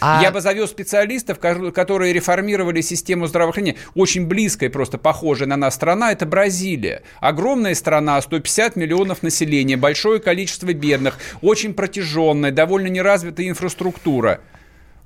А- 0.00 0.20
Я 0.22 0.30
бы 0.30 0.40
завез 0.40 0.70
специалистов, 0.70 1.38
ко- 1.38 1.70
которые 1.72 2.12
реформировали 2.12 2.80
систему 2.80 3.26
здравоохранения. 3.26 3.78
Очень 3.94 4.26
близкая, 4.26 4.70
просто 4.70 4.98
похожая 4.98 5.48
на 5.48 5.56
нас 5.56 5.74
страна, 5.74 6.12
это 6.12 6.26
Бразилия. 6.26 7.02
Огромная 7.20 7.74
страна, 7.74 8.20
150 8.20 8.76
миллионов 8.76 9.22
населения, 9.22 9.76
большое 9.76 10.20
количество 10.20 10.72
бедных, 10.72 11.18
очень 11.42 11.74
протяженная, 11.74 12.50
довольно 12.50 12.88
неразвитая 12.88 13.48
инфраструктура. 13.48 14.40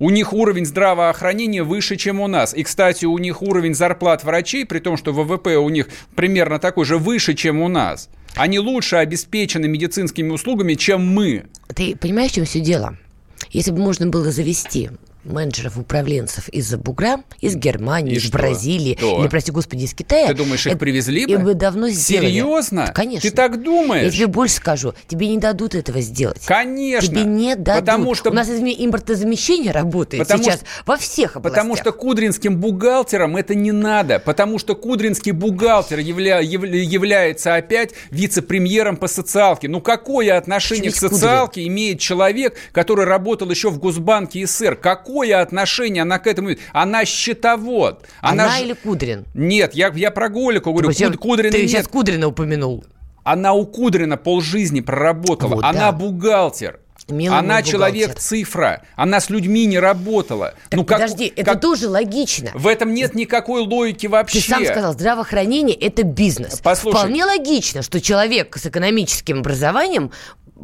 У 0.01 0.11
них 0.11 0.33
уровень 0.33 0.67
здравоохранения 0.67 1.63
выше, 1.63 1.97
чем 1.97 2.21
у 2.21 2.27
нас. 2.27 2.53
И, 2.53 2.65
кстати, 2.65 3.05
у 3.05 3.17
них 3.19 3.43
уровень 3.43 3.75
зарплат 3.75 4.25
врачей, 4.25 4.67
при 4.67 4.81
том, 4.81 4.97
что 4.97 5.13
ВВП 5.13 5.57
у 5.57 5.69
них 5.69 5.89
примерно 6.17 6.59
такой 6.59 6.85
же, 6.85 6.99
выше, 6.99 7.35
чем 7.35 7.61
у 7.63 7.69
нас. 7.69 8.09
Они 8.35 8.59
лучше 8.59 8.97
обеспечены 8.97 9.69
медицинскими 9.69 10.31
услугами, 10.31 10.75
чем 10.75 11.07
мы. 11.07 11.45
Ты 11.75 11.95
понимаешь, 11.95 12.33
в 12.33 12.35
чем 12.35 12.45
все 12.45 12.59
дело? 12.59 12.97
Если 13.55 13.71
бы 13.71 13.79
можно 13.79 14.09
было 14.09 14.33
завести 14.33 14.91
менеджеров, 15.25 15.77
управленцев 15.79 16.49
из-за 16.49 16.79
бугра, 16.79 17.21
из 17.41 17.57
Германии, 17.57 18.15
И 18.15 18.17
из 18.17 18.23
что? 18.25 18.33
Бразилии, 18.33 18.95
То. 19.01 19.21
или, 19.21 19.29
прости 19.29 19.53
господи, 19.53 19.85
из 19.85 19.95
Китая. 19.95 20.29
Ты 20.29 20.35
думаешь, 20.35 20.67
их 20.67 20.75
э, 20.75 20.77
привезли 20.77 21.25
И 21.25 21.37
бы? 21.37 21.43
бы 21.43 21.55
давно 21.55 21.89
сделали. 21.89 22.29
Серьезно? 22.31 22.87
Да, 22.87 22.93
Конечно. 22.93 23.29
Ты 23.31 23.35
так 23.35 23.63
думаешь? 23.63 24.05
Я 24.05 24.11
тебе 24.11 24.27
больше 24.27 24.57
скажу, 24.57 24.95
тебе 25.09 25.29
не 25.29 25.39
дадут 25.39 25.75
этого 25.75 26.01
сделать. 26.01 26.43
Конечно. 26.47 27.09
Тебе 27.09 27.25
не 27.25 27.57
дадут. 27.57 27.81
Потому 27.81 28.15
что, 28.15 28.31
У 28.31 28.33
нас, 28.33 28.49
импортозамещение 28.49 29.73
работает 29.73 30.23
Потому 30.25 30.43
сейчас 30.45 30.57
что- 30.57 30.67
во 30.87 30.97
всех 30.97 31.37
областях. 31.37 31.55
потому 31.63 31.77
что 31.77 31.93
кудринским 31.93 32.59
бухгалтерам 32.59 33.37
это 33.37 33.55
не 33.55 33.73
надо. 33.73 34.19
Потому 34.19 34.59
что 34.59 34.75
кудринский 34.75 35.33
бухгалтер 35.33 35.99
явля- 35.99 36.43
явля- 36.43 36.77
является 36.77 37.55
опять 37.55 37.91
вице-премьером 38.11 38.97
по 38.97 39.09
социалке. 39.09 39.69
Ну 39.69 39.81
какое 39.81 40.37
отношение 40.37 40.91
к 40.91 40.95
Почему 40.95 41.09
здесь 41.09 41.21
социалке 41.21 41.67
имеет 41.67 42.01
человек, 42.01 42.57
который 42.73 43.05
работал 43.05 43.51
еще 43.51 43.71
в 43.71 43.79
Госбанке 43.79 44.47
СССР? 44.47 44.77
Какое 44.77 45.14
отношение 45.23 46.03
она 46.03 46.19
к 46.19 46.27
этому 46.27 46.49
имеет? 46.49 46.61
Она 46.73 47.05
счетовод. 47.05 48.07
Она, 48.21 48.49
ж- 48.51 48.63
или 48.63 48.73
Кудрин? 48.75 49.25
Нет, 49.35 49.75
я, 49.75 49.91
я 49.95 50.11
про 50.11 50.29
Голику 50.29 50.73
говорю. 50.73 50.89
Причем 50.89 51.13
Куд- 51.13 51.17
Кудрина 51.19 51.53
ты 51.53 51.63
нет. 51.63 51.71
сейчас 51.71 51.89
Кудрина 51.89 52.29
упомянул. 52.29 52.85
Она 53.23 53.53
у 53.55 53.65
Кудрина 53.67 54.17
полжизни 54.17 54.81
проработала. 54.81 55.55
Вот, 55.57 55.65
она 55.65 55.91
да. 55.91 55.93
бухгалтер. 55.93 56.81
Мелкий 57.09 57.27
она 57.37 57.41
бухгалтер. 57.61 57.71
человек-цифра. 57.73 58.83
Она 58.97 59.21
с 59.21 59.29
людьми 59.31 59.67
не 59.67 59.79
работала. 59.79 60.55
Так 60.71 60.79
ну, 60.79 60.85
как, 60.85 61.01
подожди, 61.01 61.33
это 61.37 61.53
как- 61.53 61.61
тоже 61.61 61.89
логично. 61.89 62.51
В 62.55 62.67
этом 62.67 62.95
нет 62.95 63.15
никакой 63.15 63.63
логики 63.63 64.07
вообще. 64.07 64.41
Ты 64.41 64.47
сам 64.49 64.65
сказал, 64.65 64.93
здравоохранение– 64.95 65.77
это 65.81 66.03
бизнес. 66.03 66.61
Послушай. 66.63 66.97
Вполне 66.99 67.25
логично, 67.25 67.83
что 67.83 68.01
человек 68.01 68.57
с 68.57 68.67
экономическим 68.67 69.41
образованием 69.41 70.13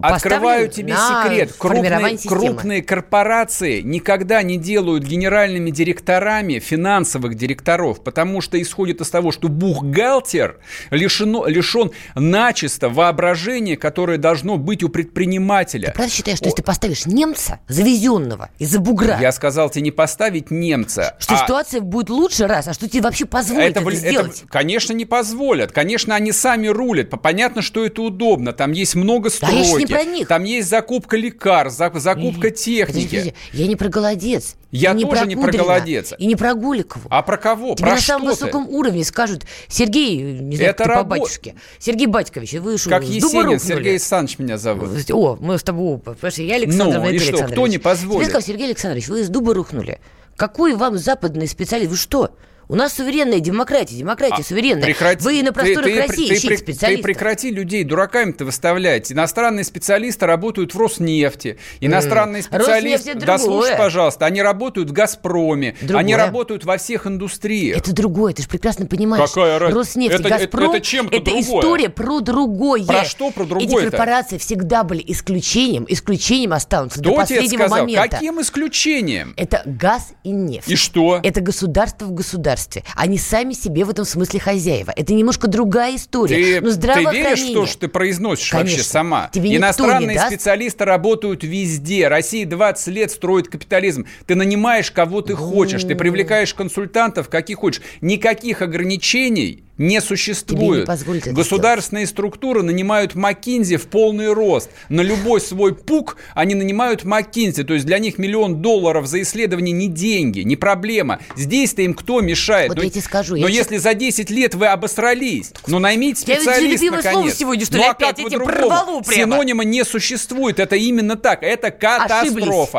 Открываю 0.00 0.68
тебе 0.68 0.94
на 0.94 1.24
секрет. 1.24 1.52
Крупные, 1.58 2.18
крупные 2.18 2.82
корпорации 2.82 3.80
никогда 3.80 4.42
не 4.42 4.56
делают 4.56 5.02
генеральными 5.04 5.70
директорами 5.70 6.60
финансовых 6.60 7.34
директоров, 7.34 8.02
потому 8.04 8.40
что 8.40 8.60
исходит 8.62 9.00
из 9.00 9.10
того, 9.10 9.32
что 9.32 9.48
бухгалтер 9.48 10.58
лишено, 10.90 11.46
лишен 11.46 11.90
начисто 12.14 12.88
воображения, 12.88 13.76
которое 13.76 14.16
должно 14.16 14.58
быть 14.58 14.84
у 14.84 14.88
предпринимателя. 14.88 15.86
Ты 15.88 15.92
правда 15.94 16.12
считаешь, 16.14 16.38
что 16.38 16.46
если 16.46 16.58
ты 16.58 16.62
поставишь 16.62 17.06
немца, 17.06 17.58
завезенного 17.68 18.50
из-за 18.58 18.78
бугра, 18.78 19.18
Я 19.20 19.32
сказал 19.32 19.70
тебе 19.70 19.82
не 19.82 19.90
поставить 19.90 20.52
немца. 20.52 21.16
что 21.18 21.34
а 21.34 21.38
ситуация 21.38 21.80
будет 21.80 22.10
лучше 22.10 22.46
раз, 22.46 22.68
а 22.68 22.74
что 22.74 22.88
тебе 22.88 23.02
вообще 23.02 23.24
позволит 23.24 23.76
это, 23.76 23.80
в- 23.80 23.92
сделать? 23.92 24.44
конечно, 24.48 24.92
не 24.92 25.04
позволят. 25.04 25.72
Конечно, 25.72 26.14
они 26.14 26.30
сами 26.30 26.68
рулят. 26.68 27.10
Понятно, 27.10 27.60
что 27.60 27.84
это 27.84 28.02
удобно. 28.02 28.52
Там 28.52 28.72
есть 28.72 28.94
много 28.94 29.30
я 29.40 29.64
ж 29.64 29.79
не 29.80 29.86
про 29.86 30.04
них. 30.04 30.28
Там 30.28 30.44
есть 30.44 30.68
закупка 30.68 31.16
лекарств, 31.16 31.80
зак- 31.80 31.98
закупка 31.98 32.50
техники. 32.50 33.34
Я 33.52 33.66
не 33.66 33.76
про 33.76 33.88
голодец. 33.88 34.56
Я 34.70 34.92
и 34.92 35.02
тоже 35.04 35.26
не 35.26 35.36
про 35.36 35.50
голодец. 35.50 36.12
И 36.18 36.26
не 36.26 36.36
про 36.36 36.54
Гуликову. 36.54 37.08
А 37.10 37.22
про 37.22 37.36
кого? 37.36 37.74
Тебе 37.74 37.86
про 37.88 37.94
на 37.96 38.00
самом 38.00 38.28
высоком 38.28 38.68
уровне 38.68 39.04
скажут, 39.04 39.44
Сергей, 39.68 40.16
не 40.22 40.56
знаю, 40.56 40.70
Это 40.70 40.84
ты 40.84 40.88
по 40.90 40.94
рабо- 40.96 41.04
батюшке, 41.18 41.56
Сергей 41.78 42.06
Батькович, 42.06 42.52
вы 42.54 42.78
что, 42.78 42.90
Как 42.90 43.02
Есенин? 43.04 43.58
Сергей 43.58 43.90
Александрович 43.92 44.38
меня 44.38 44.58
зовут. 44.58 44.90
О, 45.10 45.36
мы 45.40 45.58
с 45.58 45.62
тобой. 45.62 45.98
Понимаешь, 45.98 46.34
я 46.38 46.54
Александр 46.56 46.98
Ну, 46.98 47.10
и 47.10 47.18
что, 47.18 47.44
кто 47.44 47.66
не 47.66 47.78
позволит? 47.78 48.20
Тебе 48.20 48.30
сказал, 48.30 48.46
Сергей 48.46 48.66
Александрович, 48.66 49.08
вы 49.08 49.20
из 49.22 49.28
дуба 49.28 49.54
рухнули. 49.54 49.98
Какой 50.36 50.74
вам 50.74 50.96
западный 50.98 51.48
специалист? 51.48 51.90
Вы 51.90 51.96
что? 51.96 52.30
У 52.70 52.76
нас 52.76 52.92
суверенная 52.94 53.40
демократия, 53.40 53.96
демократия 53.96 54.44
суверенная. 54.44 54.84
А, 54.84 54.86
Прекрати- 54.86 55.24
Вы 55.24 55.42
на 55.42 55.52
просторах 55.52 55.84
ты- 55.86 55.92
ты- 55.94 56.00
России 56.06 56.28
ты- 56.28 56.34
ищите 56.34 56.48
ты- 56.50 56.56
специалистов. 56.58 56.96
Ты 56.96 57.02
прекрати 57.02 57.50
людей 57.50 57.82
дураками-то 57.82 58.44
выставлять. 58.44 59.10
Иностранные 59.10 59.64
специалисты 59.64 60.26
работают 60.26 60.72
в 60.72 60.78
Роснефти. 60.78 61.58
Иностранные 61.80 62.42
специалисты... 62.44 63.10
Роснефть 63.10 63.26
Да 63.26 63.38
другое. 63.38 63.62
слушай, 63.62 63.76
пожалуйста, 63.76 64.26
они 64.26 64.40
работают 64.40 64.88
в 64.90 64.92
Газпроме. 64.92 65.74
Они 65.80 65.88
Другое. 65.88 66.16
работают 66.16 66.64
во 66.64 66.76
всех 66.76 67.08
индустриях. 67.08 67.76
Это 67.76 67.92
другое, 67.92 68.34
ты 68.34 68.42
же 68.42 68.48
прекрасно 68.48 68.86
понимаешь. 68.86 69.28
Какая 69.28 69.58
разница? 69.58 69.78
Роснефть, 69.80 70.14
Это- 70.14 70.28
это- 70.28 70.38
Газпром, 70.38 70.70
это 70.70 70.80
чем-то 70.80 71.20
другое. 71.20 71.40
история 71.42 71.88
про 71.88 72.20
другое. 72.20 72.84
Про 72.86 73.04
что 73.04 73.32
про 73.32 73.42
Эти 73.42 73.48
другое-то? 73.48 73.90
корпорации 73.90 74.38
всегда 74.38 74.84
были 74.84 75.02
исключением, 75.08 75.86
исключением 75.88 76.52
останутся 76.52 77.00
до 77.00 77.10
Кто 77.14 77.24
тебе 77.24 77.38
последнего 77.40 77.62
сказал? 77.62 77.78
момента. 77.80 78.08
Каким 78.08 78.40
исключением? 78.40 79.34
Это 79.36 79.62
газ 79.66 80.12
и 80.22 80.30
нефть. 80.30 80.68
И 80.68 80.76
что? 80.76 81.18
Это 81.24 81.40
государство 81.40 82.04
в 82.06 82.12
государстве. 82.12 82.59
Они 82.94 83.18
сами 83.18 83.52
себе 83.52 83.84
в 83.84 83.90
этом 83.90 84.04
смысле 84.04 84.40
хозяева. 84.40 84.92
Это 84.96 85.14
немножко 85.14 85.48
другая 85.48 85.96
история. 85.96 86.60
Ты, 86.60 86.60
Но 86.60 86.70
ты 86.70 87.16
веришь 87.16 87.40
в 87.40 87.52
то, 87.52 87.66
что 87.66 87.80
ты 87.80 87.88
произносишь 87.88 88.52
вообще 88.52 88.74
Конечно. 88.74 88.92
сама? 88.92 89.30
Тебе 89.32 89.50
не 89.50 89.56
Иностранные 89.56 90.16
даст. 90.16 90.28
специалисты 90.28 90.84
работают 90.84 91.44
везде. 91.44 92.08
Россия 92.08 92.46
20 92.46 92.86
лет 92.88 93.10
строит 93.10 93.48
капитализм. 93.48 94.06
Ты 94.26 94.34
нанимаешь 94.34 94.90
кого 94.90 95.22
ты 95.22 95.34
хочешь, 95.34 95.82
ты 95.84 95.94
привлекаешь 95.94 96.54
консультантов, 96.54 97.28
каких 97.28 97.58
хочешь. 97.58 97.82
Никаких 98.00 98.62
ограничений 98.62 99.64
не 99.80 100.02
существует. 100.02 100.86
это 100.88 101.32
Государственные 101.32 102.06
структуры 102.06 102.62
нанимают 102.62 103.14
Маккинзи 103.14 103.76
в 103.76 103.86
полный 103.86 104.30
рост. 104.32 104.68
На 104.90 105.00
любой 105.00 105.40
свой 105.40 105.74
пук 105.74 106.18
они 106.34 106.54
нанимают 106.54 107.04
Маккинзи. 107.04 107.64
То 107.64 107.72
есть 107.72 107.86
для 107.86 107.98
них 107.98 108.18
миллион 108.18 108.60
долларов 108.60 109.06
за 109.06 109.22
исследование 109.22 109.72
не 109.72 109.88
деньги, 109.88 110.40
не 110.40 110.56
проблема. 110.56 111.20
Здесь-то 111.34 111.80
им 111.80 111.94
кто 111.94 112.20
мешает? 112.20 112.68
Вот 112.68 112.76
Но- 112.76 112.84
я 112.84 112.90
тебе 112.90 113.00
скажу, 113.00 113.36
Но 113.36 113.48
я 113.48 113.54
если 113.54 113.78
за 113.78 113.94
10 113.94 114.28
лет 114.30 114.54
вы 114.54 114.66
обосрались, 114.66 115.52
ну 115.66 115.78
наймите 115.78 116.24
Я 116.26 116.36
специалиста, 116.36 116.74
любимое 116.74 117.00
слово 117.02 117.14
наконец. 117.14 117.38
сегодня, 117.38 117.64
что 117.64 117.76
ну 117.76 117.82
ли, 117.82 117.88
а 117.88 117.90
опять? 117.92 118.18
Я 118.18 118.24
тебя 118.26 118.38
по-другому? 118.38 118.68
прорвало 118.68 119.00
прямо. 119.00 119.32
Синонима 119.32 119.64
не 119.64 119.84
существует. 119.86 120.60
Это 120.60 120.76
именно 120.76 121.16
так. 121.16 121.42
Это 121.42 121.70
катастрофа. 121.70 122.20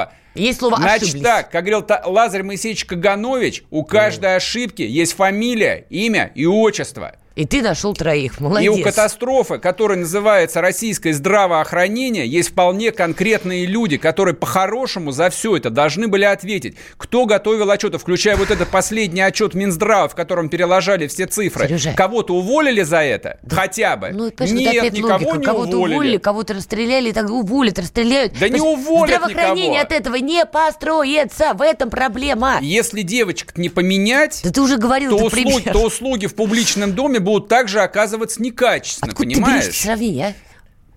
Ошиблись. 0.04 0.20
Есть 0.34 0.59
слово 0.59 0.77
Значит 0.77 1.03
«ошиблись». 1.03 1.23
так, 1.23 1.51
как 1.51 1.65
говорил 1.65 1.86
Лазарь 2.05 2.43
Моисеевич 2.43 2.86
Каганович, 2.86 3.63
у 3.69 3.84
каждой 3.84 4.36
ошибки 4.36 4.82
есть 4.82 5.13
фамилия, 5.13 5.86
имя 5.89 6.32
и 6.36 6.45
отчество. 6.45 7.15
И 7.36 7.45
ты 7.45 7.61
нашел 7.61 7.93
троих. 7.93 8.39
Молодец. 8.41 8.65
И 8.65 8.82
у 8.82 8.84
катастрофы, 8.84 9.57
которая 9.57 9.97
называется 9.97 10.59
российское 10.59 11.13
здравоохранение, 11.13 12.27
есть 12.27 12.49
вполне 12.49 12.91
конкретные 12.91 13.65
люди, 13.65 13.95
которые 13.97 14.36
по-хорошему 14.36 15.11
за 15.11 15.29
все 15.29 15.55
это 15.55 15.69
должны 15.69 16.09
были 16.09 16.25
ответить. 16.25 16.75
Кто 16.97 17.25
готовил 17.25 17.71
отчеты, 17.71 17.97
включая 17.99 18.36
вот 18.36 18.51
этот 18.51 18.67
последний 18.69 19.21
отчет 19.21 19.53
Минздрава, 19.53 20.09
в 20.09 20.15
котором 20.15 20.49
переложали 20.49 21.07
все 21.07 21.25
цифры. 21.25 21.67
Сережа. 21.67 21.93
Кого-то 21.93 22.36
уволили 22.36 22.82
за 22.82 22.97
это? 23.01 23.39
Хотя 23.49 23.95
бы. 23.95 24.09
Ну, 24.09 24.25
Нет, 24.25 24.91
никого 24.93 25.13
логика. 25.13 25.38
не 25.38 25.45
Кого-то 25.45 25.77
уволили. 25.77 25.93
уволили, 25.95 26.17
кого-то 26.17 26.53
расстреляли, 26.53 27.09
и 27.09 27.13
так 27.13 27.29
уволят, 27.29 27.79
расстреляют. 27.79 28.34
Да 28.39 28.49
не 28.49 28.59
То 28.59 28.65
есть 28.65 28.77
уволят 28.79 29.15
Здравоохранение 29.15 29.69
никого. 29.79 29.84
от 29.86 29.91
этого 29.93 30.15
не 30.17 30.45
построится. 30.45 31.53
В 31.53 31.61
этом 31.61 31.89
проблема. 31.89 32.57
Если 32.61 33.03
девочек 33.03 33.57
не 33.57 33.69
поменять, 33.69 34.41
Да 34.43 34.51
ты 34.51 34.61
уже 34.61 34.75
говорил 34.77 35.11
то, 35.17 35.23
услуги, 35.25 35.43
пример. 35.43 35.73
то 35.73 35.84
услуги 35.84 36.25
в 36.27 36.36
публичном 36.36 36.93
доме 36.93 37.20
будут 37.22 37.47
также 37.47 37.82
оказываться 37.82 38.41
некачественно, 38.41 39.11
Откуда 39.11 39.30
ты 39.30 39.36
понимаешь? 39.36 39.65
берешь 39.65 39.80
сравнение, 39.80 40.28
а? 40.28 40.34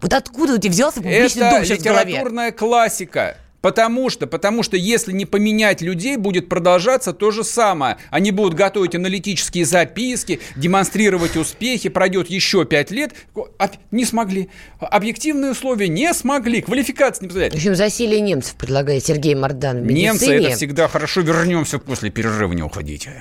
Вот 0.01 0.13
откуда 0.13 0.55
у 0.55 0.59
тебя 0.59 0.73
взялся 0.73 0.97
публичный 1.01 1.43
Это 1.43 1.51
дом 1.57 1.65
в 1.65 1.71
литературная 1.71 2.53
классика. 2.53 3.37
Потому 3.63 4.11
что, 4.11 4.27
потому 4.27 4.63
что 4.63 4.77
если 4.77 5.11
не 5.13 5.25
поменять 5.25 5.81
людей, 5.81 6.19
будет 6.19 6.51
продолжаться 6.51 7.15
то 7.15 7.31
же 7.31 7.45
самое. 7.45 7.97
Они 8.11 8.31
будут 8.31 8.53
готовить 8.53 8.95
аналитические 8.95 9.65
записки, 9.65 10.41
демонстрировать 10.55 11.35
успехи, 11.39 11.89
пройдет 11.89 12.29
еще 12.29 12.67
пять 12.67 12.91
лет. 12.91 13.15
Не 13.91 14.05
смогли. 14.05 14.51
Объективные 14.81 15.53
условия 15.53 15.89
не 15.89 16.13
смогли. 16.13 16.61
Квалификации 16.61 17.23
не 17.23 17.29
В 17.29 17.31
позволяют. 17.31 17.55
общем, 17.55 17.75
засилие 17.75 18.21
немцев 18.21 18.55
предлагает 18.57 19.03
Сергей 19.07 19.35
Мордан 19.35 19.83
в 19.83 19.87
Немцы 19.91 20.31
это 20.35 20.55
всегда 20.57 20.87
хорошо. 20.89 21.23
Вернемся 21.23 21.79
после 21.79 22.11
перерыва, 22.11 22.53
не 22.53 22.63
уходите. 22.63 23.19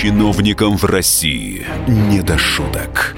Чиновникам 0.00 0.78
в 0.78 0.84
России 0.86 1.66
не 1.86 2.22
до 2.22 2.38
шуток. 2.38 3.14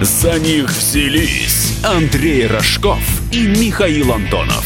За 0.00 0.38
них 0.38 0.70
взялись 0.70 1.74
Андрей 1.84 2.46
Рожков 2.46 3.00
и 3.32 3.42
Михаил 3.46 4.14
Антонов. 4.14 4.64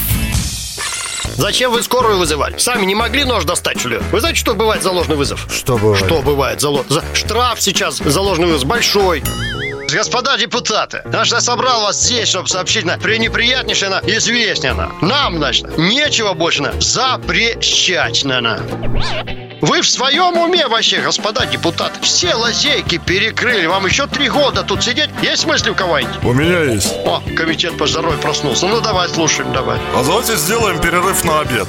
Зачем 1.36 1.72
вы 1.72 1.82
скорую 1.82 2.18
вызывали? 2.18 2.56
Сами 2.58 2.84
не 2.86 2.94
могли 2.94 3.24
нож 3.24 3.42
достать, 3.44 3.80
что 3.80 3.88
ли? 3.88 3.98
Вы 4.12 4.20
знаете, 4.20 4.38
что 4.38 4.54
бывает 4.54 4.84
за 4.84 4.92
ложный 4.92 5.16
вызов? 5.16 5.44
Что 5.52 5.76
бывает? 5.76 6.04
Что 6.06 6.22
бывает 6.22 6.60
за, 6.60 6.68
ло- 6.68 6.84
за- 6.88 7.02
Штраф 7.14 7.60
сейчас 7.60 7.96
за 7.98 8.20
ложный 8.20 8.46
вызов 8.46 8.68
большой. 8.68 9.24
Господа 9.92 10.36
депутаты, 10.38 11.02
значит, 11.06 11.32
я 11.34 11.40
собрал 11.40 11.80
вас 11.82 12.00
здесь, 12.00 12.28
чтобы 12.28 12.46
сообщить 12.46 12.84
на 12.84 12.96
пренеприятнейшее 12.96 13.88
на 13.90 13.98
известие 14.06 14.74
на. 14.74 14.92
Нам, 15.00 15.38
значит, 15.38 15.76
нечего 15.78 16.32
больше 16.34 16.62
на 16.62 16.80
запрещать 16.80 18.22
на. 18.22 18.60
Вы 19.60 19.82
в 19.82 19.88
своем 19.88 20.36
уме 20.38 20.66
вообще, 20.68 21.00
господа 21.00 21.44
депутаты? 21.46 22.00
Все 22.02 22.34
лазейки 22.34 22.98
перекрыли. 22.98 23.66
Вам 23.66 23.86
еще 23.86 24.06
три 24.06 24.28
года 24.28 24.62
тут 24.62 24.82
сидеть? 24.82 25.10
Есть 25.22 25.46
мысли 25.46 25.70
у 25.70 25.74
кого-нибудь? 25.74 26.24
У 26.24 26.32
меня 26.32 26.62
есть. 26.72 26.92
О, 27.04 27.22
комитет 27.36 27.76
по 27.76 27.86
здоровью 27.86 28.18
проснулся. 28.18 28.66
Ну, 28.66 28.80
давай, 28.80 29.08
слушаем, 29.08 29.52
давай. 29.52 29.78
А 29.94 30.02
давайте 30.02 30.36
сделаем 30.36 30.80
перерыв 30.80 31.24
на 31.24 31.40
обед. 31.40 31.68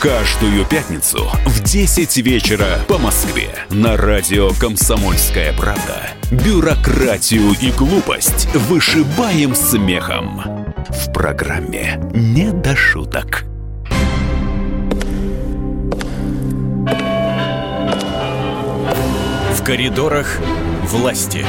Каждую 0.00 0.64
пятницу 0.64 1.28
в 1.44 1.60
10 1.60 2.18
вечера 2.18 2.78
по 2.86 2.98
Москве 2.98 3.48
на 3.70 3.96
радио 3.96 4.50
«Комсомольская 4.60 5.52
правда». 5.54 6.10
Бюрократию 6.30 7.56
и 7.60 7.72
глупость 7.72 8.46
вышибаем 8.54 9.56
смехом. 9.56 10.64
В 10.90 11.12
программе 11.12 12.00
«Не 12.14 12.52
до 12.52 12.76
шуток». 12.76 13.44
Коридорах 19.68 20.40
власти. 20.84 21.44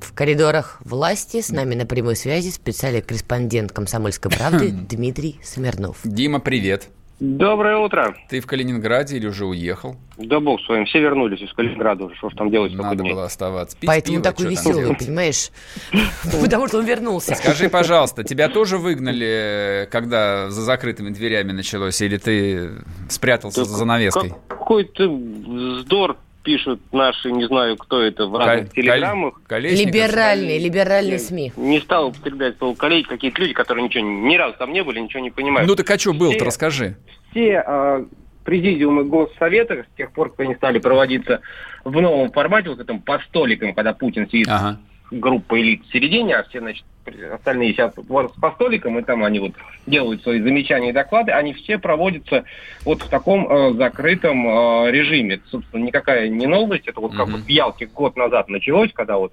В 0.00 0.12
коридорах 0.14 0.80
власти 0.84 1.40
с 1.40 1.50
нами 1.50 1.76
на 1.76 1.86
прямой 1.86 2.16
связи 2.16 2.50
специальный 2.50 3.02
корреспондент 3.02 3.70
«Комсомольской 3.70 4.28
правды» 4.28 4.70
Дмитрий 4.90 5.38
Смирнов. 5.44 5.98
Дима, 6.02 6.40
привет. 6.40 6.88
Доброе 7.20 7.78
утро. 7.78 8.14
Ты 8.28 8.40
в 8.40 8.46
Калининграде 8.46 9.16
или 9.16 9.26
уже 9.26 9.44
уехал? 9.44 9.96
Да 10.18 10.38
бог 10.38 10.60
с 10.60 10.68
вами, 10.68 10.84
все 10.84 11.00
вернулись 11.00 11.40
из 11.40 11.52
Калининграда 11.52 12.04
уже, 12.04 12.14
что 12.14 12.30
ж 12.30 12.34
там 12.34 12.50
делать 12.50 12.72
Надо 12.74 13.02
было 13.02 13.24
оставаться. 13.24 13.76
Пить 13.76 13.88
Поэтому 13.88 14.18
пиво, 14.18 14.24
такой 14.24 14.46
веселый, 14.46 14.94
понимаешь? 14.94 15.50
Потому 16.42 16.68
что 16.68 16.78
он 16.78 16.84
вернулся. 16.86 17.34
Скажи, 17.34 17.68
пожалуйста, 17.68 18.22
тебя 18.22 18.48
тоже 18.48 18.78
выгнали, 18.78 19.88
когда 19.90 20.48
за 20.50 20.62
закрытыми 20.62 21.10
дверями 21.10 21.50
началось, 21.50 22.00
или 22.02 22.18
ты 22.18 22.70
спрятался 23.08 23.64
за 23.64 23.76
занавеской? 23.76 24.34
Какой-то 24.46 25.08
вздор 25.08 26.16
пишут 26.48 26.80
наши, 26.92 27.30
не 27.30 27.44
знаю, 27.46 27.76
кто 27.76 28.00
это, 28.00 28.24
в 28.26 28.34
разных 28.34 28.70
Каль- 28.72 28.82
телеграммах. 28.82 29.34
Колесников? 29.46 29.94
Либеральные, 29.94 30.58
либеральные 30.58 31.18
СМИ. 31.18 31.52
Не 31.58 31.78
стал 31.80 32.08
употреблять 32.08 32.56
слово 32.56 32.74
коллеги, 32.74 33.06
какие-то 33.06 33.42
люди, 33.42 33.52
которые 33.52 33.84
ничего, 33.84 34.02
ни 34.08 34.34
разу 34.34 34.56
там 34.58 34.72
не 34.72 34.82
были, 34.82 34.98
ничего 34.98 35.22
не 35.22 35.30
понимают. 35.30 35.68
Ну 35.68 35.76
так 35.76 35.90
а 35.90 35.98
что 35.98 36.14
был-то, 36.14 36.46
расскажи. 36.46 36.96
все 37.32 37.62
э, 37.66 38.04
президиумы 38.44 39.04
Госсовета, 39.04 39.84
с 39.92 39.96
тех 39.98 40.10
пор, 40.12 40.30
как 40.30 40.40
они 40.40 40.54
стали 40.54 40.78
проводиться 40.78 41.42
в 41.84 42.00
новом 42.00 42.32
формате, 42.32 42.70
вот 42.70 42.80
этом 42.80 43.02
по 43.02 43.18
столикам, 43.28 43.74
когда 43.74 43.92
Путин 43.92 44.26
сидит 44.26 44.48
Ага. 44.48 44.78
С 45.10 45.14
группой 45.14 45.62
элит 45.62 45.82
в 45.84 45.92
середине, 45.92 46.36
а 46.36 46.42
все, 46.44 46.60
значит, 46.60 46.84
остальные 47.32 47.72
сидят 47.72 47.94
по 47.94 48.50
столикам, 48.52 48.98
и 48.98 49.02
там 49.02 49.24
они 49.24 49.40
вот 49.40 49.52
делают 49.86 50.22
свои 50.22 50.40
замечания 50.40 50.90
и 50.90 50.92
доклады, 50.92 51.32
они 51.32 51.54
все 51.54 51.78
проводятся 51.78 52.44
вот 52.84 53.02
в 53.02 53.08
таком 53.08 53.50
э, 53.50 53.74
закрытом 53.74 54.46
э, 54.46 54.90
режиме. 54.90 55.36
Это, 55.36 55.48
собственно, 55.48 55.84
никакая 55.84 56.28
не 56.28 56.46
новость, 56.46 56.86
это 56.86 57.00
вот 57.00 57.12
как 57.12 57.28
Мгм. 57.28 57.36
вот 57.36 57.46
в 57.46 57.48
Ялте 57.48 57.86
год 57.86 58.16
назад 58.16 58.48
началось, 58.48 58.92
когда 58.92 59.16
вот 59.16 59.32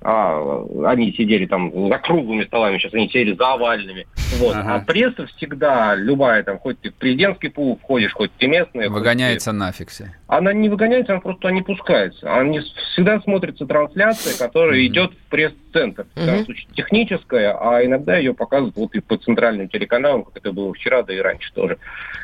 а, 0.00 0.64
они 0.86 1.12
сидели 1.12 1.46
там 1.46 1.72
за 1.88 1.98
круглыми 1.98 2.44
столами, 2.44 2.78
сейчас 2.78 2.94
они 2.94 3.08
сидели 3.08 3.34
за 3.34 3.54
овальными. 3.54 4.06
Вот. 4.38 4.54
Ага. 4.54 4.76
А 4.76 4.80
пресса 4.80 5.26
всегда, 5.26 5.96
любая, 5.96 6.44
там, 6.44 6.58
хоть 6.58 6.80
ты 6.80 6.90
в 6.90 6.94
президентский 6.94 7.48
пул 7.48 7.78
входишь, 7.82 8.12
хоть 8.12 8.30
ты 8.38 8.46
местная, 8.46 8.88
хоть 8.88 8.98
Выгоняется 8.98 9.50
нафиг 9.50 9.88
все. 9.88 10.14
Она 10.28 10.52
не 10.52 10.68
выгоняется, 10.68 11.12
она 11.12 11.22
просто 11.22 11.48
не 11.48 11.62
пускается. 11.62 12.30
Они 12.38 12.60
всегда 12.92 13.18
смотрится 13.20 13.64
трансляция, 13.64 14.36
которая 14.36 14.78
Мгм. 14.78 14.86
идет 14.86 15.12
в 15.12 15.30
пресс-центр. 15.30 16.06
В 16.14 16.26
данном 16.26 16.44
случае 16.44 16.68
техническая, 16.74 17.56
а 17.58 17.82
иногда 17.82 18.18
ее 18.18 18.34
показывают 18.34 18.76
вот 18.76 18.94
и 18.94 19.00
по 19.00 19.16
центральным 19.16 19.68
телеканалам, 19.70 20.24
как 20.24 20.36
это 20.36 20.52
было 20.52 20.74
вчера, 20.74 21.02
да 21.02 21.14
и 21.14 21.18
раньше 21.18 21.50
тоже. 21.54 21.78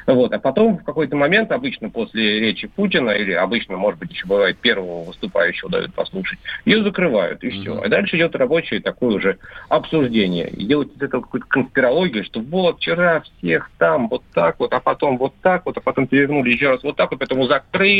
Вот. 0.06 0.34
А 0.34 0.38
потом 0.38 0.76
в 0.76 0.84
какой-то 0.84 1.16
момент, 1.16 1.50
обычно 1.50 1.88
после 1.88 2.40
речи 2.40 2.68
Путина, 2.68 3.10
или 3.10 3.32
обычно, 3.32 3.78
может 3.78 3.98
быть, 3.98 4.12
еще 4.12 4.26
бывает 4.26 4.58
первого 4.58 5.04
выступающего 5.04 5.70
дают 5.70 5.94
послушать, 5.94 6.38
ее 6.66 6.82
закрывают, 6.82 7.42
и 7.42 7.48
все. 7.48 7.80
А 7.80 7.88
дальше 7.88 8.16
идет 8.18 8.36
рабочее 8.36 8.80
такое 8.80 9.16
уже 9.16 9.38
обсуждение. 9.70 10.50
И 10.50 10.66
делать 10.66 10.90
из 10.94 11.00
этого 11.00 11.22
какую-то 11.22 11.46
конспирологию, 11.48 12.22
что 12.24 12.40
вот 12.40 12.76
вчера 12.76 13.22
всех 13.38 13.70
там 13.78 14.08
вот 14.08 14.22
так 14.34 14.56
вот, 14.58 14.74
а 14.74 14.80
потом 14.80 15.16
вот 15.16 15.32
так 15.40 15.64
вот, 15.64 15.78
а 15.78 15.80
потом 15.80 16.06
перевернули 16.06 16.50
еще 16.52 16.68
раз 16.68 16.82
вот 16.82 16.96
так 16.96 17.10
вот, 17.10 17.20
поэтому 17.20 17.46
закрыли. 17.46 17.93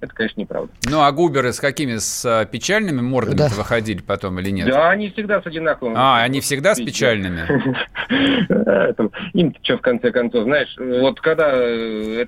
Это, 0.00 0.12
конечно, 0.14 0.40
неправда. 0.40 0.72
Ну 0.90 1.00
а 1.02 1.12
губеры 1.12 1.52
с 1.52 1.60
какими? 1.60 1.96
С 1.96 2.24
а, 2.26 2.44
печальными 2.44 3.00
мордами 3.00 3.36
Да. 3.36 3.48
выходили 3.48 4.00
потом 4.00 4.40
или 4.40 4.50
нет? 4.50 4.66
Да, 4.68 4.90
они 4.90 5.10
всегда 5.10 5.40
с 5.40 5.46
одинаковым. 5.46 5.94
А, 5.96 6.22
они 6.22 6.40
всегда 6.40 6.74
с 6.74 6.80
печальными? 6.80 7.42
Им 9.34 9.54
что, 9.62 9.78
в 9.78 9.80
конце 9.80 10.10
концов, 10.10 10.44
знаешь, 10.44 10.74
вот 10.78 11.20
когда 11.20 11.50
э. 11.54 12.26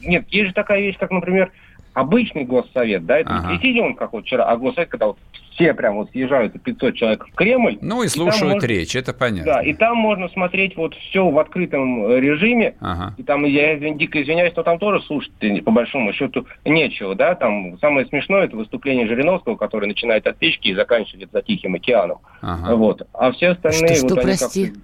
Нет, 0.00 0.26
есть 0.28 0.48
же 0.48 0.54
такая 0.54 0.80
вещь, 0.80 0.96
как, 0.98 1.10
например, 1.10 1.50
обычный 1.94 2.44
госсовет, 2.44 3.06
да, 3.06 3.18
это 3.18 3.30
Ага. 3.30 3.48
не 3.52 3.58
президиум, 3.58 3.94
как 3.94 4.12
вот 4.12 4.24
вчера, 4.24 4.44
а 4.44 4.56
госсовет, 4.56 4.88
когда 4.88 5.06
вот 5.06 5.18
все 5.58 5.74
прям 5.74 5.96
вот 5.96 6.10
съезжаются, 6.12 6.58
500 6.58 6.94
человек 6.94 7.26
в 7.26 7.34
Кремль. 7.34 7.78
Ну 7.80 8.04
и 8.04 8.08
слушают 8.08 8.54
можно- 8.54 8.66
речь, 8.66 8.94
это 8.94 9.12
понятно. 9.12 9.54
Да, 9.54 9.60
и 9.62 9.74
там 9.74 9.96
можно 9.96 10.28
смотреть 10.28 10.76
вот 10.76 10.94
все 10.94 11.28
в 11.28 11.38
открытом 11.38 12.04
э, 12.06 12.20
режиме, 12.20 12.74
Ага. 12.80 13.14
и 13.18 13.22
там, 13.24 13.44
я 13.44 13.76
извин- 13.76 13.98
дико 13.98 14.22
извиняюсь, 14.22 14.52
но 14.54 14.62
там 14.62 14.78
тоже 14.78 15.02
слушать 15.02 15.32
по 15.64 15.72
большому 15.72 16.12
счету 16.12 16.46
нечего, 16.64 17.14
да, 17.16 17.34
там 17.34 17.76
самое 17.80 18.06
смешное 18.06 18.44
это 18.44 18.56
выступление 18.56 19.06
Жириновского, 19.08 19.56
который 19.56 19.86
начинает 19.88 20.26
от 20.28 20.36
печки 20.38 20.68
и 20.68 20.74
заканчивает 20.74 21.30
за 21.32 21.42
Тихим 21.42 21.74
океаном, 21.74 22.18
Ага. 22.40 22.76
вот, 22.76 23.02
а 23.12 23.32
все 23.32 23.48
остальные 23.48 23.96
Что, 23.96 24.06
что, 24.06 24.14
вот 24.14 24.18
они 24.18 24.26
прости? 24.26 24.64
как-то 24.66 24.80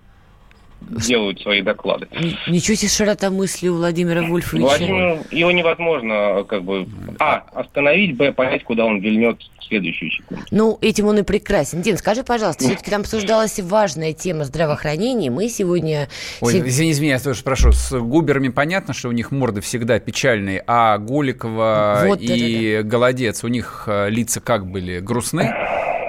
делают 0.90 1.40
свои 1.40 1.62
доклады. 1.62 2.08
Ничего 2.48 2.74
себе 2.76 2.88
широта 2.88 3.30
мысли 3.30 3.68
у 3.68 3.76
Владимира 3.76 4.22
Вольфовича. 4.22 4.66
Владимир, 4.66 5.18
его 5.30 5.50
невозможно 5.50 6.44
как 6.48 6.64
бы, 6.64 6.86
а, 7.18 7.44
остановить, 7.54 8.16
б, 8.16 8.32
понять, 8.32 8.64
куда 8.64 8.84
он 8.84 9.00
вильнет 9.00 9.38
в 9.58 9.64
следующую 9.64 10.10
секунду. 10.10 10.42
Ну, 10.50 10.78
этим 10.80 11.06
он 11.06 11.18
и 11.18 11.22
прекрасен. 11.22 11.82
Дин, 11.82 11.96
скажи, 11.96 12.22
пожалуйста, 12.22 12.64
все-таки 12.64 12.90
там 12.90 13.00
обсуждалась 13.00 13.58
важная 13.60 14.12
тема 14.12 14.44
здравоохранения. 14.44 15.30
Мы 15.30 15.48
сегодня... 15.48 16.08
Ой, 16.40 16.60
извини, 16.60 16.92
извини, 16.92 17.10
я 17.10 17.18
тоже 17.18 17.42
прошу. 17.42 17.72
С 17.72 17.98
губерами 17.98 18.48
понятно, 18.48 18.94
что 18.94 19.08
у 19.08 19.12
них 19.12 19.30
морды 19.30 19.60
всегда 19.60 19.98
печальные, 19.98 20.62
а 20.66 20.98
Голикова 20.98 22.04
Вот, 22.06 22.18
и 22.20 22.82
Голодец, 22.84 23.44
у 23.44 23.48
них 23.48 23.84
э, 23.86 24.10
лица 24.10 24.40
как 24.40 24.66
были? 24.66 25.00
Грустны? 25.00 25.52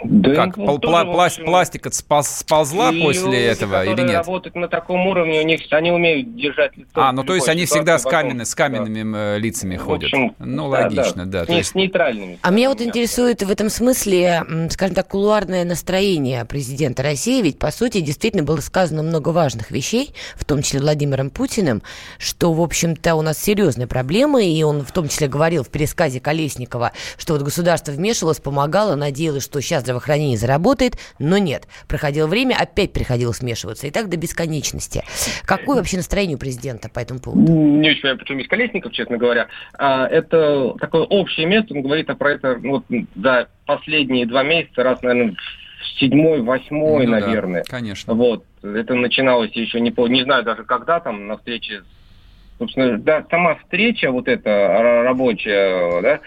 Да, 0.08 0.36
Как, 0.36 0.58
ну, 0.58 0.78
тоже, 0.78 0.96
пла- 0.96 1.16
в 1.16 1.20
общем, 1.20 1.46
пластика 1.46 1.92
сползла 1.92 2.92
люди, 2.92 3.04
после 3.06 3.46
этого 3.46 3.86
или 3.86 4.02
нет? 4.02 4.16
работают 4.16 4.56
на 4.56 4.68
таком 4.68 5.08
уровне, 5.08 5.42
у 5.42 5.44
них 5.46 5.62
они 5.72 5.92
умеют 5.92 6.36
держать 6.36 6.78
лицо. 6.78 6.90
А, 6.96 7.12
в 7.12 7.16
ну 7.16 7.24
то 7.24 7.36
есть 7.36 7.48
они 7.50 7.66
всегда 7.66 7.98
с, 7.98 8.04
каменными, 8.04 8.44
с 8.44 8.56
каменными 8.56 9.36
э, 9.36 9.40
лицами 9.40 9.78
В 9.78 9.82
ходят. 9.82 10.06
общем, 10.06 10.36
ну, 10.40 10.70
да, 10.72 10.82
логично, 10.82 11.26
да. 11.26 11.46
да. 11.46 11.52
Не, 11.52 11.60
есть, 11.60 11.72
с 11.72 11.76
нейтральными. 11.76 12.40
А 12.42 12.52
меня 12.52 12.70
вот 12.70 12.82
интересует 12.82 13.42
в 13.44 13.50
этом 13.50 13.70
смысле, 13.70 14.44
скажем 14.70 14.96
так, 14.96 15.08
кулуарное 15.08 15.66
настроение 15.66 16.46
президента 16.46 17.04
России, 17.04 17.42
ведь, 17.42 17.60
по 17.60 17.72
сути, 17.72 18.02
действительно 18.02 18.44
было 18.44 18.58
сказано 18.62 19.04
много 19.04 19.30
важных 19.30 19.72
вещей, 19.72 20.14
в 20.36 20.46
том 20.46 20.62
числе 20.62 20.80
Владимиром 20.80 21.30
Путиным, 21.30 21.82
что, 22.18 22.54
в 22.54 22.62
общем-то, 22.62 23.16
у 23.16 23.22
нас 23.22 23.38
серьезные 23.42 23.88
проблемы, 23.88 24.46
и 24.46 24.64
он 24.64 24.84
в 24.84 24.92
том 24.92 25.08
числе 25.08 25.28
говорил 25.28 25.64
в 25.64 25.70
пересказе 25.70 26.20
Колесникова, 26.20 26.92
что 27.18 27.34
вот 27.34 27.44
государство 27.44 27.92
вмешивалось, 27.92 28.40
помогало, 28.40 28.96
надеялось, 28.96 29.44
что 29.44 29.62
сейчас 29.62 29.84
здравоохранение 30.00 30.38
заработает, 30.38 30.94
но 31.20 31.38
нет. 31.38 31.68
Проходило 31.88 32.28
время, 32.28 32.56
опять 32.60 32.92
приходилось 32.94 33.40
вмешиваться, 33.40 33.88
и 33.88 33.92
так 33.92 34.10
до 34.10 34.18
бесконечности. 34.18 35.04
Какое 35.46 35.78
вообще 35.78 35.98
настроение 35.98 36.36
у 36.36 36.40
президента 36.40 36.90
по 36.90 37.00
этому 37.00 37.20
поводу? 37.20 37.42
Не 37.52 37.90
очень 37.90 38.02
понимаю, 38.02 38.20
почему 38.20 38.44
Колесников, 38.48 38.92
честно 38.92 39.18
говоря. 39.18 39.48
А, 39.78 40.06
это 40.08 40.76
такое 40.80 41.04
общее 41.04 41.46
место, 41.48 41.74
он 41.74 41.82
говорит 41.82 42.08
про 42.18 42.32
это 42.34 42.58
ну, 42.62 42.72
вот, 42.72 42.86
за 43.16 43.48
последние 43.66 44.26
два 44.26 44.44
месяца, 44.44 44.84
раз, 44.84 45.02
наверное, 45.02 45.34
в 45.36 46.00
седьмой, 46.00 46.42
восьмой, 46.42 47.06
ну 47.08 47.14
да, 47.14 47.20
наверное. 47.22 47.64
конечно. 47.68 48.14
Вот, 48.14 48.44
это 48.62 48.94
начиналось 48.96 49.52
еще 49.54 49.80
не 49.80 49.92
по, 49.92 50.08
не 50.08 50.24
знаю 50.24 50.44
даже 50.44 50.64
когда 50.64 51.00
там 51.00 51.28
на 51.28 51.38
встрече, 51.38 51.82
с- 51.82 52.58
собственно, 52.60 52.98
да, 52.98 53.26
сама 53.30 53.56
встреча 53.56 54.12
вот 54.12 54.28
эта 54.28 54.50
ра- 54.50 55.04
рабочая, 55.04 56.02
да, 56.02 56.20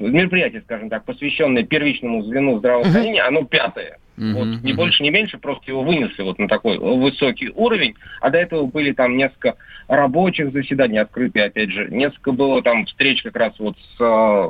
мероприятие, 0.00 0.62
скажем 0.62 0.90
так, 0.90 1.04
посвященное 1.04 1.62
первичному 1.64 2.22
звену 2.22 2.58
здравоохранения, 2.58 3.22
оно 3.22 3.44
пятое. 3.44 3.98
Мгм, 4.16 4.34
Вот, 4.34 4.48
мгм. 4.62 4.76
больше, 4.76 5.02
не 5.02 5.10
меньше, 5.10 5.38
просто 5.38 5.70
его 5.70 5.82
вынесли 5.82 6.22
вот 6.22 6.38
на 6.38 6.48
такой 6.48 6.78
высокий 6.78 7.50
уровень, 7.54 7.94
а 8.20 8.30
до 8.30 8.38
этого 8.38 8.66
были 8.66 8.92
там 8.92 9.16
несколько 9.16 9.56
рабочих 9.88 10.52
заседаний, 10.52 10.98
открытые, 10.98 11.46
опять 11.46 11.70
же, 11.70 11.88
несколько 11.90 12.32
было 12.32 12.62
там 12.62 12.86
встреч 12.86 13.22
как 13.22 13.36
раз 13.36 13.52
вот 13.58 13.76
с 13.78 14.00
а, 14.00 14.48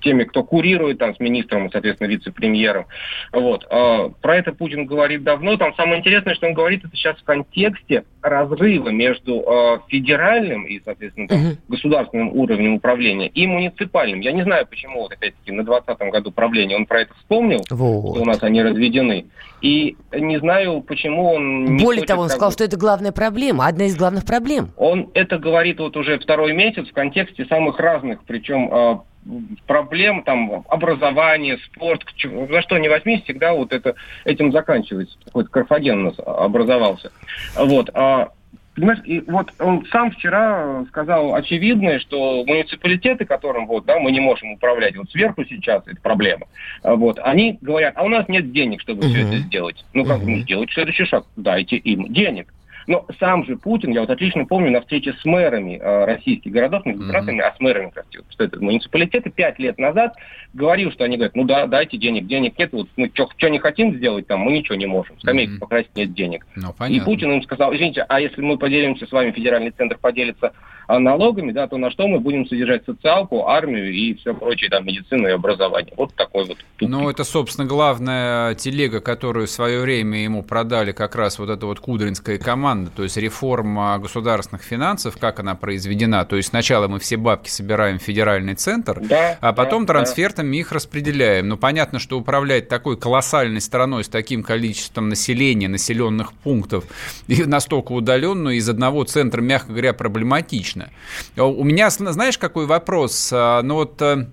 теми, 0.00 0.24
кто 0.24 0.42
курирует, 0.44 0.98
там, 0.98 1.14
с 1.14 1.20
министром 1.20 1.66
и, 1.66 1.70
соответственно, 1.72 2.08
вице-премьером. 2.08 2.86
Вот. 3.32 3.66
А, 3.70 4.08
Про 4.20 4.36
это 4.36 4.52
Путин 4.52 4.86
говорит 4.86 5.22
давно. 5.22 5.56
Там 5.56 5.74
самое 5.74 5.98
интересное, 6.00 6.34
что 6.34 6.46
он 6.46 6.54
говорит 6.54 6.84
это 6.84 6.94
сейчас 6.96 7.16
в 7.18 7.24
контексте 7.24 8.04
разрыва 8.22 8.88
между 8.90 9.42
а, 9.48 9.80
федеральным 9.88 10.64
и, 10.64 10.80
соответственно, 10.84 11.28
там, 11.28 11.40
государственным 11.68 12.28
уровнем 12.36 12.74
управления 12.74 13.28
и 13.28 13.46
муниципальным. 13.46 14.20
Я 14.20 14.32
не 14.32 14.42
знаю, 14.42 14.66
почему, 14.66 15.02
вот 15.02 15.12
опять-таки, 15.12 15.52
на 15.52 15.64
2020 15.64 16.12
году 16.12 16.30
правления 16.32 16.76
он 16.76 16.86
про 16.86 17.02
это 17.02 17.14
вспомнил, 17.14 17.60
что 17.64 17.74
у 17.76 18.00
Вот. 18.00 18.26
нас 18.26 18.42
они 18.42 18.62
разведены. 18.62 19.26
И 19.60 19.96
не 20.12 20.38
знаю, 20.38 20.82
почему 20.82 21.32
он... 21.32 21.64
не 21.76 21.82
Более 21.84 22.04
того, 22.06 22.22
он 22.22 22.28
сказал, 22.28 22.52
что 22.52 22.62
это 22.64 22.76
главная 22.76 23.10
проблема, 23.12 23.66
одна 23.66 23.86
из 23.86 23.96
главных 23.96 24.24
проблем. 24.24 24.70
он 24.76 25.10
это 25.14 25.38
говорит 25.38 25.80
вот 25.80 25.96
уже 25.96 26.18
второй 26.18 26.52
месяц 26.52 26.88
в 26.88 26.92
контексте 26.92 27.44
самых 27.46 27.78
разных, 27.80 28.20
причем 28.24 28.68
а, 28.72 29.02
проблем, 29.66 30.22
там, 30.22 30.64
образование, 30.68 31.58
спорт, 31.58 32.04
за 32.22 32.62
что 32.62 32.78
не 32.78 32.88
возьмись, 32.88 33.22
всегда 33.24 33.52
вот 33.52 33.72
это, 33.72 33.94
этим 34.24 34.52
заканчивается. 34.52 35.16
Какой-то 35.24 35.50
карфаген 35.50 36.00
у 36.00 36.04
нас 36.10 36.14
образовался. 36.18 37.12
Вот. 37.54 37.90
а, 37.94 38.30
Понимаешь, 38.74 39.00
и 39.04 39.20
вот 39.20 39.52
он 39.58 39.84
сам 39.86 40.12
вчера 40.12 40.84
сказал 40.88 41.34
очевидное, 41.34 41.98
что 41.98 42.44
муниципалитеты, 42.46 43.24
которым 43.24 43.66
вот, 43.66 43.84
да, 43.86 43.98
мы 43.98 44.12
не 44.12 44.20
можем 44.20 44.52
управлять, 44.52 44.96
вот 44.96 45.10
сверху 45.10 45.44
сейчас 45.44 45.82
это 45.86 46.00
проблема, 46.00 46.46
а 46.84 46.94
вот, 46.94 47.18
они 47.18 47.58
говорят, 47.60 47.94
а 47.96 48.04
у 48.04 48.08
нас 48.08 48.28
нет 48.28 48.52
денег, 48.52 48.80
чтобы 48.80 49.08
все 49.08 49.18
Мгм. 49.18 49.28
это 49.28 49.38
сделать. 49.40 49.84
Ну 49.94 50.04
как 50.04 50.20
Мгм. 50.22 50.30
ну, 50.30 50.38
сделать 50.42 50.70
следующий 50.70 51.06
шаг? 51.06 51.24
Дайте 51.34 51.76
им 51.76 52.12
денег. 52.12 52.54
Но 52.88 53.04
сам 53.20 53.44
же 53.44 53.56
Путин, 53.56 53.90
я 53.92 54.00
вот 54.00 54.08
отлично 54.08 54.46
помню, 54.46 54.70
на 54.70 54.80
встрече 54.80 55.12
с 55.12 55.24
мэрами 55.26 55.78
э, 55.78 56.04
российских 56.06 56.50
городов, 56.50 56.86
не 56.86 56.94
mm-hmm. 56.94 57.40
а 57.40 57.54
с 57.54 57.60
мэрами, 57.60 57.90
простите, 57.92 58.24
что 58.30 58.44
это 58.44 58.58
муниципалитеты, 58.64 59.28
пять 59.28 59.58
лет 59.58 59.78
назад 59.78 60.14
говорил, 60.54 60.90
что 60.90 61.04
они 61.04 61.16
говорят, 61.16 61.36
ну 61.36 61.44
да, 61.44 61.66
дайте 61.66 61.98
денег, 61.98 62.26
денег 62.26 62.58
нет, 62.58 62.72
вот 62.72 62.88
мы 62.96 63.12
что 63.14 63.48
не 63.48 63.58
хотим 63.58 63.94
сделать 63.94 64.26
там, 64.26 64.40
мы 64.40 64.52
ничего 64.52 64.74
не 64.74 64.86
можем, 64.86 65.20
скамейку 65.20 65.52
mm-hmm. 65.52 65.58
покрасить 65.58 65.94
нет 65.96 66.14
денег. 66.14 66.46
Ну, 66.56 66.74
и 66.86 66.98
Путин 67.00 67.30
им 67.30 67.42
сказал, 67.42 67.74
извините, 67.74 68.06
а 68.08 68.20
если 68.22 68.40
мы 68.40 68.56
поделимся 68.56 69.06
с 69.06 69.12
вами, 69.12 69.32
федеральный 69.32 69.70
центр 69.70 69.98
поделится 69.98 70.54
налогами, 70.88 71.52
да, 71.52 71.68
то 71.68 71.76
на 71.76 71.90
что 71.90 72.08
мы 72.08 72.18
будем 72.18 72.46
содержать 72.46 72.84
социалку, 72.86 73.46
армию 73.46 73.92
и 73.92 74.14
все 74.14 74.32
прочее, 74.32 74.70
там, 74.70 74.86
медицину 74.86 75.28
и 75.28 75.32
образование. 75.32 75.92
Вот 75.96 76.14
такой 76.14 76.46
вот 76.46 76.56
тупик. 76.56 76.88
Ну, 76.88 77.10
это, 77.10 77.24
собственно, 77.24 77.66
главная 77.66 78.54
телега, 78.54 79.00
которую 79.00 79.46
в 79.46 79.50
свое 79.50 79.80
время 79.80 80.22
ему 80.22 80.42
продали 80.42 80.92
как 80.92 81.14
раз 81.14 81.38
вот 81.38 81.50
эта 81.50 81.66
вот 81.66 81.80
кудринская 81.80 82.38
команда, 82.38 82.90
то 82.94 83.02
есть 83.02 83.18
реформа 83.18 83.98
государственных 83.98 84.62
финансов, 84.62 85.18
как 85.18 85.40
она 85.40 85.54
произведена. 85.54 86.24
То 86.24 86.36
есть 86.36 86.48
сначала 86.48 86.88
мы 86.88 86.98
все 87.00 87.18
бабки 87.18 87.50
собираем 87.50 87.98
в 87.98 88.02
федеральный 88.02 88.54
центр, 88.54 88.98
да, 89.02 89.36
а 89.40 89.52
потом 89.52 89.84
да, 89.84 89.92
трансфертами 89.92 90.52
да. 90.52 90.60
их 90.60 90.72
распределяем. 90.72 91.48
Ну, 91.48 91.58
понятно, 91.58 91.98
что 91.98 92.18
управлять 92.18 92.68
такой 92.68 92.96
колоссальной 92.96 93.60
страной 93.60 94.04
с 94.04 94.08
таким 94.08 94.42
количеством 94.42 95.10
населения, 95.10 95.68
населенных 95.68 96.32
пунктов, 96.32 96.84
и 97.26 97.44
настолько 97.44 97.92
удаленную 97.92 98.56
из 98.56 98.68
одного 98.68 99.04
центра, 99.04 99.42
мягко 99.42 99.72
говоря, 99.72 99.92
проблематично 99.92 100.77
отлично. 100.84 101.44
У 101.44 101.64
меня, 101.64 101.90
знаешь, 101.90 102.38
какой 102.38 102.66
вопрос? 102.66 103.30
А, 103.32 103.62
ну 103.62 103.74
вот 103.74 104.00
э, 104.02 104.26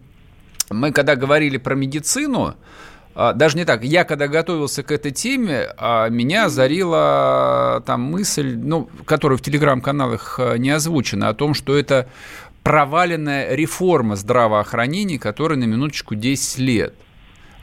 мы 0.69 0.91
когда 0.91 1.15
говорили 1.15 1.57
про 1.57 1.75
медицину, 1.75 2.55
а, 3.13 3.33
даже 3.33 3.57
не 3.57 3.65
так. 3.65 3.83
Я, 3.83 4.03
когда 4.03 4.27
готовился 4.27 4.83
к 4.83 4.91
этой 4.91 5.11
теме, 5.11 5.69
а, 5.77 6.09
меня 6.09 6.45
озарила 6.45 7.83
там 7.85 8.01
мысль, 8.01 8.55
ну, 8.55 8.89
которая 9.05 9.37
в 9.37 9.41
телеграм-каналах 9.41 10.39
не 10.57 10.69
озвучена, 10.69 11.29
о 11.29 11.33
том, 11.33 11.53
что 11.53 11.77
это 11.77 12.07
проваленная 12.63 13.55
реформа 13.55 14.15
здравоохранения, 14.15 15.19
которая 15.19 15.57
на 15.57 15.65
минуточку 15.65 16.15
10 16.15 16.57
лет. 16.59 16.93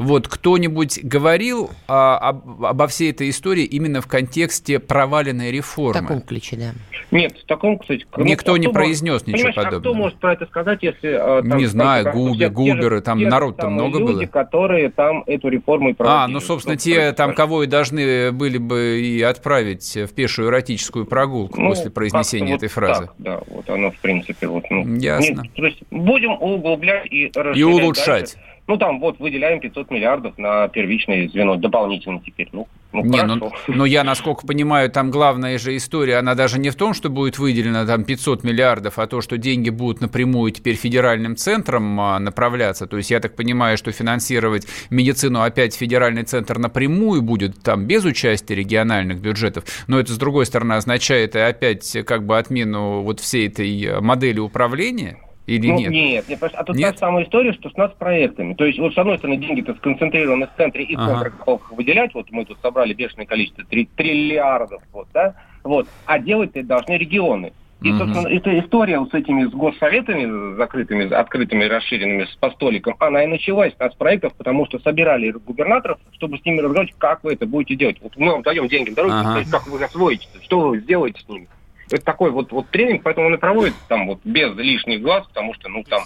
Вот 0.02 0.28
кто-нибудь 0.28 1.00
говорил 1.02 1.70
а, 1.88 2.18
об, 2.18 2.64
обо 2.64 2.86
всей 2.86 3.10
этой 3.10 3.30
истории 3.30 3.64
именно 3.64 4.00
в 4.00 4.06
контексте 4.06 4.78
проваленной 4.78 5.50
реформы? 5.50 6.00
В 6.00 6.02
таком 6.02 6.20
ключе, 6.22 6.56
да. 6.56 6.72
Нет, 7.10 7.38
в 7.38 7.46
таком, 7.46 7.78
кстати... 7.78 8.06
Никто 8.16 8.56
не 8.56 8.68
произнес 8.68 9.26
ничего 9.26 9.52
подобного. 9.52 9.76
А 9.76 9.80
кто 9.80 9.94
может 9.94 10.18
про 10.18 10.32
это 10.32 10.46
сказать, 10.46 10.78
если... 10.82 11.08
А, 11.12 11.42
там, 11.42 11.58
не 11.58 11.66
знаю, 11.66 12.04
там, 12.04 12.14
Губи, 12.14 12.46
Губеры, 12.46 13.00
там 13.00 13.22
народ-то 13.22 13.68
много 13.68 13.98
люди, 13.98 14.12
было. 14.12 14.26
которые 14.26 14.90
там 14.90 15.22
эту 15.26 15.48
реформу 15.48 15.90
и 15.90 15.92
проводили. 15.92 16.24
А, 16.24 16.28
ну, 16.28 16.40
собственно, 16.40 16.76
те, 16.76 17.12
там, 17.12 17.34
кого 17.34 17.64
и 17.64 17.66
должны 17.66 18.32
были 18.32 18.58
бы 18.58 19.00
и 19.00 19.20
отправить 19.22 19.96
в 19.96 20.14
пешую 20.14 20.48
эротическую 20.48 21.04
прогулку 21.04 21.60
ну, 21.60 21.68
после 21.68 21.90
произнесения 21.90 22.56
этой 22.56 22.68
вот 22.68 22.72
фразы. 22.72 23.06
Так, 23.06 23.14
да, 23.18 23.40
вот 23.48 23.68
оно, 23.68 23.90
в 23.90 23.98
принципе, 23.98 24.46
вот... 24.46 24.64
Ну, 24.70 24.96
Ясно. 24.96 25.42
Нет, 25.42 25.52
то 25.54 25.66
есть 25.66 25.82
будем 25.90 26.32
углублять 26.32 27.06
и 27.12 27.30
И 27.54 27.62
улучшать. 27.62 28.36
Дальше. 28.36 28.51
Ну, 28.68 28.76
там 28.76 29.00
вот 29.00 29.18
выделяем 29.18 29.60
500 29.60 29.90
миллиардов 29.90 30.38
на 30.38 30.68
первичное 30.68 31.28
звено 31.28 31.56
дополнительно 31.56 32.20
теперь. 32.24 32.48
Ну, 32.52 32.68
ну, 32.92 33.02
не, 33.04 33.22
ну, 33.24 33.50
ну, 33.66 33.84
я, 33.84 34.04
насколько 34.04 34.46
понимаю, 34.46 34.88
там 34.90 35.10
главная 35.10 35.58
же 35.58 35.76
история, 35.76 36.18
она 36.18 36.34
даже 36.34 36.60
не 36.60 36.70
в 36.70 36.76
том, 36.76 36.94
что 36.94 37.08
будет 37.10 37.38
выделено 37.38 37.84
там 37.86 38.04
500 38.04 38.44
миллиардов, 38.44 38.98
а 38.98 39.06
то, 39.06 39.20
что 39.20 39.36
деньги 39.36 39.70
будут 39.70 40.00
напрямую 40.00 40.52
теперь 40.52 40.76
федеральным 40.76 41.36
центром 41.36 42.00
а, 42.00 42.18
направляться. 42.20 42.86
То 42.86 42.98
есть 42.98 43.10
я 43.10 43.18
так 43.18 43.34
понимаю, 43.34 43.76
что 43.76 43.90
финансировать 43.90 44.66
медицину 44.90 45.42
опять 45.42 45.74
федеральный 45.74 46.22
центр 46.22 46.58
напрямую 46.58 47.22
будет 47.22 47.62
там 47.62 47.86
без 47.86 48.04
участия 48.04 48.54
региональных 48.54 49.20
бюджетов. 49.20 49.64
Но 49.88 49.98
это, 49.98 50.12
с 50.12 50.18
другой 50.18 50.46
стороны, 50.46 50.74
означает 50.74 51.34
опять 51.34 51.96
как 52.06 52.26
бы 52.26 52.38
отмену 52.38 53.02
вот 53.02 53.18
всей 53.18 53.48
этой 53.48 54.00
модели 54.00 54.38
управления. 54.38 55.18
Или 55.46 55.68
ну, 55.68 55.78
нет? 55.78 55.90
Нет, 55.90 56.28
нет, 56.28 56.42
а 56.42 56.64
тут 56.64 56.76
нет? 56.76 56.92
та 56.92 56.98
самая 56.98 57.24
история, 57.24 57.52
что 57.52 57.68
с 57.68 57.76
нас 57.76 57.90
проектами. 57.98 58.54
То 58.54 58.64
есть, 58.64 58.78
вот 58.78 58.94
с 58.94 58.98
одной 58.98 59.18
стороны, 59.18 59.38
деньги-то 59.38 59.74
сконцентрированы 59.74 60.46
в 60.46 60.56
центре, 60.56 60.84
и 60.84 60.94
ага. 60.94 61.06
центр 61.06 61.30
готов 61.38 61.62
выделять. 61.72 62.14
Вот 62.14 62.30
мы 62.30 62.44
тут 62.44 62.58
собрали 62.62 62.94
бешеное 62.94 63.26
количество, 63.26 63.64
3 63.64 63.88
триллиардов, 63.96 64.82
вот, 64.92 65.08
да? 65.12 65.34
Вот. 65.64 65.88
А 66.06 66.18
делать-то 66.18 66.62
должны 66.62 66.96
регионы. 66.96 67.52
И, 67.82 67.90
угу. 67.90 67.98
собственно, 67.98 68.28
эта 68.28 68.56
история 68.60 69.00
вот 69.00 69.10
с 69.10 69.14
этими 69.14 69.44
с 69.44 69.50
госсоветами 69.50 70.56
закрытыми, 70.56 71.12
открытыми, 71.12 71.64
расширенными 71.64 72.26
с 72.26 72.36
постоликом, 72.36 72.94
она 73.00 73.24
и 73.24 73.26
началась 73.26 73.72
с 73.72 73.94
проектов, 73.96 74.34
потому 74.34 74.66
что 74.66 74.78
собирали 74.78 75.32
губернаторов, 75.32 75.98
чтобы 76.12 76.38
с 76.38 76.44
ними 76.44 76.60
разговаривать, 76.60 76.94
как 76.98 77.24
вы 77.24 77.32
это 77.32 77.46
будете 77.46 77.74
делать. 77.74 77.96
Вот 78.00 78.16
мы 78.16 78.30
вам 78.30 78.42
даем 78.42 78.68
деньги 78.68 78.90
в 78.90 78.94
дороге, 78.94 79.14
ага. 79.16 79.42
как 79.50 79.66
вы 79.66 79.82
освоите, 79.82 80.28
что 80.42 80.60
вы 80.60 80.78
сделаете 80.78 81.20
с 81.20 81.28
ними 81.28 81.48
это 81.92 82.04
такой 82.04 82.30
вот, 82.30 82.52
вот 82.52 82.68
тренинг, 82.70 83.02
поэтому 83.02 83.26
он 83.26 83.34
и 83.34 83.38
проводит 83.38 83.74
там 83.88 84.06
вот 84.06 84.20
без 84.24 84.54
лишних 84.56 85.02
глаз, 85.02 85.26
потому 85.28 85.54
что, 85.54 85.68
ну, 85.68 85.84
там, 85.84 86.04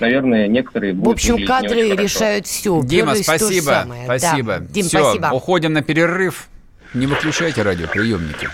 наверное, 0.00 0.46
некоторые... 0.48 0.94
В 0.94 1.08
общем, 1.08 1.44
кадры 1.46 1.90
решают 1.96 2.46
все. 2.46 2.82
Дима, 2.82 3.14
спасибо, 3.14 3.86
спасибо. 4.04 4.58
Да. 4.58 4.66
Дим, 4.66 4.84
все, 4.84 4.98
спасибо. 4.98 5.30
уходим 5.32 5.72
на 5.72 5.82
перерыв. 5.82 6.48
Не 6.94 7.06
выключайте 7.06 7.62
радиоприемники. 7.62 8.48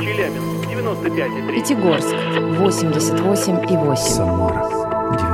Челябинск, 0.00 0.68
95,3. 0.68 1.54
Пятигорск, 1.54 2.14
88,8. 2.14 3.96
Самара, 3.96 4.81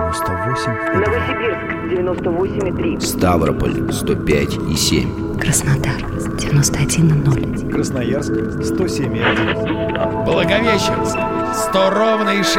98 0.09 0.73
Новосибирск 0.95 1.69
98,3 1.93 3.01
Ставрополь 3.01 3.93
105 3.93 4.55
и 4.71 4.75
7 4.75 5.39
Краснодар 5.39 5.97
91,0 6.39 7.71
Красноярск 7.71 8.33
107,1 8.33 10.25
Благовещенск 10.25 11.19
100 11.55 11.91
ровно 11.91 12.31
и 12.31 12.43
6 12.43 12.57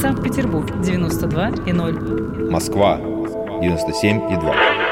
Санкт-Петербург 0.00 0.70
92,0 0.70 2.48
Москва 2.48 2.98
97,2 2.98 4.91